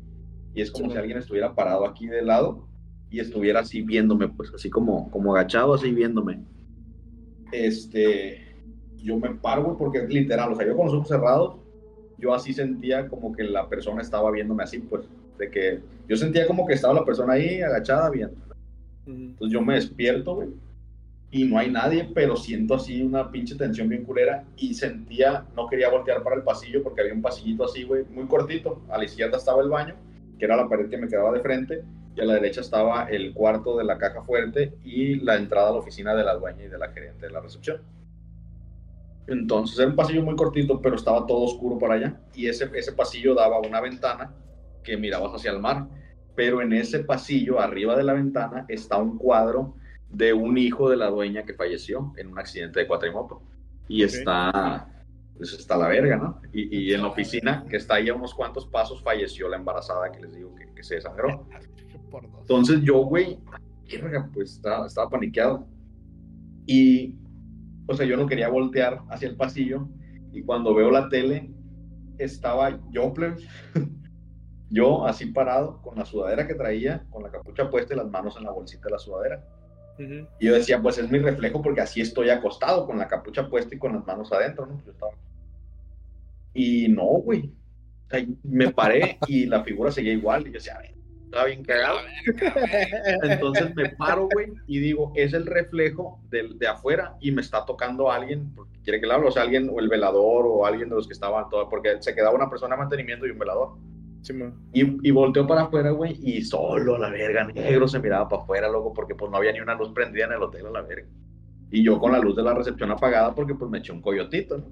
y 0.55 0.61
es 0.61 0.70
como 0.70 0.87
Sí. 0.87 0.92
si 0.92 0.98
alguien 0.98 1.18
estuviera 1.18 1.55
parado 1.55 1.87
aquí 1.87 2.07
de 2.07 2.22
lado 2.22 2.66
y 3.11 3.20
estuviera 3.20 3.61
así 3.61 3.83
viéndome, 3.83 4.29
pues 4.29 4.52
así 4.55 4.68
como, 4.70 5.11
como 5.11 5.35
agachado, 5.35 5.74
así 5.74 5.90
viéndome. 5.92 6.40
Este, 7.52 8.57
yo 8.96 9.18
me 9.18 9.31
paro, 9.35 9.76
porque 9.79 9.98
es 9.98 10.09
literal, 10.09 10.52
o 10.52 10.57
sea, 10.57 10.66
yo 10.66 10.76
con 10.76 10.87
los 10.87 10.94
ojos 10.94 11.09
cerrados, 11.09 11.57
yo 12.18 12.35
así 12.35 12.52
sentía 12.52 13.09
como 13.09 13.33
que 13.33 13.44
la 13.44 13.68
persona 13.68 14.00
estaba 14.02 14.31
viéndome 14.31 14.64
así, 14.64 14.79
pues, 14.79 15.05
de 15.38 15.50
que 15.50 15.81
yo 16.09 16.16
sentía 16.16 16.46
como 16.46 16.66
que 16.66 16.74
estaba 16.74 16.94
la 16.94 17.05
persona 17.05 17.35
ahí 17.35 17.61
agachada 17.61 18.11
viendo. 18.11 18.37
Entonces 19.07 19.52
yo 19.52 19.61
me 19.61 19.74
despierto, 19.74 20.35
güey, 20.35 20.48
y 21.30 21.44
no 21.44 21.58
hay 21.58 21.70
nadie, 21.70 22.08
pero 22.14 22.36
siento 22.36 22.74
así 22.74 23.02
una 23.02 23.30
pinche 23.30 23.56
tensión 23.56 23.88
bien 23.88 24.04
culera 24.04 24.44
y 24.56 24.74
sentía, 24.74 25.44
no 25.56 25.66
quería 25.66 25.90
voltear 25.90 26.22
para 26.22 26.36
el 26.36 26.42
pasillo 26.42 26.82
porque 26.82 27.00
había 27.00 27.14
un 27.14 27.22
pasillito 27.22 27.64
así, 27.64 27.82
güey, 27.82 28.04
muy 28.04 28.26
cortito. 28.26 28.82
A 28.88 28.98
la 28.98 29.04
izquierda 29.04 29.36
estaba 29.36 29.62
el 29.62 29.68
baño, 29.68 29.96
que 30.38 30.44
era 30.44 30.56
la 30.56 30.68
pared 30.68 30.88
que 30.88 30.96
me 30.96 31.08
quedaba 31.08 31.32
de 31.32 31.40
frente, 31.40 31.82
y 32.14 32.20
a 32.20 32.24
la 32.24 32.34
derecha 32.34 32.60
estaba 32.60 33.04
el 33.10 33.34
cuarto 33.34 33.76
de 33.76 33.84
la 33.84 33.98
caja 33.98 34.22
fuerte 34.22 34.74
y 34.84 35.16
la 35.16 35.36
entrada 35.36 35.68
a 35.68 35.72
la 35.72 35.78
oficina 35.78 36.14
de 36.14 36.24
la 36.24 36.34
dueña 36.34 36.64
y 36.64 36.68
de 36.68 36.78
la 36.78 36.88
gerente 36.88 37.26
de 37.26 37.32
la 37.32 37.40
recepción. 37.40 37.82
Entonces 39.26 39.78
era 39.78 39.88
un 39.88 39.96
pasillo 39.96 40.22
muy 40.22 40.36
cortito, 40.36 40.80
pero 40.80 40.94
estaba 40.94 41.26
todo 41.26 41.42
oscuro 41.42 41.76
por 41.76 41.90
allá. 41.90 42.20
Y 42.34 42.46
ese, 42.46 42.70
ese 42.74 42.92
pasillo 42.92 43.34
daba 43.34 43.56
a 43.56 43.60
una 43.60 43.80
ventana 43.80 44.32
que 44.84 44.96
mirabas 44.96 45.34
hacia 45.34 45.50
el 45.50 45.58
mar. 45.58 45.88
Pero 46.36 46.62
en 46.62 46.72
ese 46.72 47.00
pasillo, 47.00 47.60
arriba 47.60 47.96
de 47.96 48.04
la 48.04 48.12
ventana, 48.12 48.64
está 48.68 48.98
un 48.98 49.18
cuadro 49.18 49.74
de 50.10 50.32
un 50.32 50.56
hijo 50.58 50.88
de 50.88 50.96
la 50.96 51.08
dueña 51.10 51.44
que 51.44 51.54
falleció 51.54 52.12
en 52.16 52.28
un 52.28 52.38
accidente 52.38 52.80
de 52.80 52.86
cuatrimoto. 52.86 53.42
Y 53.88 54.02
Ok. 54.02 54.10
está, 54.10 54.88
pues 55.36 55.52
está 55.52 55.76
la 55.76 55.88
verga, 55.88 56.16
¿no? 56.16 56.40
Y, 56.52 56.76
y 56.90 56.94
en 56.94 57.02
la 57.02 57.08
oficina, 57.08 57.64
que 57.68 57.76
está 57.76 57.94
ahí 57.94 58.08
a 58.08 58.14
unos 58.14 58.34
cuantos 58.34 58.66
pasos, 58.66 59.02
falleció 59.02 59.48
la 59.48 59.56
embarazada 59.56 60.10
que 60.12 60.20
les 60.20 60.34
digo 60.34 60.54
que, 60.54 60.72
que 60.74 60.82
se 60.82 60.96
desangró. 60.96 61.46
Entonces 62.40 62.80
yo, 62.82 62.98
güey, 63.04 63.38
pues 64.32 64.52
estaba, 64.52 64.86
estaba 64.86 65.10
paniqueado. 65.10 65.66
Y, 66.66 67.14
o 67.86 67.94
sea, 67.94 68.06
yo 68.06 68.16
no 68.16 68.26
quería 68.26 68.48
voltear 68.48 69.02
hacia 69.10 69.28
el 69.28 69.36
pasillo. 69.36 69.88
Y 70.32 70.42
cuando 70.42 70.74
veo 70.74 70.90
la 70.90 71.08
tele, 71.08 71.50
estaba 72.18 72.78
yo, 72.90 73.12
yo 74.70 75.06
así 75.06 75.26
parado, 75.26 75.80
con 75.82 75.96
la 75.96 76.04
sudadera 76.04 76.46
que 76.46 76.54
traía, 76.54 77.04
con 77.10 77.22
la 77.22 77.30
capucha 77.30 77.70
puesta 77.70 77.94
y 77.94 77.96
las 77.96 78.10
manos 78.10 78.36
en 78.36 78.44
la 78.44 78.52
bolsita 78.52 78.86
de 78.86 78.92
la 78.92 78.98
sudadera. 78.98 79.44
Y 79.98 80.46
yo 80.46 80.54
decía, 80.54 80.80
pues 80.80 80.98
es 80.98 81.11
mi 81.11 81.18
reflejo 81.18 81.62
porque 81.62 81.80
así 81.80 82.00
estoy 82.00 82.30
acostado, 82.30 82.87
con 82.87 82.98
la 82.98 83.09
capucha 83.09 83.48
puesta 83.48 83.74
y 83.74 83.78
con 83.78 83.94
las 83.94 84.06
manos 84.06 84.32
adentro, 84.32 84.66
¿no? 84.66 84.82
Yo 84.85 84.92
estaba... 84.92 85.12
Y 86.54 86.88
no, 86.88 87.04
güey. 87.04 87.52
Me 88.42 88.70
paré 88.70 89.18
y 89.26 89.46
la 89.46 89.62
figura 89.62 89.90
seguía 89.90 90.12
igual. 90.12 90.42
Y 90.42 90.46
yo 90.46 90.52
decía, 90.52 90.76
a 90.76 90.80
ver, 90.80 90.94
estaba 91.24 91.44
bien 91.44 91.64
cagado. 91.64 91.98
Entonces 93.22 93.74
me 93.74 93.90
paro, 93.90 94.28
güey, 94.32 94.52
y 94.66 94.78
digo, 94.78 95.12
es 95.14 95.32
el 95.35 95.46
reflejo 95.46 96.20
del, 96.30 96.59
de 96.59 96.68
afuera 96.68 97.16
y 97.20 97.30
me 97.32 97.42
está 97.42 97.64
tocando 97.64 98.11
alguien, 98.11 98.54
porque 98.54 98.78
quiere 98.82 99.00
que 99.00 99.06
le 99.06 99.14
hable, 99.14 99.28
o 99.28 99.30
sea, 99.30 99.42
alguien, 99.42 99.68
o 99.70 99.78
el 99.80 99.88
velador, 99.88 100.46
o 100.46 100.64
alguien 100.64 100.88
de 100.88 100.94
los 100.94 101.06
que 101.06 101.12
estaban, 101.12 101.48
todo, 101.50 101.68
porque 101.68 101.96
se 102.00 102.14
quedaba 102.14 102.35
una 102.35 102.48
persona 102.48 102.74
de 102.74 102.80
mantenimiento 102.80 103.26
y 103.26 103.30
un 103.30 103.38
velador. 103.38 103.76
Sí. 104.26 104.34
Y, 104.72 105.08
y 105.08 105.10
volteó 105.12 105.46
para 105.46 105.62
afuera, 105.62 105.90
güey, 105.90 106.18
y 106.20 106.42
solo 106.42 106.96
a 106.96 106.98
la 106.98 107.10
verga, 107.10 107.44
negro 107.44 107.86
se 107.86 108.00
miraba 108.00 108.28
para 108.28 108.42
afuera, 108.42 108.68
loco, 108.68 108.92
porque 108.92 109.14
pues 109.14 109.30
no 109.30 109.36
había 109.36 109.52
ni 109.52 109.60
una 109.60 109.76
luz 109.76 109.92
prendida 109.92 110.24
en 110.24 110.32
el 110.32 110.42
hotel 110.42 110.66
a 110.66 110.70
la 110.70 110.82
verga. 110.82 111.06
Y 111.70 111.84
yo 111.84 112.00
con 112.00 112.10
la 112.10 112.18
luz 112.18 112.34
de 112.34 112.42
la 112.42 112.52
recepción 112.52 112.90
apagada 112.90 113.32
porque 113.34 113.54
pues 113.54 113.70
me 113.70 113.78
eché 113.78 113.92
un 113.92 114.02
coyotito, 114.02 114.58
¿no? 114.58 114.64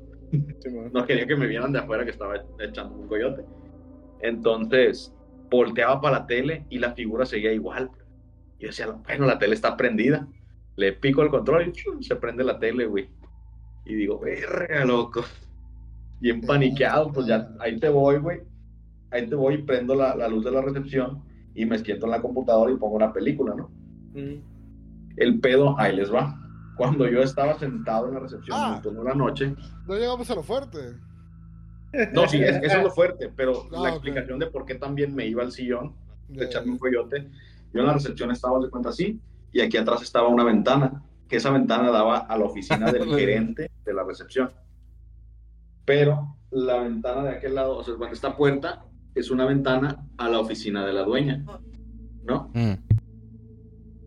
Sí. 0.59 0.71
No 0.93 1.07
quería 1.07 1.25
que 1.25 1.37
me 1.37 1.47
vieran 1.47 1.73
de 1.73 1.79
afuera 1.79 2.05
que 2.05 2.11
estaba 2.11 2.35
echando 2.59 2.97
un 2.97 3.07
coyote. 3.07 3.45
Entonces, 4.23 5.15
volteaba 5.49 6.01
para 6.01 6.19
la 6.19 6.27
tele 6.27 6.67
y 6.69 6.81
la 6.81 6.93
figura 6.93 7.25
seguía 7.25 7.53
igual. 7.53 7.91
Yo 8.59 8.69
decía, 8.69 8.91
bueno, 8.91 9.27
la 9.27 9.39
tele 9.39 9.55
está 9.55 9.77
prendida. 9.77 10.27
Le 10.75 10.95
pico 10.95 11.23
el 11.23 11.29
control 11.29 11.69
y 11.69 11.73
¡chum! 11.73 12.03
se 12.03 12.17
prende 12.17 12.43
la 12.43 12.59
tele, 12.59 12.87
güey. 12.87 13.09
Y 13.85 13.95
digo, 13.95 14.19
verga, 14.19 14.85
loco. 14.85 15.23
Bien 16.19 16.41
paniqueado, 16.41 17.13
pues 17.13 17.29
ya, 17.29 17.49
ahí 17.61 17.79
te 17.79 17.89
voy, 17.89 18.19
güey. 18.19 18.41
Ahí 19.15 19.27
te 19.29 19.35
voy 19.37 19.55
y 19.55 19.59
prendo 19.63 19.95
la, 19.95 20.15
la 20.17 20.27
luz 20.29 20.45
de 20.45 20.51
la 20.51 20.61
recepción 20.61 21.23
y 21.55 21.65
me 21.67 21.79
siento 21.79 22.07
en 22.07 22.11
la 22.13 22.21
computadora 22.21 22.73
y 22.73 22.77
pongo 22.77 22.97
una 22.97 23.13
película, 23.13 23.55
¿no? 23.55 23.71
El 25.17 25.39
pedo, 25.41 25.79
ahí 25.79 25.95
les 25.95 26.13
va. 26.13 26.41
Cuando 26.77 27.09
yo 27.09 27.21
estaba 27.23 27.57
sentado 27.59 28.09
en 28.09 28.15
la 28.15 28.21
recepción 28.21 28.57
Ah. 28.61 28.83
en 28.85 29.05
la 29.05 29.15
noche, 29.15 29.55
No 29.87 29.95
llegamos 29.95 30.29
a 30.31 30.35
lo 30.35 30.43
fuerte. 30.43 30.79
no, 32.13 32.27
sí, 32.29 32.43
es- 32.43 32.57
eso 32.63 32.79
es 32.79 32.83
lo 32.83 32.91
fuerte, 32.91 33.31
pero 33.37 33.53
Ah, 33.73 33.83
la 33.83 33.89
explicación 33.91 34.41
de 34.41 34.47
por 34.49 34.65
qué 34.67 34.75
también 34.75 35.15
me 35.15 35.27
iba 35.27 35.43
al 35.45 35.53
sillón 35.53 35.95
de 36.29 36.47
echarme 36.47 36.73
un 36.73 36.79
coyote. 36.79 37.31
Yo 37.73 37.81
en 37.81 37.87
la 37.87 37.93
recepción 37.93 38.33
estaba 38.33 38.59
de 38.59 38.69
cuenta 38.71 38.89
así, 38.89 39.21
y 39.53 39.61
aquí 39.61 39.77
atrás 39.77 40.03
estaba 40.03 40.27
una 40.27 40.43
ventana, 40.43 41.05
que 41.29 41.37
esa 41.37 41.51
ventana 41.51 41.91
daba 41.93 42.19
a 42.19 42.37
la 42.37 42.45
oficina 42.45 42.87
del 42.93 43.09
gerente 43.17 43.71
de 43.85 43.95
la 43.95 44.03
recepción. 44.03 44.51
Pero 45.85 46.37
la 46.51 46.79
ventana 46.79 47.23
de 47.23 47.31
aquel 47.31 47.55
lado, 47.55 47.77
o 47.77 47.85
sea, 47.85 47.95
esta 48.11 48.37
puerta 48.37 48.85
es 49.15 49.31
una 49.31 49.45
ventana 49.47 50.07
a 50.17 50.29
la 50.29 50.41
oficina 50.41 50.85
de 50.87 50.93
la 50.93 51.03
dueña, 51.05 51.45
¿no? 52.25 52.51
Mm. 52.55 52.73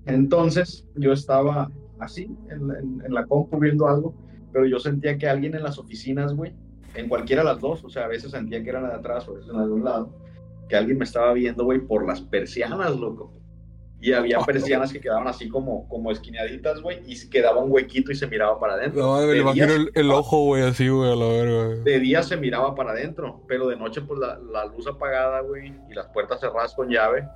Entonces 0.05 0.85
yo 0.95 1.13
estaba 1.13 1.69
así 1.99 2.29
en, 2.49 2.71
en- 2.71 3.01
en 3.05 3.13
la 3.13 3.25
compu 3.25 3.59
viendo 3.59 3.87
algo, 3.87 4.15
pero 4.51 4.65
yo 4.65 4.79
sentía 4.79 5.17
que 5.17 5.27
alguien 5.27 5.55
en 5.55 5.63
las 5.63 5.77
oficinas, 5.77 6.33
güey, 6.33 6.53
en 6.95 7.09
cualquiera 7.09 7.43
de 7.43 7.49
las 7.49 7.59
dos, 7.61 7.83
o 7.83 7.89
sea, 7.89 8.05
a 8.05 8.07
veces 8.07 8.31
sentía 8.31 8.63
que 8.63 8.69
era 8.69 8.81
la 8.81 8.89
de 8.89 8.95
atrás 8.95 9.27
o 9.27 9.31
a 9.31 9.35
veces 9.35 9.49
en 9.49 9.57
la 9.57 9.65
de 9.65 9.71
un 9.71 9.83
lado, 9.83 10.15
que 10.69 10.75
alguien 10.75 10.97
me 10.97 11.03
estaba 11.05 11.33
viendo, 11.33 11.63
güey, 11.65 11.79
por 11.79 12.05
las 12.07 12.21
persianas, 12.21 12.95
loco. 12.97 13.33
Y 13.99 14.13
había 14.13 14.39
persianas 14.39 14.93
que 14.93 14.99
quedaban 14.99 15.27
así 15.27 15.49
como, 15.49 15.87
como 15.87 16.11
esquineaditas, 16.11 16.81
güey, 16.81 17.01
y 17.07 17.29
quedaba 17.29 17.63
un 17.63 17.71
huequito 17.71 18.11
y 18.11 18.15
se 18.15 18.27
miraba 18.27 18.59
para 18.59 18.73
adentro. 18.73 19.01
No, 19.01 19.25
me 19.25 19.37
imagino 19.37 19.73
el, 19.73 19.89
el 19.95 20.11
ojo, 20.11 20.43
güey, 20.45 20.61
así, 20.63 20.87
güey, 20.87 21.11
a 21.11 21.15
la 21.15 21.27
verga. 21.27 21.83
de 21.83 21.99
día 21.99 22.21
se 22.21 22.37
miraba 22.37 22.75
para 22.75 22.91
adentro, 22.91 23.43
pero 23.47 23.67
de 23.67 23.75
noche, 23.75 24.01
pues 24.01 24.19
la, 24.19 24.37
la 24.37 24.65
luz 24.65 24.85
apagada, 24.87 25.41
güey, 25.41 25.73
y 25.89 25.93
las 25.95 26.07
puertas 26.07 26.39
cerradas 26.39 26.75
con 26.75 26.89
llave. 26.89 27.27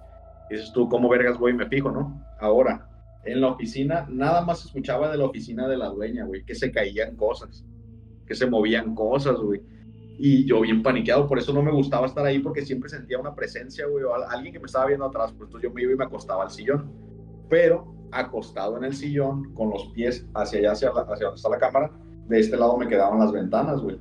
Y 0.52 0.56
dices 0.56 0.72
tú, 0.72 0.88
¿cómo 0.88 1.10
vergas, 1.10 1.38
güey? 1.38 1.54
Me 1.54 1.66
fijo, 1.66 1.92
¿no? 1.92 2.24
Ahora, 2.40 2.88
en 3.24 3.42
la 3.42 3.48
oficina, 3.48 4.06
nada 4.10 4.42
más 4.42 4.64
escuchaba 4.66 5.12
de 5.12 5.18
la 5.18 5.26
oficina 5.26 5.68
de 5.68 5.78
la 5.78 5.90
dueña, 5.90 6.26
güey, 6.26 6.44
que 6.44 6.56
se 6.56 6.72
caían 6.72 7.16
cosas, 7.16 7.64
que 8.28 8.36
se 8.36 8.46
movían 8.46 8.94
cosas, 8.94 9.38
güey. 9.38 9.62
Y 10.24 10.46
yo 10.46 10.62
bien 10.62 10.84
paniqueado, 10.84 11.28
por 11.28 11.40
eso 11.40 11.52
no 11.52 11.64
me 11.64 11.72
gustaba 11.72 12.06
estar 12.06 12.24
ahí, 12.24 12.38
porque 12.40 12.62
siempre 12.62 12.90
sentía 12.90 13.18
una 13.18 13.34
presencia, 13.34 13.88
güey, 13.88 14.04
o 14.04 14.14
al- 14.14 14.26
alguien 14.30 14.54
que 14.54 14.60
me 14.60 14.68
estaba 14.68 14.86
viendo 14.86 15.06
atrás, 15.06 15.32
pues 15.32 15.48
entonces 15.48 15.68
yo 15.68 15.74
me 15.74 15.82
iba 15.82 15.94
y 15.94 15.96
me 15.96 16.04
acostaba 16.06 16.44
al 16.44 16.52
sillón. 16.52 16.92
Pero 17.50 17.96
acostado 18.12 18.78
en 18.78 18.84
el 18.84 18.94
sillón, 18.94 19.52
con 19.56 19.72
los 19.72 19.88
pies 19.94 20.28
hacia 20.36 20.60
allá, 20.60 20.72
hacia, 20.74 20.94
la- 20.94 21.02
hacia 21.02 21.26
donde 21.26 21.38
está 21.38 21.50
la 21.50 21.58
cámara, 21.58 21.92
de 22.28 22.40
este 22.40 22.56
lado 22.56 22.78
me 22.78 22.88
quedaban 22.88 23.20
las 23.20 23.32
ventanas, 23.32 23.82
güey. 23.82 23.98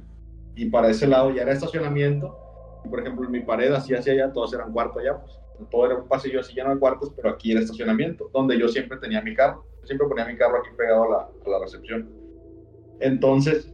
y 0.57 0.67
para 0.69 0.91
ese 0.91 1.07
lado 1.07 1.31
ya 1.35 1.41
era 1.43 1.53
estacionamiento. 1.53 2.37
Y 2.85 2.89
por 2.89 3.01
ejemplo, 3.01 3.25
en 3.25 3.31
mi 3.31 3.41
pared, 3.41 3.73
así 3.73 3.95
hacia 3.95 4.13
allá, 4.13 4.31
todos 4.33 4.53
eran 4.53 4.73
cuartos 4.73 5.01
allá, 5.01 5.19
pues 5.21 5.39
todo 5.71 5.87
era 5.87 5.95
un 5.97 6.07
pasillo 6.09 6.41
así 6.41 6.53
lleno 6.55 6.71
de 6.75 6.79
cuartos, 6.79 7.13
pero 7.17 7.31
aquí 7.31 7.53
era 7.53 7.61
estacionamiento, 7.61 8.29
donde 8.35 8.59
yo 8.59 8.69
siempre 8.69 8.99
tenía 8.99 9.23
mi 9.23 9.35
carro. 9.35 9.65
Siempre 9.85 10.07
ponía 10.07 10.27
mi 10.27 10.37
carro 10.37 10.59
aquí 10.59 10.69
pegado 10.77 11.05
a 11.05 11.09
la, 11.09 11.17
a 11.47 11.49
la 11.51 11.59
recepción. 11.61 12.11
Entonces, 12.99 13.73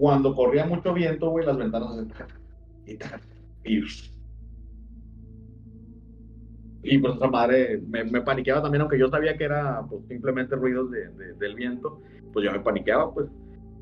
cuando 0.00 0.34
corría 0.34 0.64
mucho 0.64 0.94
viento, 0.94 1.28
güey, 1.28 1.44
las 1.44 1.58
ventanas 1.58 1.94
se... 1.94 2.96
Y, 3.62 3.82
y, 6.82 6.98
pues 6.98 7.16
esa 7.16 7.26
madre 7.26 7.82
me, 7.86 8.04
me, 8.04 8.22
paniqueaba 8.22 8.62
también, 8.62 8.80
aunque 8.80 8.98
yo 8.98 9.08
sabía 9.08 9.36
que 9.36 9.44
era 9.44 9.84
pues, 9.86 10.06
simplemente 10.08 10.56
ruidos 10.56 10.90
de, 10.90 11.10
de, 11.10 11.34
del 11.34 11.54
viento, 11.54 12.00
pues 12.32 12.46
yo 12.46 12.50
me 12.50 12.60
paniqueaba, 12.60 13.12
pues. 13.12 13.28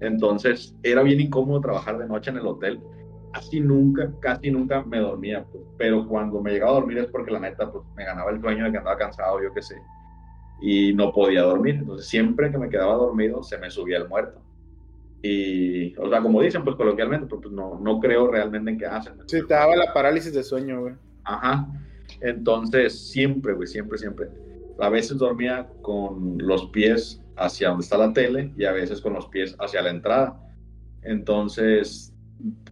Entonces 0.00 0.76
era 0.82 1.04
bien 1.04 1.20
incómodo 1.20 1.60
trabajar 1.60 1.98
de 1.98 2.08
noche 2.08 2.30
en 2.30 2.38
el 2.38 2.46
hotel. 2.48 2.80
Casi 3.32 3.60
nunca, 3.60 4.10
casi 4.20 4.50
nunca 4.50 4.82
me 4.82 4.98
dormía, 4.98 5.44
pues. 5.52 5.62
pero 5.78 6.08
cuando 6.08 6.42
me 6.42 6.50
llegaba 6.50 6.72
a 6.72 6.80
dormir 6.80 6.98
es 6.98 7.06
porque 7.06 7.30
la 7.30 7.38
neta 7.38 7.70
pues, 7.70 7.84
me 7.96 8.04
ganaba 8.04 8.32
el 8.32 8.40
sueño 8.40 8.64
de 8.64 8.72
que 8.72 8.78
andaba 8.78 8.98
cansado, 8.98 9.40
yo 9.40 9.54
qué 9.54 9.62
sé, 9.62 9.80
y 10.60 10.92
no 10.94 11.12
podía 11.12 11.42
dormir. 11.42 11.76
Entonces 11.76 12.08
siempre 12.08 12.50
que 12.50 12.58
me 12.58 12.68
quedaba 12.68 12.94
dormido 12.94 13.44
se 13.44 13.56
me 13.58 13.70
subía 13.70 13.98
el 13.98 14.08
muerto. 14.08 14.47
Y, 15.22 15.96
o 15.96 16.08
sea, 16.08 16.20
como 16.20 16.40
dicen, 16.40 16.64
pues 16.64 16.76
coloquialmente, 16.76 17.26
pues, 17.26 17.42
pues 17.42 17.52
no, 17.52 17.78
no 17.80 17.98
creo 17.98 18.30
realmente 18.30 18.70
en 18.70 18.78
que 18.78 18.86
hacen. 18.86 19.14
Sí, 19.26 19.40
te 19.46 19.54
daba 19.54 19.74
la 19.76 19.92
parálisis 19.92 20.32
de 20.32 20.42
sueño, 20.42 20.80
güey. 20.80 20.94
Ajá. 21.24 21.66
Entonces, 22.20 23.10
siempre, 23.10 23.52
güey, 23.52 23.66
siempre, 23.66 23.98
siempre. 23.98 24.28
A 24.78 24.88
veces 24.88 25.18
dormía 25.18 25.66
con 25.82 26.38
los 26.38 26.66
pies 26.66 27.20
hacia 27.36 27.68
donde 27.68 27.82
está 27.84 27.98
la 27.98 28.12
tele 28.12 28.52
y 28.56 28.64
a 28.64 28.72
veces 28.72 29.00
con 29.00 29.12
los 29.12 29.26
pies 29.26 29.56
hacia 29.58 29.82
la 29.82 29.90
entrada. 29.90 30.40
Entonces, 31.02 32.12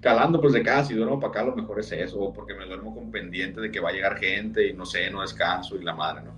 calando 0.00 0.40
pues 0.40 0.52
de 0.52 0.62
casa, 0.62 0.88
si 0.88 0.94
duermo 0.94 1.18
para 1.18 1.30
acá, 1.30 1.44
lo 1.44 1.56
mejor 1.56 1.80
es 1.80 1.90
eso, 1.92 2.32
porque 2.32 2.54
me 2.54 2.66
duermo 2.66 2.94
con 2.94 3.10
pendiente 3.10 3.60
de 3.60 3.70
que 3.70 3.80
va 3.80 3.90
a 3.90 3.92
llegar 3.92 4.16
gente 4.16 4.68
y 4.68 4.72
no 4.72 4.86
sé, 4.86 5.10
no 5.10 5.22
descanso 5.22 5.76
y 5.76 5.82
la 5.82 5.94
madre, 5.94 6.22
¿no? 6.24 6.32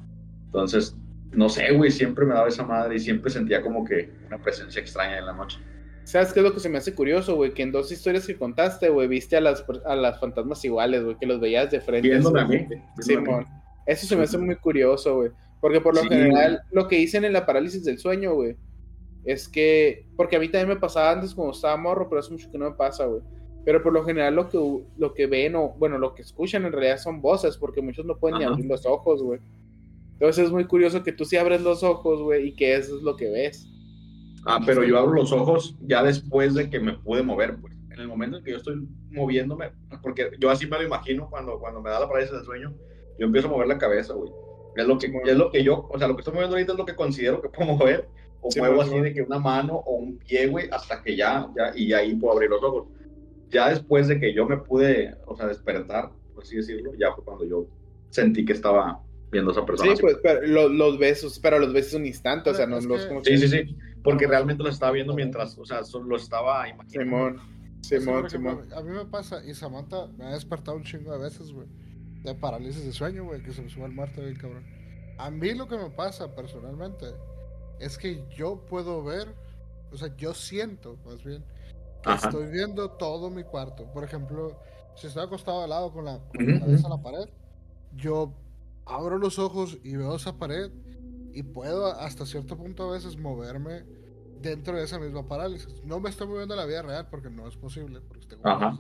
Entonces, 0.47 0.97
no 1.33 1.49
sé, 1.49 1.73
güey, 1.73 1.91
siempre 1.91 2.25
me 2.25 2.35
daba 2.35 2.49
esa 2.49 2.65
madre 2.65 2.97
y 2.97 3.01
siempre 3.01 3.31
sentía 3.31 3.61
como 3.61 3.85
que 3.85 4.11
una 4.27 4.39
presencia 4.39 4.81
extraña 4.81 5.19
en 5.19 5.27
la 5.27 5.33
noche. 5.33 5.59
¿Sabes 6.09 6.33
qué 6.33 6.41
es 6.41 6.45
lo 6.45 6.55
que 6.55 6.61
se 6.61 6.71
me 6.71 6.79
hace 6.79 6.95
curioso, 6.95 7.37
güey? 7.37 7.53
Que 7.53 7.63
en 7.63 7.71
dos 7.71 7.93
historias 7.93 8.27
que 8.27 8.35
contaste, 8.35 8.89
güey, 8.89 9.07
viste 9.09 9.37
a 9.37 9.43
las, 9.43 9.63
a 9.85 9.95
las 9.95 10.19
fantasmas 10.19 10.65
iguales, 10.65 11.05
güey, 11.05 11.19
que 11.19 11.27
los 11.27 11.39
veías 11.39 11.71
de 11.71 11.83
frente. 11.83 12.17
A 12.17 12.47
mí. 12.47 12.67
Simón. 12.99 13.45
Eso 13.85 14.07
se 14.07 14.17
me 14.17 14.23
hace 14.23 14.39
muy 14.39 14.57
curioso, 14.57 15.17
güey. 15.17 15.33
Porque 15.61 15.83
por 15.83 15.95
lo 15.95 16.01
sí. 16.01 16.09
general, 16.09 16.63
lo 16.71 16.89
que 16.89 16.97
dicen 16.97 17.27
en 17.27 17.35
la 17.35 17.45
parálisis 17.45 17.85
del 17.85 17.99
sueño, 17.99 18.33
güey, 18.33 18.57
es 19.27 19.51
que. 19.51 20.07
Porque 20.17 20.37
a 20.37 20.41
mí 20.41 20.49
también 20.49 20.71
me 20.71 20.81
pasaba 20.81 21.11
antes 21.11 21.35
cuando 21.35 21.53
estaba 21.53 21.77
morro, 21.77 22.09
pero 22.09 22.21
hace 22.21 22.33
mucho 22.33 22.51
que 22.51 22.57
no 22.57 22.71
me 22.71 22.77
pasa, 22.77 23.05
güey. 23.05 23.21
Pero 23.67 23.83
por 23.83 23.93
lo 23.93 24.03
general, 24.03 24.35
lo 24.35 24.49
que, 24.49 24.59
lo 24.97 25.13
que 25.13 25.27
ven 25.27 25.57
o, 25.57 25.75
bueno, 25.77 25.99
lo 25.99 26.15
que 26.15 26.23
escuchan 26.23 26.65
en 26.65 26.73
realidad 26.73 26.97
son 26.97 27.21
voces, 27.21 27.59
porque 27.59 27.83
muchos 27.83 28.07
no 28.07 28.17
pueden 28.17 28.37
Ajá. 28.37 28.47
ni 28.47 28.53
abrir 28.53 28.65
los 28.67 28.87
ojos, 28.87 29.23
güey. 29.23 29.41
Entonces 30.13 30.47
es 30.47 30.51
muy 30.51 30.65
curioso 30.65 31.03
que 31.03 31.13
tú 31.13 31.27
sí 31.27 31.37
abres 31.37 31.61
los 31.61 31.83
ojos, 31.83 32.23
güey, 32.23 32.49
y 32.49 32.55
que 32.55 32.77
eso 32.77 32.97
es 32.97 33.03
lo 33.03 33.15
que 33.15 33.29
ves. 33.29 33.69
Ah, 34.49 34.61
pero 34.65 34.83
yo 34.83 34.99
abro 34.99 35.13
los 35.13 35.31
ojos 35.31 35.77
ya 35.83 36.03
después 36.03 36.55
de 36.55 36.71
que 36.71 36.81
me 36.81 36.95
pude 36.95 37.23
mover, 37.23 37.57
pues. 37.61 37.75
En 37.91 38.01
el 38.01 38.09
momento 38.09 38.39
en 38.39 38.45
que 38.45 38.53
yo 38.53 38.57
estoy 38.57 38.89
moviéndome, 39.11 39.73
porque 40.03 40.31
yo 40.39 40.51
así 40.51 40.67
me 40.67 40.79
lo 40.79 40.85
imagino 40.85 41.29
cuando, 41.29 41.59
cuando 41.59 41.83
me 41.83 41.91
da 41.91 42.01
la 42.01 42.09
parálisis 42.09 42.35
del 42.35 42.45
sueño, 42.45 42.75
yo 43.19 43.27
empiezo 43.27 43.49
a 43.49 43.51
mover 43.51 43.67
la 43.67 43.77
cabeza, 43.77 44.15
güey. 44.15 44.31
Es 44.77 44.87
lo, 44.87 44.99
que, 44.99 45.13
es 45.25 45.37
lo 45.37 45.51
que 45.51 45.65
yo, 45.65 45.89
o 45.91 45.99
sea, 45.99 46.07
lo 46.07 46.15
que 46.15 46.21
estoy 46.21 46.35
moviendo 46.35 46.55
ahorita 46.55 46.73
es 46.73 46.79
lo 46.79 46.87
que 46.87 46.95
considero 46.95 47.43
que 47.43 47.49
puedo 47.49 47.75
mover, 47.75 48.09
o 48.41 48.51
sí, 48.51 48.61
muevo 48.61 48.81
así 48.81 48.99
de 49.01 49.13
que 49.13 49.23
una 49.23 49.39
mano 49.39 49.75
o 49.75 49.97
un 49.97 50.17
pie, 50.19 50.47
güey, 50.47 50.69
hasta 50.71 51.03
que 51.03 51.17
ya, 51.17 51.49
ya, 51.57 51.73
y 51.75 51.93
ahí 51.93 52.15
puedo 52.15 52.35
abrir 52.35 52.51
los 52.51 52.63
ojos. 52.63 52.87
Ya 53.51 53.69
después 53.71 54.07
de 54.07 54.21
que 54.21 54.33
yo 54.33 54.47
me 54.47 54.59
pude, 54.59 55.15
o 55.27 55.37
sea, 55.37 55.47
despertar, 55.47 56.11
por 56.35 56.45
así 56.45 56.57
decirlo, 56.57 56.93
ya 56.95 57.13
fue 57.13 57.25
cuando 57.25 57.45
yo 57.45 57.67
sentí 58.11 58.45
que 58.45 58.53
estaba 58.53 59.03
viendo 59.33 59.51
a 59.51 59.53
esa 59.55 59.67
persona. 59.67 59.97
Sí, 59.97 60.01
pues, 60.01 60.19
pero 60.23 60.47
los, 60.47 60.71
los 60.71 60.99
besos, 60.99 61.41
pero 61.41 61.59
los 61.59 61.73
besos 61.73 61.95
un 61.95 62.07
instante, 62.07 62.51
o 62.51 62.55
sea, 62.55 62.67
no 62.67 62.81
los... 62.81 63.07
Como 63.07 63.25
sí, 63.25 63.37
sí, 63.37 63.49
sí, 63.49 63.77
porque 64.09 64.27
realmente 64.27 64.63
lo 64.63 64.71
estaba 64.71 64.93
viendo 64.93 65.15
mientras, 65.15 65.59
o 65.59 65.67
sea, 65.67 65.81
lo 66.03 66.17
estaba 66.17 66.67
imaginando. 66.67 67.39
Simón, 67.83 68.31
Simón, 68.31 68.31
Simón. 68.31 68.73
A 68.73 68.81
mí 68.81 68.91
me 68.91 69.05
pasa, 69.05 69.45
y 69.45 69.53
Samantha 69.53 70.07
me 70.17 70.25
ha 70.25 70.31
despertado 70.31 70.79
un 70.79 70.83
chingo 70.83 71.13
de 71.13 71.19
veces, 71.19 71.53
güey, 71.53 71.69
de 72.23 72.35
parálisis 72.35 72.87
de 72.87 72.93
sueño, 72.93 73.25
güey, 73.25 73.43
que 73.43 73.53
se 73.53 73.61
me 73.61 73.69
sube 73.69 73.85
el 73.85 73.93
muerto, 73.93 74.23
el 74.23 74.39
cabrón. 74.39 74.65
A 75.19 75.31
mí 75.31 75.53
lo 75.53 75.69
que 75.69 75.77
me 75.77 75.91
pasa 75.91 76.35
personalmente 76.35 77.05
es 77.81 77.99
que 77.99 78.25
yo 78.35 78.65
puedo 78.65 79.05
ver, 79.05 79.29
o 79.93 79.99
sea, 79.99 80.17
yo 80.17 80.33
siento, 80.33 80.97
más 81.05 81.23
bien, 81.23 81.45
que 82.03 82.09
Ajá. 82.11 82.29
estoy 82.29 82.51
viendo 82.51 82.93
todo 82.93 83.29
mi 83.29 83.43
cuarto. 83.43 83.93
Por 83.93 84.05
ejemplo, 84.05 84.59
si 84.95 85.09
estoy 85.09 85.25
acostado 85.25 85.65
al 85.65 85.69
lado 85.69 85.93
con 85.93 86.07
la, 86.07 86.19
con 86.35 86.47
la 86.47 86.61
cabeza 86.61 86.87
a 86.87 86.91
la 86.91 87.03
pared, 87.03 87.29
yo 87.95 88.33
abro 88.87 89.19
los 89.19 89.39
ojos 89.39 89.77
y 89.85 89.97
veo 89.97 90.17
esa 90.17 90.39
pared 90.39 90.71
y 91.35 91.43
puedo 91.43 91.87
hasta 91.87 92.25
cierto 92.25 92.57
punto 92.57 92.89
a 92.89 92.93
veces 92.95 93.19
moverme 93.19 93.98
dentro 94.41 94.77
de 94.77 94.85
esa 94.85 94.99
misma 94.99 95.27
parálisis. 95.27 95.83
No 95.85 96.01
me 96.01 96.11
estoy 96.11 96.27
moviendo 96.29 96.55
en 96.55 96.61
la 96.61 96.67
vida 96.67 96.83
real 96.83 97.09
porque 97.11 97.31
no 97.31 97.47
es 97.49 97.57
posible. 97.57 98.01
Porque 98.07 98.27
tengo 98.27 98.43
Ajá. 98.47 98.79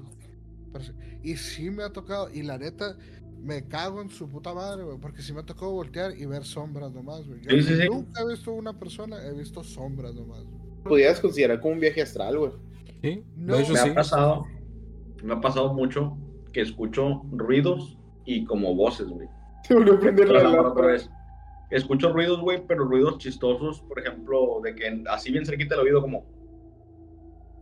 Y 1.22 1.36
sí 1.36 1.70
me 1.70 1.82
ha 1.82 1.92
tocado, 1.92 2.28
y 2.32 2.42
la 2.42 2.58
neta, 2.58 2.96
me 3.42 3.66
cago 3.66 4.00
en 4.02 4.10
su 4.10 4.28
puta 4.28 4.52
madre, 4.54 4.84
güey, 4.84 4.98
porque 4.98 5.22
sí 5.22 5.32
me 5.32 5.40
ha 5.40 5.46
tocado 5.46 5.72
voltear 5.72 6.16
y 6.16 6.26
ver 6.26 6.44
sombras 6.44 6.92
nomás, 6.92 7.26
güey. 7.26 7.40
Yo 7.40 7.50
sí, 7.50 7.62
sí, 7.62 7.76
sí. 7.76 7.88
nunca 7.88 8.20
he 8.22 8.26
visto 8.28 8.52
una 8.52 8.78
persona, 8.78 9.16
he 9.24 9.32
visto 9.32 9.64
sombras 9.64 10.14
nomás. 10.14 10.44
Podrías 10.84 11.20
considerar 11.20 11.60
como 11.60 11.74
un 11.74 11.80
viaje 11.80 12.02
astral, 12.02 12.38
güey. 12.38 12.52
Sí, 13.02 13.24
No, 13.36 13.56
de 13.56 13.62
hecho 13.62 13.72
me 13.72 13.78
sí. 13.78 13.88
ha 13.88 13.94
pasado, 13.94 14.44
me 15.22 15.32
ha 15.34 15.40
pasado 15.40 15.72
mucho 15.74 16.16
que 16.52 16.60
escucho 16.60 17.22
ruidos 17.32 17.98
y 18.24 18.44
como 18.44 18.74
voces, 18.74 19.08
güey. 19.08 19.28
Se 19.64 19.74
volvió 19.74 19.94
a 19.94 20.00
prender 20.00 20.28
la 20.28 20.38
Otra 20.48 20.62
lámpara. 20.62 20.86
vez. 20.88 21.10
Escucho 21.70 22.12
ruidos, 22.12 22.40
güey, 22.40 22.62
pero 22.66 22.84
ruidos 22.84 23.18
chistosos, 23.18 23.82
por 23.82 23.98
ejemplo, 23.98 24.60
de 24.62 24.74
que 24.74 25.04
así 25.08 25.30
bien 25.30 25.44
cerquita 25.44 25.74
el 25.74 25.82
oído 25.82 26.00
como... 26.00 26.24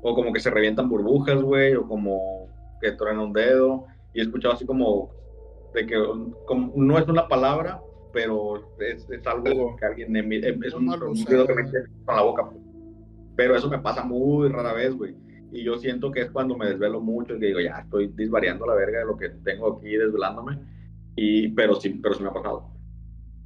O 0.03 0.14
como 0.14 0.33
que 0.33 0.38
se 0.40 0.51
revientan 0.51 0.88
burbujas, 0.88 1.42
güey, 1.42 1.75
o 1.75 1.87
como 1.88 2.49
que 2.81 2.92
truena 2.92 3.23
un 3.23 3.33
dedo. 3.33 3.87
Y 4.14 4.21
he 4.21 4.23
escuchado 4.23 4.55
así 4.55 4.64
como 4.64 5.11
de 5.75 5.87
que 5.87 5.97
como, 6.47 6.73
no 6.77 6.99
es 6.99 7.09
una 7.09 7.27
palabra, 7.27 7.81
pero 8.12 8.62
es, 8.79 9.09
es 9.11 9.27
algo 9.27 9.75
que 9.77 9.85
alguien 9.85 10.12
emi- 10.12 10.64
es 10.64 10.73
un, 10.75 10.88
un 10.88 11.16
ruido 11.27 11.47
que 11.47 11.55
me 11.55 11.62
con 12.05 12.14
la 12.16 12.23
boca. 12.23 12.49
pues. 12.49 12.62
Pero 13.35 13.57
eso 13.57 13.69
me 13.69 13.81
pasa 13.81 14.05
muy 14.05 14.49
rara 14.49 14.73
vez, 14.73 14.95
güey. 14.95 15.14
Y 15.51 15.64
yo 15.64 15.77
siento 15.79 16.11
que 16.12 16.21
es 16.23 16.31
cuando 16.31 16.57
me 16.57 16.66
desvelo 16.66 17.01
mucho 17.01 17.35
y 17.35 17.40
que 17.40 17.47
digo, 17.47 17.61
ya 17.61 17.81
estoy 17.81 18.07
disvariando 18.14 18.64
la 18.66 18.75
verga 18.75 19.01
de 19.01 19.07
lo 19.07 19.16
que 19.16 19.31
tengo 19.31 19.79
aquí 19.79 19.97
desvelándome. 19.97 20.59
Y, 21.16 21.49
pero 21.49 21.75
sí, 21.75 21.90
pero 22.03 22.14
sí 22.14 22.23
me 22.23 22.29
ha 22.29 22.33
pasado. 22.33 22.75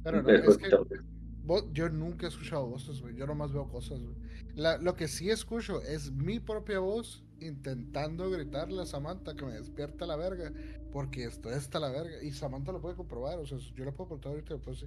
Pero 0.03 0.21
no, 0.23 0.29
es 0.31 0.57
que 0.57 0.67
escuchar- 0.67 1.03
vo- 1.45 1.71
yo 1.73 1.89
nunca 1.89 2.25
he 2.25 2.29
escuchado 2.29 2.65
voces, 2.67 3.01
güey. 3.01 3.15
Yo 3.15 3.25
nomás 3.27 3.51
veo 3.51 3.67
cosas, 3.69 3.99
güey. 4.01 4.15
La- 4.55 4.77
lo 4.77 4.95
que 4.95 5.07
sí 5.07 5.29
escucho 5.29 5.81
es 5.81 6.11
mi 6.11 6.39
propia 6.39 6.79
voz 6.79 7.23
intentando 7.39 8.29
gritarle 8.29 8.81
a 8.81 8.85
Samantha 8.85 9.35
que 9.35 9.45
me 9.45 9.53
despierta 9.53 10.05
la 10.05 10.15
verga. 10.15 10.51
Porque 10.91 11.23
esto 11.23 11.49
está 11.51 11.79
la 11.79 11.89
verga. 11.89 12.21
Y 12.21 12.31
Samantha 12.33 12.71
lo 12.71 12.81
puede 12.81 12.95
comprobar. 12.95 13.39
O 13.39 13.45
sea, 13.45 13.57
yo 13.75 13.85
lo 13.85 13.93
puedo 13.95 14.09
contar 14.09 14.31
ahorita. 14.33 14.57
Pues, 14.57 14.85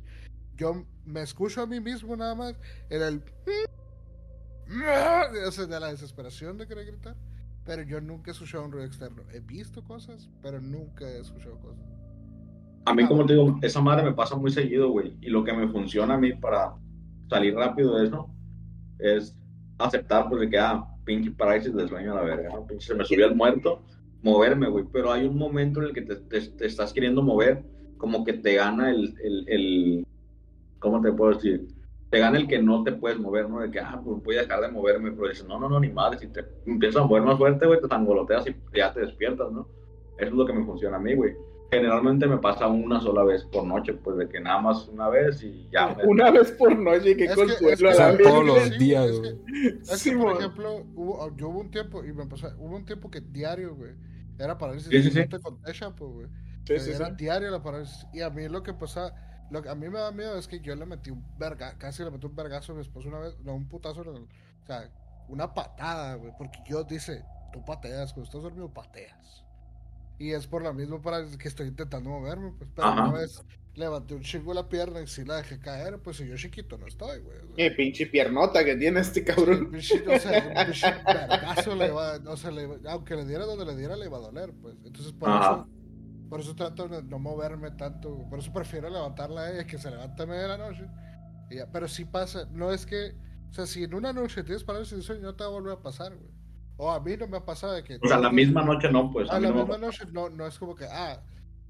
yo 0.56 0.84
me 1.06 1.22
escucho 1.22 1.62
a 1.62 1.66
mí 1.66 1.80
mismo 1.80 2.14
nada 2.16 2.34
más 2.34 2.54
en 2.90 3.02
el. 3.02 3.22
O 5.46 5.50
sea, 5.50 5.66
de 5.66 5.78
la 5.80 5.88
desesperación 5.88 6.56
de 6.56 6.66
querer 6.66 6.86
gritar. 6.86 7.16
Pero 7.64 7.82
yo 7.82 8.00
nunca 8.00 8.30
he 8.30 8.32
escuchado 8.32 8.64
un 8.64 8.72
ruido 8.72 8.86
externo. 8.86 9.22
He 9.32 9.40
visto 9.40 9.82
cosas, 9.84 10.28
pero 10.42 10.60
nunca 10.60 11.08
he 11.08 11.20
escuchado 11.20 11.58
cosas. 11.60 11.84
A 12.86 12.94
mí, 12.94 13.06
como 13.06 13.24
te 13.24 13.32
digo, 13.34 13.58
esa 13.62 13.80
madre 13.80 14.02
me 14.04 14.12
pasa 14.12 14.36
muy 14.36 14.50
seguido, 14.50 14.90
güey. 14.90 15.16
Y 15.20 15.30
lo 15.30 15.42
que 15.44 15.52
me 15.52 15.68
funciona 15.68 16.14
a 16.14 16.18
mí 16.18 16.32
para 16.34 16.74
salir 17.28 17.54
rápido 17.54 17.96
de 17.98 18.06
eso 18.06 18.28
es 18.98 19.36
aceptar, 19.78 20.28
pues, 20.28 20.42
de 20.42 20.50
que, 20.50 20.58
ah, 20.58 20.84
pinche 21.04 21.30
parálisis 21.32 21.74
del 21.74 21.88
sueño 21.88 22.12
a 22.12 22.16
la 22.16 22.22
verga, 22.22 22.50
¿no? 22.50 22.66
Pinche, 22.66 22.88
se 22.88 22.94
me 22.94 23.04
subió 23.04 23.26
el 23.26 23.34
muerto, 23.36 23.82
moverme, 24.22 24.68
güey. 24.68 24.84
Pero 24.92 25.12
hay 25.12 25.26
un 25.26 25.38
momento 25.38 25.80
en 25.80 25.86
el 25.88 25.94
que 25.94 26.02
te, 26.02 26.16
te- 26.16 26.50
te 26.50 26.66
estás 26.66 26.92
queriendo 26.92 27.22
mover, 27.22 27.64
como 27.98 28.24
que 28.24 28.34
te 28.34 28.54
gana 28.56 28.90
el, 28.90 29.14
el, 29.22 29.44
el- 29.48 30.06
¿cómo 30.80 31.00
te 31.00 31.12
puedo 31.12 31.34
decir? 31.34 31.68
Te 32.10 32.18
gana 32.20 32.38
el 32.38 32.48
que 32.48 32.62
no 32.62 32.84
te 32.84 32.92
puedes 32.92 33.18
mover, 33.18 33.48
¿no? 33.50 33.60
De 33.60 33.70
que, 33.70 33.80
ah, 33.80 34.00
pues 34.04 34.22
voy 34.22 34.36
a 34.36 34.42
dejar 34.42 34.60
de 34.62 34.68
moverme. 34.70 35.12
Pero 35.12 35.28
dices, 35.28 35.46
no, 35.46 35.58
no, 35.60 35.68
no, 35.68 35.80
ni 35.80 35.90
madre. 35.90 36.18
Si 36.18 36.28
te 36.28 36.44
empiezas 36.66 37.02
a 37.02 37.06
mover 37.06 37.22
más 37.22 37.38
fuerte, 37.38 37.66
güey, 37.66 37.80
te 37.80 37.88
tangoloteas 37.88 38.46
y 38.48 38.56
ya 38.76 38.92
te 38.92 39.00
despiertas, 39.00 39.50
¿no? 39.52 39.68
Eso 40.18 40.28
es 40.30 40.32
lo 40.34 40.46
que 40.46 40.52
me 40.52 40.64
funciona 40.64 40.96
a 40.96 41.00
mí, 41.00 41.14
güey. 41.14 41.34
Generalmente 41.74 42.26
me 42.26 42.38
pasa 42.38 42.66
una 42.66 43.00
sola 43.00 43.22
vez 43.24 43.44
por 43.44 43.64
noche, 43.64 43.94
pues 43.94 44.16
de 44.16 44.28
que 44.28 44.40
nada 44.40 44.60
más 44.60 44.88
una 44.88 45.08
vez 45.08 45.42
y 45.42 45.68
ya. 45.72 45.94
me- 45.94 46.04
Una 46.06 46.30
vez 46.30 46.52
por 46.52 46.76
noche, 46.78 47.16
qué 47.16 47.24
Es 47.24 47.34
que- 47.34 47.42
es 47.42 47.48
consuelo 47.52 47.76
que 47.96 48.02
a 48.02 48.12
la 48.12 48.18
todos 48.18 48.44
los 48.44 48.78
días, 48.78 49.04
es 49.06 49.18
güey. 49.20 49.36
que- 49.44 49.68
Es 49.82 49.88
que, 49.90 49.96
Sí, 49.96 50.10
por 50.16 50.32
ejemplo, 50.38 50.86
hubo, 50.94 51.36
yo 51.36 51.48
hubo 51.48 51.60
un 51.60 51.70
tiempo, 51.70 52.04
y 52.04 52.12
me 52.12 52.26
pasó, 52.26 52.48
hubo 52.58 52.76
un 52.76 52.84
tiempo 52.84 53.10
que 53.10 53.20
diario, 53.20 53.74
güey, 53.74 53.92
era 54.38 54.56
parálisis 54.58 54.88
Sí, 54.90 55.02
sí, 55.02 55.10
sí. 55.10 55.18
güey. 56.08 56.26
Sí, 56.66 56.78
sí, 56.80 56.90
era 56.92 57.08
sí. 57.08 57.12
diario 57.16 57.50
la 57.50 57.62
parálisis. 57.62 58.06
Y 58.12 58.20
a 58.22 58.30
mí 58.30 58.48
lo 58.48 58.62
que 58.62 58.72
pasa, 58.72 59.14
lo 59.50 59.60
que 59.62 59.68
a 59.68 59.74
mí 59.74 59.88
me 59.90 59.98
da 59.98 60.10
miedo 60.12 60.38
es 60.38 60.48
que 60.48 60.60
yo 60.60 60.74
le 60.74 60.86
metí 60.86 61.10
un 61.10 61.22
verga, 61.38 61.76
casi 61.78 62.02
le 62.02 62.10
metí 62.10 62.26
un 62.26 62.34
vergazo 62.34 62.72
a 62.72 62.74
mi 62.76 62.80
esposo 62.80 63.08
una 63.08 63.18
vez, 63.18 63.38
no, 63.40 63.54
un 63.54 63.68
putazo, 63.68 64.02
en 64.02 64.08
el- 64.16 64.22
o 64.22 64.66
sea, 64.66 64.90
una 65.28 65.52
patada, 65.54 66.14
güey, 66.14 66.32
porque 66.38 66.58
yo 66.66 66.82
dice, 66.84 67.22
tú 67.52 67.64
pateas, 67.64 68.12
cuando 68.12 68.24
estás 68.28 68.42
dormido 68.42 68.72
pateas. 68.72 69.43
Y 70.18 70.30
es 70.30 70.46
por 70.46 70.62
lo 70.62 70.72
mismo 70.72 71.00
para 71.02 71.24
que 71.36 71.48
estoy 71.48 71.66
intentando 71.68 72.08
moverme, 72.10 72.52
pues, 72.56 72.70
pero 72.74 72.88
Ajá. 72.88 73.08
una 73.08 73.18
vez 73.18 73.42
levanté 73.74 74.14
un 74.14 74.22
chingo 74.22 74.54
la 74.54 74.68
pierna 74.68 75.00
y 75.00 75.08
si 75.08 75.24
la 75.24 75.36
dejé 75.38 75.58
caer, 75.58 75.98
pues 75.98 76.18
si 76.18 76.26
yo 76.28 76.36
chiquito 76.36 76.78
no 76.78 76.86
estoy, 76.86 77.18
güey. 77.20 77.38
o 77.38 77.46
sea, 77.46 77.56
Qué 77.56 77.70
pinche 77.72 78.06
piernota 78.06 78.64
que 78.64 78.76
tiene 78.76 79.00
este 79.00 79.24
cabrón. 79.24 79.72
pinche- 79.72 80.06
o 80.06 80.18
sea, 80.20 80.46
un 80.46 80.54
pinche 80.66 80.86
vergazo 81.04 81.74
le 81.74 81.90
va, 81.90 82.18
o 82.26 82.36
sea, 82.36 82.52
le 82.52 82.62
iba- 82.62 82.76
aunque 82.92 83.16
le 83.16 83.24
diera 83.24 83.44
donde 83.44 83.64
le 83.64 83.76
diera, 83.76 83.96
le 83.96 84.06
iba 84.06 84.16
a 84.18 84.20
doler, 84.20 84.52
pues. 84.62 84.76
Entonces, 84.84 85.12
por 85.12 85.28
Ajá. 85.30 85.50
eso, 85.52 85.68
por 86.28 86.40
eso 86.40 86.54
trato 86.54 86.86
de 86.88 87.02
no 87.02 87.18
moverme 87.18 87.72
tanto, 87.72 88.24
por 88.30 88.38
eso 88.38 88.52
prefiero 88.52 88.88
levantarla 88.90 89.40
a 89.42 89.50
ella 89.52 89.66
que 89.66 89.78
se 89.78 89.90
levante 89.90 90.22
a 90.22 90.26
media 90.26 90.42
de 90.42 90.48
la 90.48 90.58
noche. 90.58 90.86
Y 91.50 91.56
ya, 91.56 91.66
pero 91.72 91.88
sí 91.88 92.04
pasa, 92.04 92.46
no 92.52 92.72
es 92.72 92.86
que, 92.86 93.16
o 93.50 93.52
sea, 93.52 93.66
si 93.66 93.82
en 93.82 93.94
una 93.94 94.12
noche 94.12 94.44
tienes 94.44 94.62
parálisis 94.62 94.96
de 94.98 95.02
sueño, 95.02 95.22
no 95.22 95.34
te 95.34 95.42
va 95.42 95.50
a 95.50 95.52
volver 95.52 95.72
a 95.72 95.82
pasar, 95.82 96.14
güey. 96.14 96.30
O 96.76 96.90
a 96.90 97.00
mí 97.00 97.16
no 97.16 97.28
me 97.28 97.36
ha 97.36 97.44
pasado 97.44 97.74
de 97.74 97.84
que... 97.84 97.98
O 98.02 98.08
sea, 98.08 98.18
la 98.18 98.30
misma 98.30 98.62
noche 98.62 98.90
no, 98.90 99.10
pues. 99.12 99.30
A 99.30 99.36
A 99.36 99.40
mí 99.40 99.46
la 99.46 99.52
no 99.52 99.58
misma 99.60 99.78
noche 99.78 100.04
no, 100.12 100.28
no 100.28 100.46
es 100.46 100.58
como 100.58 100.74
que, 100.74 100.86
ah, 100.86 101.20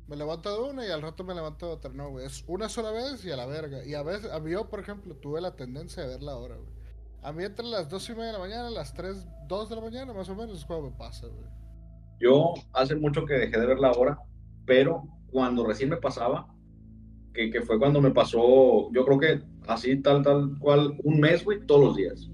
me 0.07 0.17
levanto 0.17 0.51
de 0.51 0.71
una 0.71 0.87
y 0.87 0.91
al 0.91 1.03
rato 1.03 1.25
me 1.25 1.35
levanto 1.35 1.67
de 1.67 1.73
otra. 1.73 1.93
No, 1.93 2.11
güey. 2.11 2.27
Es 2.27 2.45
una 2.47 2.69
sola 2.69 2.91
vez 2.91 3.25
y 3.25 3.31
a 3.31 3.37
la 3.37 3.47
verga. 3.47 3.85
Y 3.85 3.95
a 3.95 4.03
veces, 4.03 4.31
a 4.31 4.41
mí 4.41 4.51
yo, 4.51 4.69
por 4.69 4.81
ejemplo, 4.81 5.15
tuve 5.17 5.41
la 5.41 5.57
tendencia 5.57 6.03
de 6.03 6.09
ver 6.09 6.23
la 6.23 6.37
hora, 6.37 6.57
güey. 6.57 6.73
A 7.23 7.33
mí 7.33 7.43
entre 7.43 7.65
las 7.65 7.89
dos 7.89 8.09
y 8.11 8.13
media 8.13 8.27
de 8.27 8.33
la 8.35 8.39
mañana, 8.39 8.71
las 8.71 8.93
3, 8.93 9.27
2 9.49 9.69
de 9.71 9.77
la 9.77 9.81
mañana, 9.81 10.13
más 10.13 10.29
o 10.29 10.35
menos, 10.35 10.59
es 10.59 10.65
cuando 10.67 10.91
me 10.91 10.97
pasa, 10.97 11.27
güey. 11.27 11.47
Yo 12.21 12.53
hace 12.75 12.95
mucho 12.97 13.25
que 13.25 13.35
dejé 13.35 13.59
de 13.59 13.67
ver 13.67 13.79
la 13.79 13.93
hora, 13.93 14.19
pero 14.67 15.05
cuando 15.33 15.67
recién 15.67 15.89
me 15.89 15.97
pasaba, 15.97 16.47
que, 17.33 17.51
que 17.51 17.63
fue 17.63 17.79
cuando 17.79 18.03
me 18.03 18.11
pasó, 18.11 18.93
yo 18.93 19.05
creo 19.07 19.19
que 19.19 19.43
así, 19.67 20.01
tal, 20.03 20.23
tal 20.23 20.59
cual, 20.59 20.99
un 21.03 21.19
mes, 21.19 21.45
güey, 21.45 21.67
todos 21.67 21.83
los 21.83 21.97
días. 21.97 22.29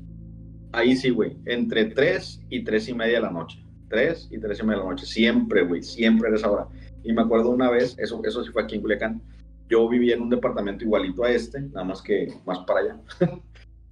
Ahí 0.73 0.97
sí, 0.97 1.11
güey, 1.11 1.37
entre 1.47 1.87
3 1.87 2.43
y 2.49 2.63
3 2.63 2.89
y 2.89 2.95
media 2.95 3.17
de 3.17 3.23
la 3.23 3.31
noche. 3.31 3.65
3 3.89 4.29
y 4.31 4.39
3 4.39 4.61
y 4.61 4.63
media 4.63 4.79
de 4.79 4.85
la 4.85 4.91
noche, 4.91 5.07
siempre, 5.07 5.65
güey, 5.65 5.83
siempre 5.83 6.29
era 6.29 6.37
esa 6.37 6.51
hora. 6.51 6.69
Y 7.03 7.13
me 7.13 7.23
acuerdo 7.23 7.51
una 7.51 7.71
vez, 7.71 7.97
eso, 7.99 8.21
eso 8.25 8.45
sí 8.45 8.51
fue 8.53 8.63
aquí 8.63 8.77
en 8.77 8.83
Culiacán, 8.83 9.23
yo 9.69 9.89
vivía 9.89 10.15
en 10.15 10.23
un 10.23 10.31
departamento 10.31 10.85
igualito 10.85 11.25
a 11.25 11.31
este, 11.31 11.61
nada 11.61 11.85
más 11.85 12.03
que 12.03 12.33
más 12.45 12.59
para 12.61 12.81
allá. 12.81 13.01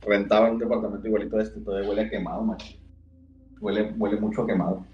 Rentaba 0.01 0.49
en 0.49 0.55
un 0.55 0.59
departamento 0.61 1.07
igualito 1.07 1.37
a 1.37 1.43
este, 1.43 1.61
todavía 1.61 1.89
huele 1.89 2.03
a 2.03 2.11
quemado, 2.11 2.43
macho. 2.43 2.76
Huele, 3.61 3.93
huele 3.97 4.20
mucho 4.20 4.43
a 4.43 4.47
quemado. 4.47 4.85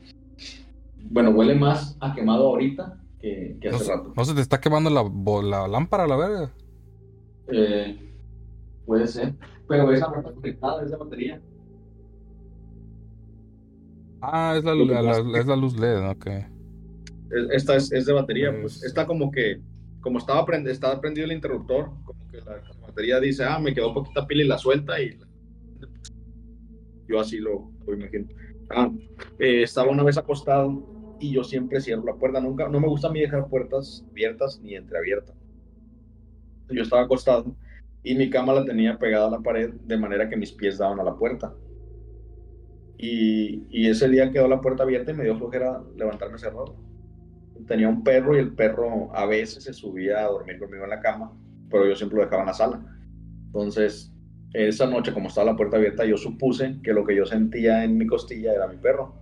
Bueno, 1.10 1.30
huele 1.30 1.54
más 1.54 1.96
a 2.00 2.14
quemado 2.14 2.46
ahorita 2.46 2.98
que, 3.18 3.58
hace 3.70 3.90
rato. 3.90 4.12
no 4.16 4.24
se 4.24 4.34
te 4.34 4.40
está 4.40 4.60
quemando 4.60 4.90
la, 4.90 5.68
lámpara, 5.68 6.06
la 6.06 6.16
verga. 6.16 6.50
Eh, 7.48 7.98
puede 8.86 9.06
ser. 9.06 9.34
Pero 9.68 9.90
esa 9.92 10.06
está 10.06 10.32
conectada, 10.32 10.82
es 10.82 10.90
de 10.90 10.96
batería. 10.96 11.40
Ah, 14.26 14.54
es 14.56 14.64
la, 14.64 14.72
que 14.72 14.84
la- 14.86 15.02
la- 15.02 15.38
es 15.38 15.46
la 15.46 15.56
luz 15.56 15.74
LED, 15.76 16.08
ok. 16.08 16.26
Es- 17.30 17.50
Esta 17.50 17.76
es, 17.76 17.92
es 17.92 18.06
de 18.06 18.12
batería, 18.12 18.52
pues. 18.60 18.76
Es- 18.76 18.84
Está 18.84 19.06
como 19.06 19.30
que, 19.30 19.60
como 20.00 20.18
estaba, 20.18 20.44
prend- 20.46 20.68
estaba 20.68 21.00
prendido 21.00 21.26
el 21.26 21.32
interruptor, 21.32 21.90
como 22.04 22.18
que 22.30 22.38
la, 22.38 22.62
batería 22.86 23.20
dice, 23.20 23.44
ah, 23.44 23.58
me 23.58 23.74
quedó 23.74 23.92
poquita 23.92 24.26
pila 24.26 24.42
y 24.44 24.46
la 24.48 24.58
suelta 24.58 25.00
y... 25.00 25.18
Yo 27.06 27.20
así 27.20 27.38
lo, 27.38 27.72
lo 27.86 27.94
imagino. 27.94 28.26
Ah, 28.70 28.90
eh, 29.38 29.62
estaba 29.62 29.90
una 29.90 30.02
vez 30.02 30.16
acostado 30.16 30.82
y 31.18 31.32
yo 31.32 31.44
siempre 31.44 31.80
cierro 31.80 32.04
la 32.04 32.16
puerta. 32.16 32.40
Nunca, 32.40 32.68
no 32.68 32.80
me 32.80 32.88
gusta 32.88 33.08
a 33.08 33.12
mí 33.12 33.20
dejar 33.20 33.48
puertas 33.48 34.06
abiertas 34.10 34.60
ni 34.62 34.74
entreabiertas. 34.74 35.36
Yo 36.70 36.82
estaba 36.82 37.02
acostado 37.02 37.54
y 38.02 38.14
mi 38.14 38.30
cama 38.30 38.54
la 38.54 38.64
tenía 38.64 38.98
pegada 38.98 39.28
a 39.28 39.30
la 39.30 39.40
pared 39.40 39.70
de 39.74 39.98
manera 39.98 40.28
que 40.30 40.36
mis 40.36 40.52
pies 40.52 40.78
daban 40.78 40.98
a 40.98 41.04
la 41.04 41.14
puerta. 41.14 41.54
Y, 43.06 43.66
y 43.68 43.88
ese 43.90 44.08
día 44.08 44.30
quedó 44.32 44.48
la 44.48 44.62
puerta 44.62 44.82
abierta 44.82 45.10
y 45.10 45.14
me 45.14 45.24
dio 45.24 45.36
flojera 45.36 45.82
levantarme 45.94 46.38
cerrado. 46.38 46.74
Tenía 47.66 47.86
un 47.88 48.02
perro 48.02 48.34
y 48.34 48.38
el 48.38 48.54
perro 48.54 49.14
a 49.14 49.26
veces 49.26 49.64
se 49.64 49.74
subía 49.74 50.20
a 50.20 50.28
dormir 50.28 50.58
conmigo 50.58 50.84
en 50.84 50.90
la 50.90 51.00
cama, 51.00 51.30
pero 51.70 51.86
yo 51.86 51.94
siempre 51.96 52.16
lo 52.16 52.24
dejaba 52.24 52.42
en 52.42 52.46
la 52.48 52.54
sala. 52.54 52.98
Entonces, 53.46 54.10
esa 54.54 54.86
noche, 54.86 55.12
como 55.12 55.28
estaba 55.28 55.50
la 55.50 55.56
puerta 55.56 55.76
abierta, 55.76 56.06
yo 56.06 56.16
supuse 56.16 56.76
que 56.82 56.94
lo 56.94 57.04
que 57.04 57.14
yo 57.14 57.26
sentía 57.26 57.84
en 57.84 57.98
mi 57.98 58.06
costilla 58.06 58.54
era 58.54 58.68
mi 58.68 58.76
perro. 58.78 59.14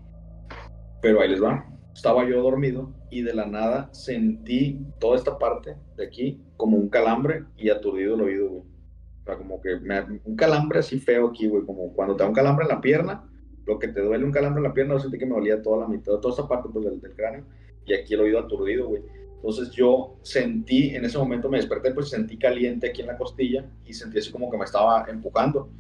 Pero 1.01 1.21
ahí 1.21 1.29
les 1.29 1.43
va. 1.43 1.67
Estaba 1.93 2.25
yo 2.29 2.41
dormido 2.41 2.93
y 3.11 3.23
de 3.23 3.35
la 3.35 3.47
nada 3.47 3.89
sentí 3.93 4.79
toda 5.01 5.17
esta 5.17 5.39
parte 5.39 5.75
de 5.97 6.07
aquí 6.07 6.41
como 6.57 6.77
un 6.77 6.89
calambre 6.89 7.45
y 7.57 7.69
aturdido 7.71 8.15
el 8.15 8.21
oído, 8.23 8.49
güey. 8.49 8.63
O 8.63 9.25
sea, 9.25 9.37
como 9.37 9.61
que 9.61 9.77
me- 9.81 10.21
un 10.25 10.37
calambre 10.37 10.79
así 10.79 11.01
feo 11.01 11.29
aquí, 11.29 11.49
güey. 11.49 11.65
Como 11.65 11.93
cuando 11.95 12.15
te 12.15 12.23
da 12.23 12.29
un 12.29 12.35
calambre 12.35 12.65
en 12.65 12.69
la 12.71 12.81
pierna, 12.81 13.25
lo 13.67 13.79
que 13.79 13.89
te 13.89 14.01
duele 14.01 14.25
un 14.25 14.33
calambre 14.33 14.61
en 14.61 14.65
la 14.65 14.75
pierna, 14.75 14.95
yo 14.95 15.01
sentí 15.01 15.19
que 15.19 15.27
me 15.27 15.35
dolía 15.35 15.63
toda 15.63 15.79
la 15.79 15.89
mitad, 15.89 16.15
toda 16.19 16.31
esta 16.31 16.49
parte 16.49 16.69
pues, 16.73 16.85
del, 16.85 17.01
del 17.01 17.15
cráneo 17.15 17.45
y 17.85 17.95
aquí 17.95 18.15
el 18.15 18.21
oído 18.21 18.39
aturdido, 18.39 18.89
güey. 18.89 19.03
Entonces 19.37 19.71
yo 19.73 20.19
sentí, 20.23 20.95
en 20.95 21.05
ese 21.05 21.19
momento 21.19 21.49
me 21.49 21.57
desperté, 21.57 21.93
pues 21.93 22.09
sentí 22.09 22.39
caliente 22.39 22.89
aquí 22.89 23.01
en 23.01 23.09
la 23.09 23.19
costilla 23.19 23.69
y 23.85 23.93
sentí 23.93 24.19
así 24.19 24.31
como 24.31 24.51
que 24.51 24.57
me 24.57 24.65
estaba 24.65 25.05
empujando. 25.09 25.71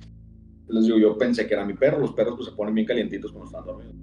Les 0.68 0.84
digo, 0.84 0.98
yo 0.98 1.16
pensé 1.16 1.46
que 1.46 1.54
era 1.54 1.64
mi 1.64 1.74
perro, 1.74 2.00
los 2.00 2.12
perros 2.12 2.34
pues 2.36 2.48
se 2.48 2.56
ponen 2.56 2.74
bien 2.74 2.86
calientitos 2.86 3.30
cuando 3.30 3.46
están 3.46 3.64
dormidos. 3.64 3.94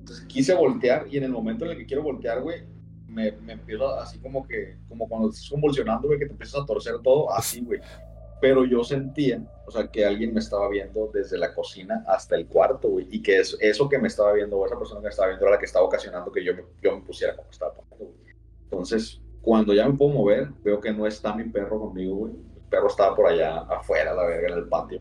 Entonces 0.00 0.24
quise 0.26 0.54
voltear 0.54 1.06
y 1.08 1.16
en 1.16 1.24
el 1.24 1.30
momento 1.30 1.64
en 1.64 1.72
el 1.72 1.76
que 1.76 1.86
quiero 1.86 2.02
voltear, 2.02 2.42
güey, 2.42 2.62
me, 3.06 3.30
me 3.32 3.52
empiezo 3.52 3.88
así 4.00 4.18
como 4.18 4.46
que, 4.48 4.78
como 4.88 5.08
cuando 5.08 5.28
estás 5.28 5.48
convulsionando, 5.48 6.08
güey, 6.08 6.18
que 6.18 6.26
te 6.26 6.32
empiezas 6.32 6.60
a 6.60 6.66
torcer 6.66 6.98
todo, 7.02 7.32
así, 7.32 7.60
güey. 7.60 7.78
Pero 8.42 8.64
yo 8.64 8.82
sentía, 8.82 9.40
o 9.64 9.70
sea, 9.70 9.86
que 9.86 10.04
alguien 10.04 10.34
me 10.34 10.40
estaba 10.40 10.68
viendo 10.68 11.08
desde 11.14 11.38
la 11.38 11.54
cocina 11.54 12.04
hasta 12.08 12.34
el 12.34 12.48
cuarto, 12.48 12.88
güey, 12.88 13.06
y 13.08 13.22
que 13.22 13.38
eso, 13.38 13.56
eso 13.60 13.88
que 13.88 14.00
me 14.00 14.08
estaba 14.08 14.32
viendo, 14.32 14.58
o 14.58 14.66
esa 14.66 14.76
persona 14.76 15.00
que 15.00 15.04
me 15.04 15.10
estaba 15.10 15.28
viendo, 15.28 15.46
era 15.46 15.54
la 15.54 15.60
que 15.60 15.66
estaba 15.66 15.86
ocasionando 15.86 16.32
que 16.32 16.44
yo 16.44 16.52
me, 16.52 16.64
yo 16.82 16.96
me 16.96 17.02
pusiera 17.06 17.36
como 17.36 17.48
estaba 17.48 17.72
pasando, 17.72 18.04
güey. 18.04 18.34
Entonces, 18.64 19.22
cuando 19.42 19.72
ya 19.72 19.86
me 19.88 19.96
puedo 19.96 20.10
mover, 20.10 20.48
veo 20.64 20.80
que 20.80 20.92
no 20.92 21.06
está 21.06 21.36
mi 21.36 21.44
perro 21.44 21.78
conmigo, 21.78 22.16
güey. 22.16 22.32
Mi 22.32 22.60
perro 22.68 22.88
estaba 22.88 23.14
por 23.14 23.26
allá 23.26 23.60
afuera, 23.60 24.12
la 24.12 24.24
verga, 24.24 24.48
en 24.48 24.58
el 24.58 24.68
patio. 24.68 25.00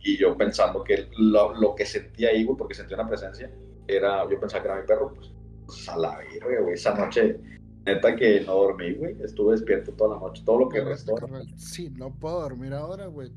Y 0.00 0.16
yo 0.16 0.36
pensando 0.36 0.82
que 0.82 1.06
lo, 1.18 1.54
lo 1.54 1.76
que 1.76 1.86
sentía 1.86 2.30
ahí, 2.30 2.42
güey, 2.42 2.58
porque 2.58 2.74
sentía 2.74 2.96
una 2.96 3.08
presencia, 3.08 3.48
era, 3.86 4.28
yo 4.28 4.40
pensaba 4.40 4.60
que 4.60 4.68
era 4.70 4.80
mi 4.80 4.86
perro, 4.88 5.14
pues, 5.14 5.32
pues, 5.66 5.88
a 5.88 5.96
la 5.96 6.18
verga, 6.18 6.60
güey. 6.62 6.74
Esa 6.74 6.96
noche, 6.96 7.38
neta 7.84 8.16
que 8.16 8.40
no 8.42 8.54
dormí, 8.54 8.94
güey. 8.94 9.16
Estuve 9.22 9.52
despierto 9.52 9.92
toda 9.92 10.16
la 10.16 10.20
noche, 10.20 10.42
todo 10.44 10.60
lo 10.60 10.68
que 10.68 10.82
restó. 10.82 11.14
Sí, 11.56 11.90
no 11.90 12.14
puedo 12.14 12.40
dormir 12.40 12.72
ahora, 12.72 13.06
güey. 13.06 13.30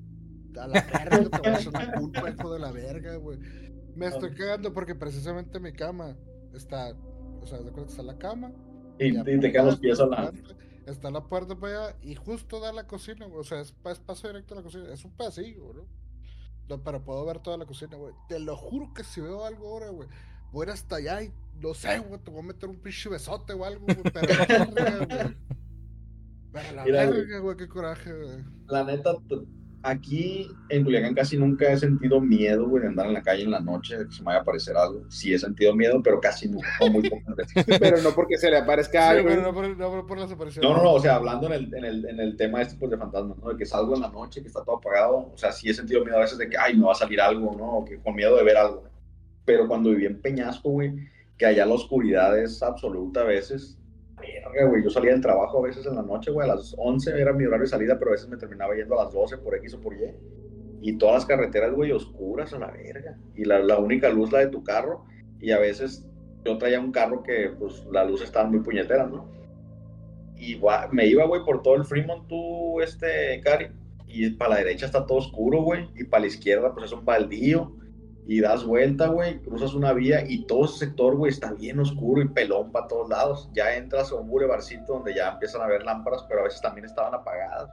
A 0.60 0.68
la 0.68 0.82
verga, 0.82 1.30
te 1.30 1.50
voy 1.50 1.66
a 1.66 1.70
una 1.70 1.92
culpa, 1.94 2.30
hijo 2.30 2.54
de 2.54 2.60
la 2.60 2.72
verga, 2.72 3.16
güey. 3.18 3.40
Me 3.96 4.08
estoy 4.08 4.34
cagando 4.34 4.74
porque 4.74 4.96
precisamente 4.96 5.60
mi 5.60 5.74
cama 5.74 6.16
está, 6.54 6.96
o 7.42 7.46
sea, 7.46 7.60
de 7.60 7.72
que 7.72 7.82
está 7.82 8.04
la 8.04 8.18
cama. 8.18 8.52
Y, 9.00 9.22
te 9.22 9.52
quedan 9.52 9.68
los 9.68 9.80
pies 9.80 10.00
a 10.00 10.06
la... 10.06 10.32
Está 10.86 11.10
la 11.10 11.24
puerta 11.24 11.56
para 11.56 11.88
allá 11.88 11.98
y 12.04 12.14
justo 12.14 12.60
da 12.60 12.72
la 12.72 12.86
cocina, 12.86 13.26
güey. 13.26 13.40
O 13.40 13.44
sea, 13.44 13.60
es, 13.60 13.74
es 13.86 14.00
paso 14.00 14.28
directo 14.28 14.54
a 14.54 14.58
la 14.58 14.64
cocina. 14.64 14.94
Es 14.94 15.04
un 15.04 15.12
pedacillo, 15.12 15.74
¿no? 15.74 15.88
No, 16.70 16.84
pero 16.84 17.04
puedo 17.04 17.26
ver 17.26 17.40
toda 17.40 17.58
la 17.58 17.66
cocina, 17.66 17.98
güey. 17.98 18.14
Te 18.28 18.40
lo 18.40 18.56
juro 18.56 18.94
que 18.94 19.04
si 19.04 19.22
veo 19.22 19.44
algo 19.46 19.68
ahora, 19.68 19.90
güey, 19.90 20.08
voy 20.56 20.64
a 20.64 20.70
ir 20.70 20.74
hasta 20.74 20.96
allá 20.96 21.22
y 21.22 21.32
no 21.62 21.74
sé, 21.74 22.00
güey, 22.00 22.20
te 22.22 22.32
voy 22.32 22.40
a 22.40 22.44
meter 22.44 22.70
un 22.70 22.78
pinche 22.78 23.10
besote 23.10 23.54
o 23.54 23.66
algo, 23.66 23.86
güey. 23.86 23.98
Pero 24.14 24.28
la 24.28 24.46
verga, 24.74 25.06
güey. 25.06 25.36
Pero 26.54 26.76
la 26.76 26.84
Mira, 26.86 27.06
güey. 27.06 27.18
verga, 27.20 27.40
güey, 27.40 27.58
qué 27.58 27.68
coraje, 27.68 28.14
güey. 28.14 28.38
La 28.68 28.84
neta, 28.86 29.16
aquí 29.84 30.50
en 30.70 30.84
Culiacán 30.84 31.14
casi 31.14 31.38
nunca 31.38 31.72
he 31.72 31.78
sentido 31.78 32.20
miedo, 32.22 32.68
güey, 32.68 32.82
de 32.84 32.88
andar 32.90 33.06
en 33.08 33.14
la 33.14 33.22
calle 33.22 33.44
en 33.44 33.52
la 33.52 33.60
noche, 33.60 33.98
de 33.98 34.06
que 34.08 34.12
se 34.14 34.22
me 34.22 34.28
vaya 34.28 34.40
a 34.40 34.42
aparecer 34.42 34.76
algo. 34.78 35.04
Sí 35.10 35.34
he 35.34 35.38
sentido 35.40 35.76
miedo, 35.76 36.02
pero 36.02 36.20
casi 36.22 36.48
nunca, 36.50 36.68
o 36.82 36.90
muy 36.90 37.08
pocas 37.10 37.36
veces. 37.36 37.66
Pero 37.80 38.02
no 38.02 38.12
porque 38.16 38.38
se 38.38 38.50
le 38.50 38.58
aparezca 38.58 39.12
Sí, 39.12 39.18
algo. 39.18 39.30
pero 39.30 39.42
no 39.42 39.54
por, 39.54 39.78
no 39.78 40.08
por 40.08 40.18
las 40.18 40.32
apariciones. 40.32 40.70
No, 40.70 40.78
no, 40.78 40.84
no, 40.84 40.94
o 40.94 41.00
sea, 41.00 41.16
hablando 41.16 41.48
en 41.48 41.54
el, 41.54 41.74
en 41.76 41.86
el, 41.86 42.06
en 42.10 42.20
el 42.20 42.36
tema 42.38 42.62
este, 42.62 42.78
pues, 42.78 42.90
de 42.92 42.98
fantasmas, 42.98 43.38
¿no? 43.38 43.50
De 43.50 43.58
que 43.58 43.66
salgo 43.66 43.94
en 43.96 44.02
la 44.02 44.10
noche, 44.10 44.42
que 44.42 44.48
está 44.48 44.64
todo 44.64 44.78
apagado, 44.78 45.32
o 45.34 45.38
sea, 45.38 45.52
sí 45.52 45.70
he 45.70 45.74
sentido 45.74 46.04
miedo 46.04 46.18
a 46.18 46.22
veces 46.22 46.38
de 46.38 46.50
que, 46.50 46.58
ay, 46.58 46.76
me 46.76 46.86
va 46.86 46.94
a 46.94 46.96
salir 46.96 47.22
algo, 47.22 47.56
¿no? 47.58 47.78
O 47.80 47.86
que 47.86 48.00
con 48.00 48.16
miedo 48.16 48.36
de 48.38 48.44
ver 48.44 48.58
algo, 48.58 48.82
¿no? 48.84 48.95
Pero 49.46 49.68
cuando 49.68 49.92
viví 49.92 50.06
en 50.06 50.22
Peñasco, 50.22 50.70
güey, 50.70 50.94
que 51.38 51.46
allá 51.46 51.66
la 51.66 51.76
oscuridad 51.76 52.38
es 52.38 52.64
absoluta 52.64 53.22
a 53.22 53.26
veces, 53.26 53.78
verga, 54.20 54.66
güey, 54.68 54.84
yo 54.84 54.90
salía 54.90 55.12
del 55.12 55.22
trabajo 55.22 55.60
a 55.60 55.68
veces 55.68 55.86
en 55.86 55.96
la 55.96 56.02
noche, 56.02 56.32
güey, 56.32 56.50
a 56.50 56.56
las 56.56 56.76
11 56.78 57.20
era 57.20 57.34
mi 57.34 57.46
horario 57.46 57.64
de 57.64 57.70
salida, 57.70 57.98
pero 58.00 58.12
a 58.12 58.14
veces 58.14 58.30
me 58.30 58.38
terminaba 58.38 58.76
yendo 58.76 59.00
a 59.00 59.04
las 59.04 59.14
12 59.14 59.38
por 59.38 59.56
X 59.56 59.74
o 59.76 59.82
por 59.82 59.94
Y. 59.94 60.12
Y 60.82 60.98
todas 60.98 61.16
las 61.16 61.26
carreteras, 61.26 61.74
güey, 61.74 61.92
oscuras 61.92 62.54
a 62.54 62.60
la 62.60 62.72
verga. 62.72 63.18
Y 63.36 63.46
la, 63.46 63.60
la 63.60 63.80
única 63.80 64.10
luz, 64.10 64.32
la 64.32 64.40
de 64.40 64.48
tu 64.48 64.64
carro. 64.64 65.06
Y 65.40 65.52
a 65.52 65.60
veces 65.60 66.08
yo 66.44 66.58
traía 66.58 66.80
un 66.80 66.92
carro 66.92 67.24
que, 67.24 67.52
pues, 67.58 67.86
la 67.92 68.06
luz 68.06 68.22
estaba 68.22 68.48
muy 68.48 68.60
puñetera, 68.60 69.08
¿no? 69.08 69.28
Y 70.38 70.62
me 70.92 71.08
iba, 71.08 71.26
güey, 71.26 71.44
por 71.44 71.64
todo 71.64 71.76
el 71.76 71.86
Fremont, 71.86 72.28
tú, 72.28 72.82
este, 72.82 73.42
Cari. 73.44 73.68
Y 74.08 74.30
para 74.32 74.52
la 74.52 74.58
derecha 74.58 74.86
está 74.86 75.06
todo 75.06 75.18
oscuro, 75.18 75.64
güey. 75.64 75.90
Y 75.96 76.04
para 76.04 76.22
la 76.22 76.28
izquierda, 76.28 76.74
pues 76.74 76.86
es 76.86 76.92
un 76.92 77.04
baldío. 77.04 77.76
Y 78.28 78.42
das 78.42 78.66
vuelta, 78.66 79.08
güey, 79.08 79.40
cruzas 79.40 79.76
una 79.76 79.94
vía 79.94 80.24
y 80.28 80.46
todo 80.46 80.66
ese 80.66 80.86
sector, 80.86 81.16
güey, 81.16 81.32
está 81.32 81.54
bien 81.54 81.80
oscuro 81.80 82.22
y 82.22 82.28
pelón 82.28 82.72
para 82.72 82.88
todos 82.88 83.10
lados. 83.10 83.50
Ya 83.54 83.76
entras 83.76 84.12
a 84.12 84.16
un 84.16 84.28
bulevarcito 84.28 84.94
donde 84.94 85.14
ya 85.14 85.34
empiezan 85.34 85.62
a 85.62 85.68
ver 85.68 85.84
lámparas, 85.84 86.26
pero 86.28 86.42
a 86.42 86.44
veces 86.46 86.62
también 86.62 86.86
estaban 86.86 87.14
apagadas. 87.14 87.70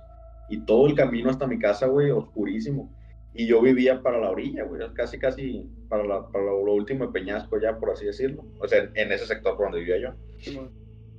Y 0.51 0.59
todo 0.59 0.87
el 0.87 0.95
camino 0.95 1.31
hasta 1.31 1.47
mi 1.47 1.59
casa, 1.59 1.87
güey, 1.87 2.11
oscurísimo. 2.11 2.93
Y 3.35 3.47
yo 3.47 3.63
vivía 3.63 4.03
para 4.03 4.19
la 4.19 4.31
orilla, 4.31 4.65
güey, 4.65 4.83
casi, 4.93 5.19
casi 5.19 5.67
para, 5.89 6.05
la, 6.05 6.29
para 6.29 6.45
lo, 6.45 6.67
lo 6.67 6.75
último 6.75 7.07
de 7.07 7.13
Peñasco 7.13 7.59
ya, 7.59 7.79
por 7.79 7.91
así 7.91 8.05
decirlo. 8.05 8.45
O 8.61 8.69
sea, 8.69 8.91
en, 8.95 9.13
ese 9.13 9.27
sector 9.27 9.57
por 9.57 9.67
donde 9.67 9.81
vivía 9.81 9.99
yo. 9.99 10.15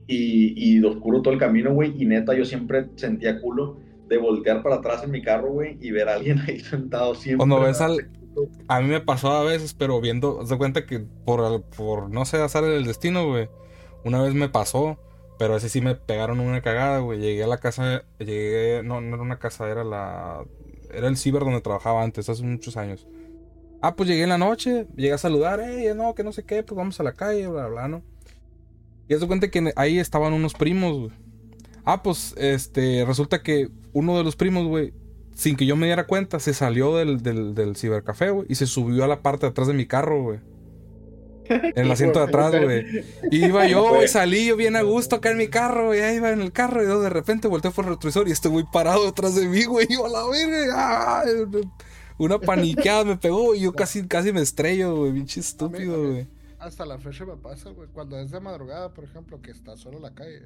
Y, 0.05 0.53
y 0.55 0.79
de 0.79 0.87
oscuro 0.87 1.23
todo 1.23 1.33
el 1.33 1.39
camino, 1.39 1.73
güey, 1.73 1.95
y 1.97 2.05
neta 2.05 2.35
yo 2.35 2.45
siempre 2.45 2.87
sentía 2.97 3.41
culo 3.41 3.77
de 4.09 4.17
voltear 4.17 4.61
para 4.61 4.75
atrás 4.75 5.03
en 5.03 5.11
mi 5.11 5.23
carro, 5.23 5.51
güey, 5.51 5.77
y 5.81 5.89
ver 5.89 6.07
a 6.09 6.15
alguien 6.15 6.39
ahí 6.39 6.59
sentado 6.59 7.15
siempre. 7.15 7.37
Cuando 7.37 7.61
ves 7.61 7.81
al... 7.81 8.07
A 8.67 8.81
mí 8.81 8.87
me 8.87 9.01
pasó 9.01 9.31
a 9.31 9.43
veces, 9.43 9.73
pero 9.73 10.01
viendo, 10.01 10.41
haz 10.41 10.49
de 10.49 10.57
cuenta 10.57 10.85
que 10.85 10.99
por, 10.99 12.09
no 12.09 12.25
sé, 12.25 12.37
azar 12.37 12.63
del 12.63 12.85
destino, 12.85 13.27
güey. 13.27 13.49
Una 14.03 14.21
vez 14.21 14.33
me 14.33 14.49
pasó, 14.49 14.97
pero 15.37 15.55
ese 15.55 15.69
sí 15.69 15.81
me 15.81 15.95
pegaron 15.95 16.39
una 16.39 16.61
cagada, 16.61 16.99
güey. 16.99 17.19
Llegué 17.19 17.43
a 17.43 17.47
la 17.47 17.57
casa, 17.57 18.03
llegué, 18.19 18.81
no, 18.83 19.01
no 19.01 19.15
era 19.15 19.23
una 19.23 19.39
casa, 19.39 19.69
era 19.69 19.83
la, 19.83 20.43
era 20.91 21.07
el 21.07 21.17
ciber 21.17 21.43
donde 21.43 21.61
trabajaba 21.61 22.03
antes, 22.03 22.29
hace 22.29 22.43
muchos 22.43 22.77
años. 22.77 23.07
Ah, 23.81 23.95
pues 23.95 24.07
llegué 24.07 24.23
en 24.23 24.29
la 24.29 24.37
noche, 24.37 24.87
llegué 24.95 25.13
a 25.13 25.17
saludar, 25.17 25.59
eh, 25.59 25.93
no, 25.93 26.15
que 26.15 26.23
no 26.23 26.31
sé 26.31 26.43
qué, 26.43 26.63
pues 26.63 26.77
vamos 26.77 26.99
a 26.99 27.03
la 27.03 27.13
calle, 27.13 27.47
bla, 27.47 27.67
bla, 27.67 27.87
¿no? 27.87 28.01
Y 29.09 29.13
haz 29.13 29.25
cuenta 29.25 29.49
que 29.49 29.73
ahí 29.75 29.99
estaban 29.99 30.33
unos 30.33 30.53
primos, 30.53 30.97
güey. 30.97 31.11
Ah, 31.83 32.01
pues, 32.01 32.33
este, 32.37 33.03
resulta 33.05 33.43
que 33.43 33.69
uno 33.91 34.17
de 34.17 34.23
los 34.23 34.37
primos, 34.37 34.65
güey, 34.67 34.93
sin 35.33 35.55
que 35.55 35.65
yo 35.65 35.75
me 35.75 35.87
diera 35.87 36.05
cuenta, 36.05 36.39
se 36.39 36.53
salió 36.53 36.95
del, 36.95 37.21
del, 37.21 37.55
del 37.55 37.75
cibercafé, 37.75 38.29
güey, 38.29 38.45
y 38.49 38.55
se 38.55 38.65
subió 38.65 39.03
a 39.03 39.07
la 39.07 39.21
parte 39.21 39.45
de 39.45 39.51
atrás 39.51 39.67
de 39.67 39.73
mi 39.73 39.85
carro, 39.85 40.23
güey. 40.23 40.39
En 41.49 41.71
el 41.85 41.91
asiento 41.91 42.19
de 42.19 42.25
atrás, 42.25 42.51
güey. 42.51 42.85
Y 43.31 43.45
iba 43.45 43.67
yo, 43.67 43.89
güey, 43.95 44.07
salí 44.07 44.45
yo 44.45 44.55
bien 44.55 44.75
a 44.75 44.81
gusto 44.81 45.17
acá 45.17 45.31
en 45.31 45.37
mi 45.37 45.47
carro, 45.47 45.87
güey, 45.87 46.01
ahí 46.01 46.17
iba 46.17 46.31
en 46.31 46.41
el 46.41 46.51
carro, 46.51 46.83
y 46.83 46.87
yo 46.87 47.01
de 47.01 47.09
repente 47.09 47.47
volteé 47.47 47.71
por 47.71 47.85
el 47.85 47.91
retrovisor 47.91 48.27
y 48.27 48.31
este 48.31 48.49
güey 48.49 48.65
parado 48.71 49.05
detrás 49.05 49.35
de 49.35 49.47
mí, 49.47 49.65
güey, 49.65 49.87
y 49.89 49.93
yo 49.93 50.05
a 50.05 50.09
la 50.09 50.27
verga. 50.29 51.23
Una 52.17 52.39
paniqueada 52.39 53.03
me 53.03 53.17
pegó 53.17 53.55
y 53.55 53.61
yo 53.61 53.73
casi, 53.73 54.07
casi 54.07 54.31
me 54.31 54.41
estrello, 54.41 54.95
güey, 54.95 55.13
pinche 55.13 55.39
estúpido, 55.39 56.11
güey. 56.11 56.27
Hasta 56.59 56.85
la 56.85 56.97
fecha 56.97 57.25
me 57.25 57.35
pasa, 57.35 57.71
güey. 57.71 57.89
Cuando 57.89 58.17
es 58.17 58.31
de 58.31 58.39
madrugada, 58.39 58.93
por 58.93 59.03
ejemplo, 59.03 59.41
que 59.41 59.51
está 59.51 59.75
solo 59.75 59.97
en 59.97 60.03
la 60.03 60.13
calle. 60.13 60.43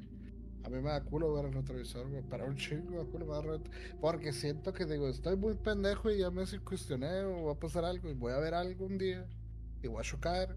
A 0.68 0.70
mí 0.70 0.82
me 0.82 0.90
da 0.90 1.00
culo 1.02 1.32
ver 1.32 1.46
el 1.46 1.54
retrovisor, 1.54 2.06
güey. 2.10 2.22
Para 2.22 2.44
un 2.44 2.56
chingo, 2.56 2.90
me 2.90 2.96
da 2.98 3.04
culo 3.04 3.24
me 3.24 3.32
ret- 3.38 3.70
Porque 4.02 4.32
siento 4.34 4.72
que 4.74 4.84
digo, 4.84 5.08
estoy 5.08 5.34
muy 5.36 5.54
pendejo 5.54 6.10
y 6.10 6.18
ya 6.18 6.30
me 6.30 6.44
cuestioné 6.62 7.22
o 7.22 7.46
va 7.46 7.52
a 7.52 7.58
pasar 7.58 7.86
algo 7.86 8.10
y 8.10 8.12
voy 8.12 8.32
a 8.34 8.38
ver 8.38 8.52
algo 8.52 8.84
un 8.84 8.98
día 8.98 9.24
y 9.82 9.88
voy 9.88 10.00
a 10.00 10.02
chocar 10.02 10.56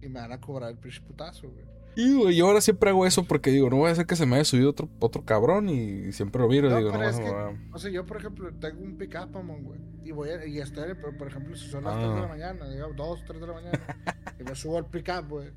y 0.00 0.08
me 0.08 0.18
van 0.18 0.32
a 0.32 0.40
cobrar 0.40 0.70
el 0.72 0.78
pinche 0.78 1.00
putazo, 1.00 1.48
güey. 1.48 1.64
Y, 1.94 2.14
güey, 2.16 2.34
yo 2.34 2.46
ahora 2.46 2.60
siempre 2.60 2.90
hago 2.90 3.06
eso 3.06 3.22
porque 3.24 3.50
digo, 3.50 3.68
no 3.70 3.76
voy 3.76 3.90
a 3.90 3.92
hacer 3.92 4.06
que 4.06 4.16
se 4.16 4.26
me 4.26 4.34
haya 4.36 4.44
subido 4.46 4.70
otro, 4.70 4.88
otro 4.98 5.24
cabrón 5.24 5.68
y 5.68 6.10
siempre 6.12 6.40
lo 6.42 6.48
miro 6.48 6.66
y 6.66 6.70
No, 6.70 6.78
digo, 6.78 6.90
no, 6.90 7.02
es 7.04 7.20
que- 7.20 7.30
va. 7.30 7.52
O 7.72 7.78
sea, 7.78 7.90
yo, 7.90 8.04
por 8.06 8.16
ejemplo, 8.16 8.50
tengo 8.54 8.82
un 8.82 8.96
pick-up, 8.96 9.30
mamón, 9.30 9.62
güey. 9.62 9.78
Y 10.02 10.10
voy 10.10 10.30
a, 10.30 10.44
y 10.44 10.58
estoy, 10.58 10.94
por, 10.94 11.16
por 11.16 11.28
ejemplo, 11.28 11.54
si 11.54 11.68
son 11.68 11.84
las 11.84 11.94
3 11.98 12.08
de 12.08 12.16
la 12.20 12.24
Ah. 12.24 12.28
mañana, 12.28 12.68
digamos, 12.68 12.96
2, 12.96 13.24
3 13.26 13.40
de 13.40 13.46
la 13.46 13.52
mañana, 13.52 13.78
y 14.40 14.42
me 14.42 14.54
subo 14.54 14.78
al 14.78 14.86
pick-up, 14.86 15.28
güey, 15.28 15.50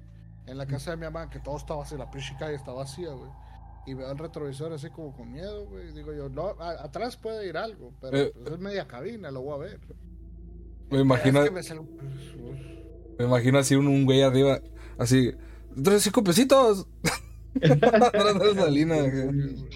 en 0.45 0.57
la 0.57 0.65
casa 0.67 0.91
de 0.91 0.97
mi 0.97 1.03
mamá, 1.03 1.29
que 1.29 1.39
todo 1.39 1.55
está 1.57 1.73
vacío, 1.73 1.97
la 1.97 2.11
pinche 2.11 2.35
calle 2.37 2.53
está 2.55 2.71
vacía, 2.73 3.09
güey. 3.13 3.31
Y 3.87 3.93
veo 3.93 4.11
el 4.11 4.17
retrovisor 4.17 4.73
así 4.73 4.89
como 4.89 5.15
con 5.15 5.31
miedo, 5.31 5.65
güey. 5.67 5.89
y 5.89 5.91
Digo 5.93 6.13
yo, 6.13 6.27
no, 6.29 6.49
a- 6.59 6.83
atrás 6.83 7.17
puede 7.17 7.47
ir 7.47 7.57
algo, 7.57 7.93
pero 8.01 8.17
Eh. 8.17 8.31
pues, 8.33 8.53
es 8.53 8.59
media 8.59 8.87
cabina, 8.87 9.29
lo 9.31 9.41
voy 9.41 9.53
a 9.55 9.57
ver. 9.69 9.79
Me 10.89 10.99
imagino, 11.01 11.43
Es 11.43 11.69
que 11.69 11.79
me 13.19 13.25
imagino 13.25 13.57
así 13.59 13.75
un, 13.75 13.87
un 13.87 14.05
güey 14.05 14.21
arriba, 14.21 14.59
así, 14.97 15.31
tres 15.83 16.03
cinco 16.03 16.23
pesitos. 16.23 16.87
Atrás 17.61 18.39
de 18.39 18.53
la 18.53 18.61
salina. 18.65 18.95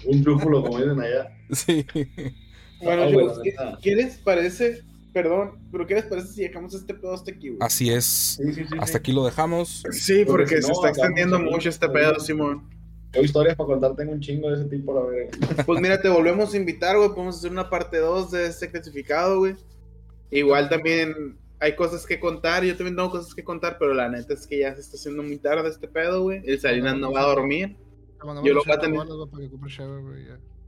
Un 0.06 0.22
trújulo, 0.22 0.62
como 0.62 0.78
dicen 0.78 1.00
allá. 1.00 1.30
Sí. 1.52 1.86
Bueno, 2.82 3.02
Ah, 3.02 3.08
bueno, 3.12 3.78
¿qué, 3.82 3.94
les 3.96 4.18
parece? 4.18 4.82
Perdón, 5.12 5.58
pero 5.72 5.86
¿qué 5.86 5.94
les 5.94 6.04
parece 6.04 6.28
si 6.28 6.42
dejamos 6.42 6.74
este 6.74 6.94
pedo 6.94 7.14
hasta 7.14 7.30
aquí, 7.32 7.48
güey? 7.48 7.58
Así 7.60 7.90
es. 7.90 8.04
Sí, 8.04 8.52
sí, 8.52 8.64
sí. 8.64 8.76
Hasta 8.78 8.98
aquí 8.98 9.12
lo 9.12 9.24
dejamos. 9.24 9.82
Sí, 9.90 10.24
porque, 10.26 10.44
Porque 10.44 10.56
si 10.56 10.62
se 10.62 10.72
está 10.72 10.88
extendiendo 10.90 11.38
mucho 11.40 11.68
este 11.68 11.88
pedo, 11.88 12.20
Simón. 12.20 12.68
Yo 13.12 13.22
historias 13.22 13.56
para 13.56 13.66
contar, 13.66 13.96
tengo 13.96 14.12
un 14.12 14.20
chingo 14.20 14.50
de 14.50 14.60
ese 14.60 14.64
tipo, 14.70 14.94
la 14.94 15.02
verga. 15.02 15.30
Pues 15.66 15.80
mira, 15.80 16.00
te 16.00 16.08
volvemos 16.08 16.54
a 16.54 16.56
invitar, 16.56 16.96
güey. 16.96 17.08
Podemos 17.08 17.38
hacer 17.38 17.50
una 17.50 17.68
parte 17.68 17.98
2 17.98 18.30
de 18.30 18.46
este 18.46 18.70
clasificado, 18.70 19.38
güey. 19.38 19.56
Igual 20.30 20.68
también 20.68 21.36
hay 21.58 21.74
cosas 21.74 22.06
que 22.06 22.20
contar. 22.20 22.64
Yo 22.64 22.76
también 22.76 22.96
tengo 22.96 23.10
cosas 23.10 23.34
que 23.34 23.42
contar, 23.42 23.76
pero 23.78 23.94
la 23.94 24.08
neta 24.08 24.34
es 24.34 24.46
que 24.46 24.60
ya 24.60 24.74
se 24.74 24.80
está 24.80 24.96
haciendo 24.96 25.22
muy 25.22 25.38
tarde 25.38 25.68
este 25.68 25.88
pedo, 25.88 26.22
güey. 26.22 26.40
El 26.44 26.60
Salinas 26.60 26.96
no 26.96 27.12
va 27.12 27.22
a 27.22 27.26
dormir. 27.26 27.76
mandamos 28.24 28.46
Yo 28.46 28.54
lo 28.54 28.62
voy 28.62 28.72
a 28.72 28.78
80 28.78 28.86
tener. 28.86 29.06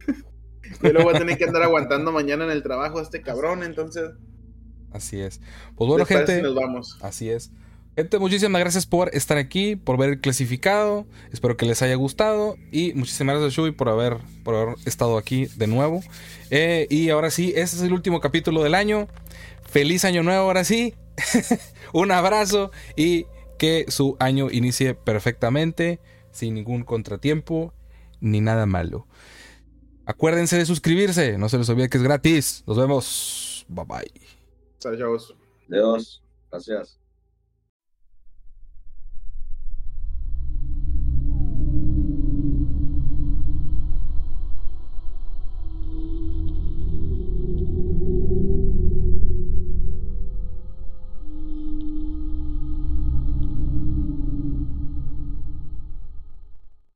Yo 0.83 0.93
lo 0.93 1.03
voy 1.03 1.15
a 1.15 1.19
tener 1.19 1.39
que 1.39 1.45
andar 1.45 1.63
aguantando 1.63 2.13
mañana 2.13 2.45
en 2.45 2.51
el 2.51 2.63
trabajo 2.63 2.99
a 2.99 3.03
este 3.03 3.23
cabrón. 3.23 3.63
Entonces, 3.63 4.11
Así 4.93 5.21
es. 5.21 5.41
Pues 5.77 5.89
bueno, 5.89 5.99
¿les 5.99 6.09
parece 6.09 6.35
gente. 6.35 6.49
nos 6.49 6.55
vamos. 6.55 6.99
Así 7.01 7.31
es. 7.31 7.51
Gente, 7.95 8.19
muchísimas 8.19 8.59
gracias 8.59 8.87
por 8.87 9.15
estar 9.15 9.37
aquí, 9.37 9.77
por 9.77 9.99
ver 9.99 10.11
el 10.11 10.21
clasificado. 10.21 11.07
Espero 11.31 11.59
que 11.59 11.67
les 11.67 11.83
haya 11.83 11.95
gustado. 11.95 12.57
Y 12.71 12.95
muchísimas 12.95 13.37
gracias, 13.37 13.53
Shui, 13.53 13.73
por 13.73 13.91
haber, 13.91 14.17
por 14.45 14.55
haber 14.55 14.77
estado 14.87 15.19
aquí 15.19 15.45
de 15.57 15.67
nuevo. 15.67 16.01
Eh, 16.51 16.87
y 16.89 17.11
ahora 17.11 17.31
sí, 17.31 17.53
este 17.55 17.77
es 17.77 17.83
el 17.83 17.93
último 17.93 18.21
capítulo 18.21 18.63
del 18.63 18.75
año. 18.75 19.09
Feliz 19.63 20.07
año 20.07 20.23
nuevo, 20.23 20.45
ahora 20.45 20.65
sí. 20.65 20.95
Un 21.93 22.13
abrazo 22.13 22.71
y 22.97 23.27
que 23.59 23.85
su 23.89 24.17
año 24.19 24.51
inicie 24.51 24.95
perfectamente, 24.95 26.01
sin 26.31 26.55
ningún 26.55 26.85
contratiempo 26.85 27.75
ni 28.21 28.41
nada 28.41 28.65
malo. 28.65 29.07
Acuérdense 30.07 30.57
de 30.57 30.65
suscribirse, 30.65 31.37
no 31.37 31.51
se 31.51 31.59
les 31.59 31.69
olvide 31.69 31.91
que 31.91 31.99
es 31.99 32.03
gratis. 32.03 32.65
Nos 32.67 32.79
vemos. 32.79 33.67
Bye 33.69 33.85
bye. 33.85 34.13
Chao, 34.81 34.97
chavos. 34.97 35.37
Dios, 35.69 36.23
gracias. 36.51 37.02